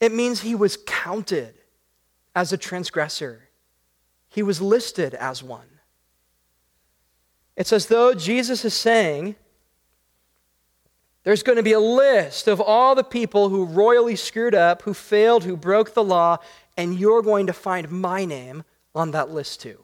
It 0.00 0.12
means 0.12 0.40
he 0.40 0.54
was 0.54 0.78
counted 0.86 1.54
as 2.34 2.52
a 2.52 2.56
transgressor, 2.56 3.48
he 4.28 4.42
was 4.42 4.60
listed 4.60 5.14
as 5.14 5.42
one. 5.42 5.68
It's 7.56 7.72
as 7.72 7.86
though 7.86 8.12
Jesus 8.12 8.64
is 8.66 8.74
saying, 8.74 9.34
there's 11.24 11.42
going 11.42 11.56
to 11.56 11.62
be 11.62 11.72
a 11.72 11.80
list 11.80 12.46
of 12.46 12.60
all 12.60 12.94
the 12.94 13.02
people 13.02 13.48
who 13.48 13.64
royally 13.64 14.14
screwed 14.14 14.54
up, 14.54 14.82
who 14.82 14.92
failed, 14.92 15.44
who 15.44 15.56
broke 15.56 15.94
the 15.94 16.04
law, 16.04 16.38
and 16.76 16.98
you're 16.98 17.22
going 17.22 17.46
to 17.46 17.54
find 17.54 17.90
my 17.90 18.26
name 18.26 18.62
on 18.94 19.10
that 19.12 19.30
list 19.30 19.62
too. 19.62 19.82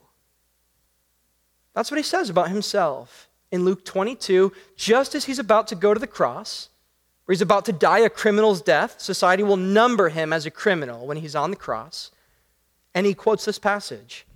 That's 1.75 1.91
what 1.91 1.97
he 1.97 2.05
says 2.05 2.29
about 2.29 2.51
himself 2.51 3.29
in 3.53 3.65
Luke 3.65 3.85
22, 3.85 4.51
just 4.75 5.15
as 5.15 5.27
he's 5.27 5.39
about 5.39 5.69
to 5.69 5.75
go 5.77 5.95
to 5.95 6.01
the 6.01 6.07
cross, 6.07 6.71
where 7.25 7.35
he's 7.35 7.43
about 7.43 7.67
to 7.67 7.73
die 7.73 8.01
a 8.01 8.11
criminal's 8.11 8.63
death, 8.63 9.01
society 9.01 9.43
will 9.43 9.59
number 9.59 10.09
him 10.09 10.33
as 10.33 10.47
a 10.47 10.51
criminal 10.51 11.07
when 11.07 11.19
he's 11.19 11.37
on 11.37 11.51
the 11.51 11.57
cross. 11.57 12.11
And 12.95 13.07
he 13.07 13.15
quotes 13.15 13.45
this 13.45 13.59
passage. 13.59 14.27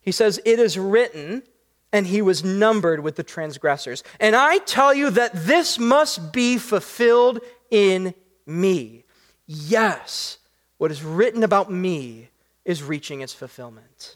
He 0.00 0.12
says, 0.12 0.40
It 0.44 0.58
is 0.60 0.78
written, 0.78 1.42
and 1.92 2.06
he 2.06 2.22
was 2.22 2.44
numbered 2.44 3.00
with 3.00 3.16
the 3.16 3.22
transgressors. 3.24 4.02
And 4.20 4.34
I 4.34 4.58
tell 4.58 4.94
you 4.94 5.10
that 5.10 5.32
this 5.34 5.78
must 5.78 6.32
be 6.32 6.56
fulfilled 6.56 7.40
in 7.70 8.14
me. 8.46 9.04
Yes, 9.46 10.38
what 10.78 10.90
is 10.90 11.02
written 11.02 11.42
about 11.42 11.70
me 11.70 12.30
is 12.64 12.82
reaching 12.82 13.20
its 13.20 13.32
fulfillment. 13.32 14.15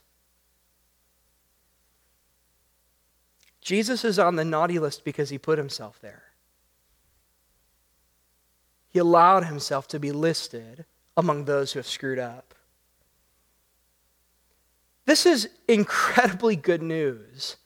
Jesus 3.61 4.05
is 4.05 4.19
on 4.19 4.37
the 4.37 4.45
naughty 4.45 4.79
list 4.79 5.05
because 5.05 5.31
he 5.31 5.39
put 5.39 5.59
himself 5.59 5.99
there. 6.01 6.23
He 8.89 8.99
allowed 8.99 9.45
himself 9.45 9.87
to 9.89 10.01
be 10.01 10.13
listed 10.13 10.85
among 11.17 11.45
those 11.45 11.73
who 11.73 11.79
have 11.79 11.87
screwed 11.87 12.19
up. 12.19 12.55
This 15.07 15.27
is 15.27 15.49
incredibly 15.69 16.57
good 16.57 16.83
news. 16.83 17.57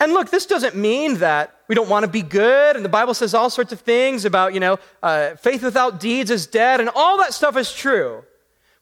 And 0.00 0.12
look, 0.12 0.30
this 0.30 0.46
doesn't 0.46 0.76
mean 0.76 1.18
that 1.18 1.56
we 1.66 1.74
don't 1.74 1.88
want 1.88 2.04
to 2.04 2.10
be 2.10 2.22
good, 2.22 2.76
and 2.76 2.84
the 2.84 2.88
Bible 2.88 3.14
says 3.14 3.34
all 3.34 3.50
sorts 3.50 3.72
of 3.72 3.80
things 3.80 4.24
about, 4.24 4.54
you 4.54 4.60
know, 4.60 4.78
uh, 5.02 5.34
faith 5.36 5.62
without 5.62 5.98
deeds 5.98 6.30
is 6.30 6.46
dead, 6.46 6.80
and 6.80 6.88
all 6.94 7.18
that 7.18 7.34
stuff 7.34 7.56
is 7.56 7.72
true. 7.72 8.22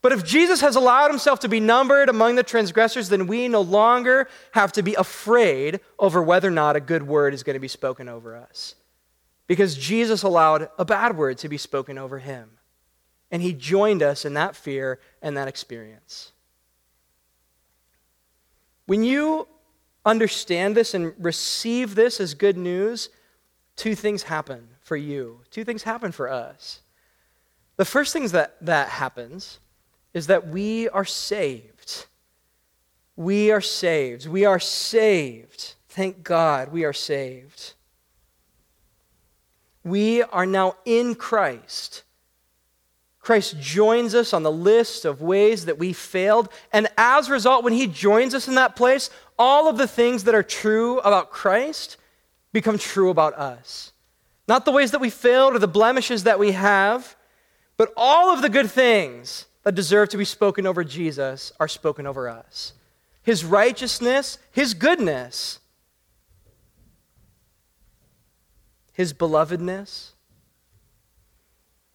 But 0.07 0.13
if 0.13 0.25
Jesus 0.25 0.61
has 0.61 0.77
allowed 0.77 1.11
himself 1.11 1.41
to 1.41 1.49
be 1.49 1.59
numbered 1.59 2.09
among 2.09 2.37
the 2.37 2.45
transgressors, 2.45 3.09
then 3.09 3.27
we 3.27 3.49
no 3.49 3.61
longer 3.61 4.29
have 4.53 4.71
to 4.75 4.83
be 4.85 4.95
afraid 4.95 5.81
over 5.99 6.23
whether 6.23 6.47
or 6.47 6.53
not 6.53 6.77
a 6.77 6.81
good 6.81 7.03
word 7.03 7.35
is 7.35 7.43
going 7.43 7.55
to 7.55 7.59
be 7.59 7.67
spoken 7.67 8.09
over 8.09 8.37
us. 8.37 8.77
Because 9.49 9.75
Jesus 9.75 10.23
allowed 10.23 10.69
a 10.79 10.85
bad 10.85 11.17
word 11.17 11.39
to 11.39 11.49
be 11.49 11.59
spoken 11.59 11.99
over 11.99 12.21
him. 12.21 12.51
And 13.33 13.43
he 13.43 13.53
joined 13.53 14.01
us 14.01 14.25
in 14.25 14.35
that 14.35 14.55
fear 14.55 15.01
and 15.23 15.37
that 15.37 15.49
experience. 15.49 16.31
When 18.87 19.03
you 19.03 19.49
understand 20.05 20.77
this 20.77 20.95
and 20.95 21.15
receive 21.19 21.97
this 21.97 22.21
as 22.21 22.35
good 22.35 22.57
news, 22.57 23.09
two 23.75 23.97
things 23.97 24.23
happen 24.23 24.69
for 24.83 24.97
you. 24.97 25.41
Two 25.51 25.65
things 25.65 25.83
happen 25.83 26.13
for 26.13 26.31
us. 26.31 26.81
The 27.75 27.85
first 27.85 28.13
thing 28.13 28.29
that, 28.29 28.55
that 28.61 28.91
happens 28.91 29.59
is 30.17 30.29
that 30.29 30.49
we 30.49 30.89
are 30.89 31.05
saved. 31.05 32.07
We 33.17 33.51
are 33.51 33.61
saved. 33.61 34.27
We 34.27 34.47
are 34.47 34.59
saved. 34.59 35.75
Thank 35.91 36.23
God 36.23 36.73
we 36.73 36.87
are 36.87 36.95
saved. 36.95 37.75
We 39.85 40.23
are 40.23 40.47
now 40.47 40.77
in 40.87 41.17
Christ. 41.17 42.03
Christ 43.21 43.61
joins 43.61 44.15
us 44.15 44.33
on 44.33 44.43
the 44.43 44.51
list 44.51 45.05
of 45.05 45.21
ways 45.21 45.67
that 45.67 45.77
we 45.77 45.93
failed. 45.93 46.49
And 46.73 46.89
as 46.97 47.29
a 47.29 47.33
result, 47.33 47.63
when 47.63 47.75
he 47.75 47.87
joins 47.87 48.35
us 48.35 48.49
in 48.49 48.55
that 48.55 48.75
place, 48.75 49.11
all 49.39 49.69
of 49.69 49.77
the 49.77 49.87
things 49.87 50.25
that 50.25 50.35
are 50.35 50.43
true 50.43 50.99
about 51.01 51.31
Christ 51.31 51.99
become 52.55 52.79
true 52.79 53.11
about 53.11 53.35
us. 53.35 53.93
Not 54.49 54.65
the 54.65 54.73
ways 54.73 54.93
that 54.93 55.01
we 55.03 55.11
failed 55.11 55.55
or 55.55 55.59
the 55.59 55.69
blemishes 55.69 56.23
that 56.23 56.39
we 56.39 56.53
have, 56.53 57.17
but 57.77 57.93
all 57.99 58.33
of 58.33 58.41
the 58.41 58.49
good 58.49 58.71
things 58.71 59.45
that 59.67 59.75
deserve 59.75 60.09
to 60.11 60.17
be 60.17 60.25
spoken 60.25 60.65
over 60.65 60.85
Jesus 60.85 61.53
are 61.59 61.67
spoken 61.67 62.07
over 62.07 62.29
us. 62.29 62.73
His 63.25 63.45
righteousness, 63.45 64.39
His 64.53 64.75
goodness, 64.75 65.59
His 68.93 69.13
belovedness. 69.13 70.13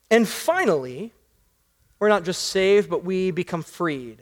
And 0.09 0.27
finally, 0.27 1.13
we're 1.97 2.09
not 2.09 2.25
just 2.25 2.43
saved, 2.49 2.89
but 2.89 3.05
we 3.05 3.31
become 3.31 3.63
freed. 3.63 4.17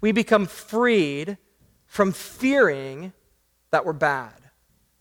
We 0.00 0.10
become 0.10 0.46
freed 0.46 1.38
from 1.86 2.10
fearing 2.10 3.12
that 3.70 3.86
we're 3.86 3.92
bad 3.92 4.34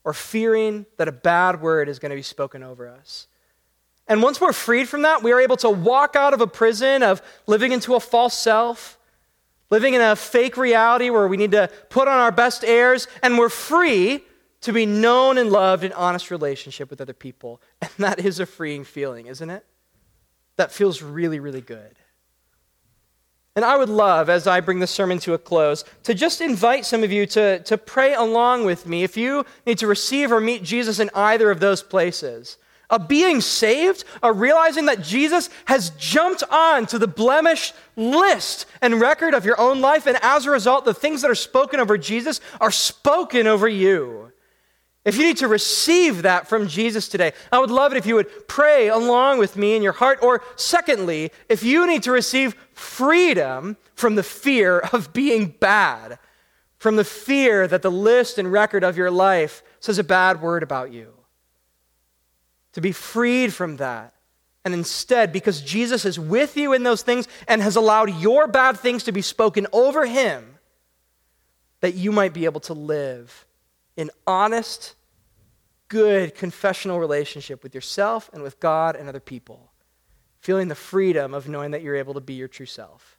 or 0.04 0.14
fearing 0.14 0.86
that 0.98 1.08
a 1.08 1.12
bad 1.12 1.60
word 1.60 1.90
is 1.90 1.98
going 1.98 2.12
to 2.12 2.16
be 2.16 2.22
spoken 2.22 2.62
over 2.62 2.88
us. 2.88 3.26
And 4.10 4.24
once 4.24 4.42
we're 4.42 4.54
freed 4.54 4.90
from 4.90 5.04
that, 5.04 5.22
we 5.22 5.32
are 5.32 5.40
able 5.40 5.58
to 5.58 5.70
walk 5.70 6.16
out 6.16 6.34
of 6.34 6.42
a 6.42 6.48
prison 6.48 7.04
of 7.04 7.22
living 7.46 7.72
into 7.72 7.94
a 7.94 8.00
false 8.00 8.36
self, 8.36 8.98
living 9.70 9.94
in 9.94 10.02
a 10.02 10.16
fake 10.16 10.58
reality 10.58 11.12
where 11.12 11.28
we 11.28 11.38
need 11.38 11.52
to 11.52 11.70
put 11.90 12.08
on 12.08 12.20
our 12.20 12.32
best 12.32 12.66
airs, 12.66 13.08
and 13.22 13.38
we're 13.38 13.50
free 13.50 14.24
to 14.62 14.74
be 14.74 14.88
known 14.88 15.38
and 15.38 15.52
loved 15.52 15.84
in 15.84 15.94
honest 15.94 16.32
relationship 16.32 16.90
with 16.90 17.00
other 17.00 17.14
people. 17.14 17.62
And 17.82 17.92
that 18.00 18.20
is 18.20 18.40
a 18.40 18.48
freeing 18.48 18.84
feeling, 18.84 19.28
isn't 19.28 19.50
it? 19.50 19.64
That 20.58 20.72
feels 20.72 21.04
really, 21.04 21.40
really 21.40 21.62
good. 21.62 21.96
And 23.56 23.64
I 23.64 23.78
would 23.78 23.90
love, 23.90 24.28
as 24.28 24.48
I 24.48 24.60
bring 24.60 24.80
the 24.80 24.88
sermon 24.88 25.20
to 25.20 25.34
a 25.34 25.38
close, 25.38 25.84
to 26.04 26.16
just 26.16 26.42
invite 26.42 26.86
some 26.86 27.04
of 27.04 27.12
you 27.12 27.26
to, 27.28 27.60
to 27.60 27.78
pray 27.78 28.16
along 28.16 28.66
with 28.66 28.88
me 28.88 29.04
if 29.04 29.16
you 29.18 29.46
need 29.68 29.78
to 29.80 29.88
receive 29.88 30.32
or 30.32 30.40
meet 30.42 30.64
Jesus 30.64 31.00
in 31.00 31.12
either 31.14 31.52
of 31.52 31.60
those 31.60 31.84
places 31.84 32.58
a 32.90 33.00
being 33.00 33.42
saved, 33.42 34.04
a 34.24 34.34
realizing 34.34 34.86
that 34.86 35.04
Jesus 35.04 35.50
has 35.66 35.92
jumped 35.92 36.44
on 36.50 36.86
to 36.88 37.00
the 37.00 37.08
blemish 37.08 37.74
list 37.96 38.66
and 38.82 39.00
record 39.00 39.34
of 39.34 39.46
your 39.46 39.60
own 39.60 39.82
life, 39.82 40.08
and 40.08 40.18
as 40.22 40.46
a 40.46 40.52
result, 40.52 40.86
the 40.86 40.94
things 40.94 41.22
that 41.22 41.32
are 41.32 41.36
spoken 41.36 41.80
over 41.80 41.98
Jesus 41.98 42.42
are 42.60 42.72
spoken 42.72 43.48
over 43.48 43.68
you. 43.68 44.32
If 45.06 45.18
you 45.18 45.24
need 45.24 45.38
to 45.38 45.48
receive 45.48 46.24
that 46.24 46.48
from 46.48 46.68
Jesus 46.68 47.08
today, 47.08 47.34
I 47.52 47.60
would 47.60 47.72
love 47.72 47.94
it 47.94 47.98
if 47.98 48.06
you 48.06 48.16
would 48.16 48.48
pray 48.48 48.90
along 48.90 49.40
with 49.40 49.56
me 49.56 49.76
in 49.76 49.82
your 49.82 49.94
heart. 49.94 50.20
Or, 50.22 50.44
secondly, 50.56 51.32
if 51.48 51.64
you 51.64 51.88
need 51.88 52.04
to 52.04 52.12
receive 52.12 52.56
freedom 52.74 53.78
from 53.96 54.16
the 54.16 54.24
fear 54.24 54.80
of 54.80 55.14
being 55.14 55.56
bad, 55.60 56.20
from 56.78 56.96
the 56.96 57.06
fear 57.06 57.68
that 57.68 57.82
the 57.82 57.92
list 57.92 58.38
and 58.38 58.52
record 58.52 58.84
of 58.84 58.98
your 58.98 59.10
life 59.10 59.64
says 59.80 60.00
a 60.00 60.04
bad 60.04 60.42
word 60.42 60.64
about 60.64 60.92
you 60.92 61.19
to 62.74 62.82
be 62.82 62.92
freed 62.92 63.54
from 63.54 63.78
that. 63.78 64.14
And 64.66 64.74
instead, 64.74 65.32
because 65.32 65.62
Jesus 65.62 66.06
is 66.06 66.20
with 66.20 66.58
you 66.58 66.74
in 66.74 66.84
those 66.84 67.02
things 67.02 67.28
and 67.48 67.62
has 67.62 67.76
allowed 67.76 68.20
your 68.20 68.48
bad 68.48 68.78
things 68.78 69.04
to 69.06 69.12
be 69.12 69.22
spoken 69.22 69.68
over 69.72 70.06
him, 70.06 70.60
that 71.80 71.96
you 71.96 72.12
might 72.12 72.34
be 72.34 72.46
able 72.46 72.60
to 72.62 72.74
live 72.74 73.46
in 73.96 74.12
honest, 74.28 74.96
good 75.88 76.36
confessional 76.36 77.00
relationship 77.00 77.64
with 77.64 77.74
yourself 77.74 78.30
and 78.34 78.44
with 78.44 78.60
God 78.60 78.96
and 78.96 79.10
other 79.10 79.20
people, 79.20 79.72
feeling 80.40 80.68
the 80.68 80.76
freedom 80.76 81.34
of 81.34 81.48
knowing 81.48 81.72
that 81.72 81.82
you're 81.82 81.96
able 81.96 82.14
to 82.14 82.22
be 82.22 82.34
your 82.34 82.48
true 82.48 82.66
self. 82.66 83.18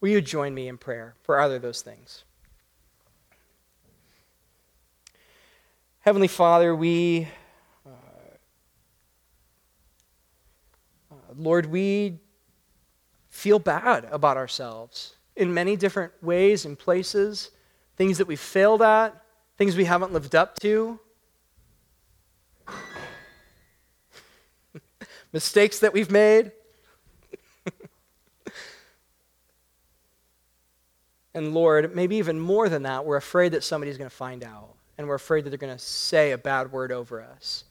Will 0.00 0.10
you 0.10 0.20
join 0.20 0.54
me 0.54 0.68
in 0.68 0.78
prayer 0.78 1.14
for 1.22 1.40
either 1.40 1.56
of 1.56 1.62
those 1.62 1.82
things? 1.82 2.24
Heavenly 6.04 6.28
Father, 6.28 6.76
we, 6.76 7.26
uh, 7.86 7.90
uh, 11.10 11.14
Lord, 11.34 11.64
we 11.64 12.18
feel 13.30 13.58
bad 13.58 14.06
about 14.10 14.36
ourselves 14.36 15.14
in 15.34 15.54
many 15.54 15.76
different 15.76 16.12
ways 16.22 16.66
and 16.66 16.78
places, 16.78 17.52
things 17.96 18.18
that 18.18 18.26
we've 18.26 18.38
failed 18.38 18.82
at, 18.82 19.18
things 19.56 19.76
we 19.76 19.86
haven't 19.86 20.12
lived 20.12 20.34
up 20.34 20.60
to, 20.60 21.00
mistakes 25.32 25.78
that 25.78 25.94
we've 25.94 26.10
made. 26.10 26.52
and 31.34 31.54
Lord, 31.54 31.96
maybe 31.96 32.16
even 32.16 32.38
more 32.38 32.68
than 32.68 32.82
that, 32.82 33.06
we're 33.06 33.16
afraid 33.16 33.52
that 33.52 33.64
somebody's 33.64 33.96
going 33.96 34.10
to 34.10 34.14
find 34.14 34.44
out, 34.44 34.74
and 34.96 35.08
we're 35.08 35.14
afraid 35.14 35.44
that 35.44 35.50
they're 35.50 35.58
going 35.58 35.76
to 35.76 35.82
say 35.82 36.32
a 36.32 36.38
bad 36.38 36.72
word 36.72 36.92
over 36.92 37.20
us. 37.22 37.64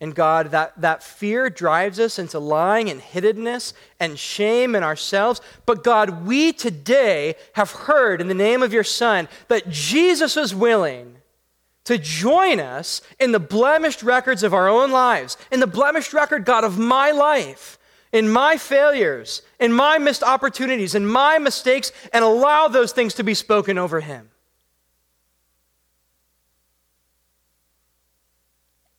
And 0.00 0.14
God, 0.14 0.52
that, 0.52 0.80
that 0.80 1.02
fear 1.02 1.50
drives 1.50 1.98
us 1.98 2.18
into 2.18 2.38
lying 2.38 2.88
and 2.88 3.00
hiddenness 3.00 3.72
and 3.98 4.18
shame 4.18 4.76
in 4.76 4.84
ourselves. 4.84 5.40
But 5.66 5.82
God, 5.82 6.24
we 6.24 6.52
today 6.52 7.34
have 7.54 7.72
heard 7.72 8.20
in 8.20 8.28
the 8.28 8.34
name 8.34 8.62
of 8.62 8.72
your 8.72 8.84
Son 8.84 9.28
that 9.48 9.68
Jesus 9.68 10.36
is 10.36 10.54
willing 10.54 11.16
to 11.84 11.98
join 11.98 12.60
us 12.60 13.00
in 13.18 13.32
the 13.32 13.40
blemished 13.40 14.02
records 14.02 14.42
of 14.42 14.54
our 14.54 14.68
own 14.68 14.92
lives, 14.92 15.36
in 15.50 15.58
the 15.58 15.66
blemished 15.66 16.12
record, 16.12 16.44
God, 16.44 16.62
of 16.62 16.78
my 16.78 17.10
life, 17.10 17.78
in 18.12 18.28
my 18.28 18.56
failures, 18.56 19.42
in 19.58 19.72
my 19.72 19.98
missed 19.98 20.22
opportunities, 20.22 20.94
in 20.94 21.06
my 21.06 21.38
mistakes, 21.38 21.90
and 22.12 22.24
allow 22.24 22.68
those 22.68 22.92
things 22.92 23.14
to 23.14 23.24
be 23.24 23.34
spoken 23.34 23.78
over 23.78 24.00
him. 24.00 24.30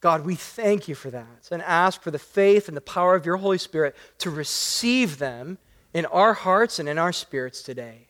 God, 0.01 0.25
we 0.25 0.35
thank 0.35 0.87
you 0.87 0.95
for 0.95 1.11
that 1.11 1.49
and 1.51 1.61
ask 1.63 2.01
for 2.01 2.11
the 2.11 2.19
faith 2.19 2.67
and 2.67 2.77
the 2.77 2.81
power 2.81 3.15
of 3.15 3.25
your 3.25 3.37
Holy 3.37 3.57
Spirit 3.57 3.95
to 4.19 4.29
receive 4.29 5.17
them 5.17 5.57
in 5.93 6.05
our 6.05 6.33
hearts 6.33 6.79
and 6.79 6.87
in 6.87 6.97
our 6.97 7.11
spirits 7.11 7.61
today. 7.61 8.07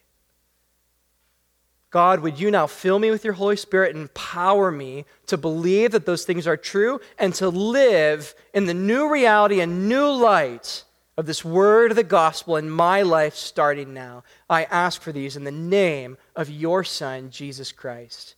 God, 1.92 2.20
would 2.20 2.40
you 2.40 2.52
now 2.52 2.68
fill 2.68 3.00
me 3.00 3.10
with 3.10 3.24
your 3.24 3.34
Holy 3.34 3.56
Spirit 3.56 3.96
and 3.96 4.04
empower 4.04 4.70
me 4.70 5.06
to 5.26 5.38
believe 5.38 5.92
that 5.92 6.06
those 6.06 6.24
things 6.24 6.46
are 6.46 6.58
true 6.58 7.00
and 7.18 7.34
to 7.36 7.50
live 7.50 8.36
in 8.54 8.66
the 8.66 8.76
new 8.76 9.12
reality 9.12 9.60
and 9.60 9.90
new 9.90 10.08
light 10.08 10.84
of 11.18 11.26
this 11.26 11.44
word 11.44 11.92
of 11.92 11.98
the 11.98 12.04
gospel 12.04 12.58
in 12.58 12.70
my 12.70 13.02
life 13.02 13.34
starting 13.34 13.92
now? 13.96 14.24
I 14.48 14.66
ask 14.66 15.02
for 15.02 15.12
these 15.12 15.36
in 15.36 15.46
the 15.46 15.52
name 15.52 16.18
of 16.36 16.52
your 16.52 16.84
Son, 16.84 17.32
Jesus 17.32 17.72
Christ. 17.72 18.36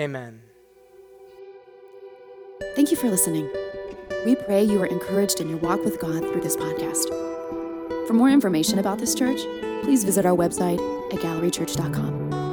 Amen. 0.00 0.42
Thank 2.74 2.90
you 2.90 2.96
for 2.96 3.08
listening. 3.08 3.50
We 4.24 4.34
pray 4.34 4.62
you 4.62 4.80
are 4.82 4.86
encouraged 4.86 5.40
in 5.40 5.48
your 5.48 5.58
walk 5.58 5.84
with 5.84 6.00
God 6.00 6.20
through 6.20 6.40
this 6.40 6.56
podcast. 6.56 7.08
For 8.06 8.14
more 8.14 8.30
information 8.30 8.78
about 8.78 8.98
this 8.98 9.14
church, 9.14 9.40
please 9.82 10.04
visit 10.04 10.26
our 10.26 10.36
website 10.36 10.78
at 11.12 11.20
gallerychurch.com. 11.20 12.47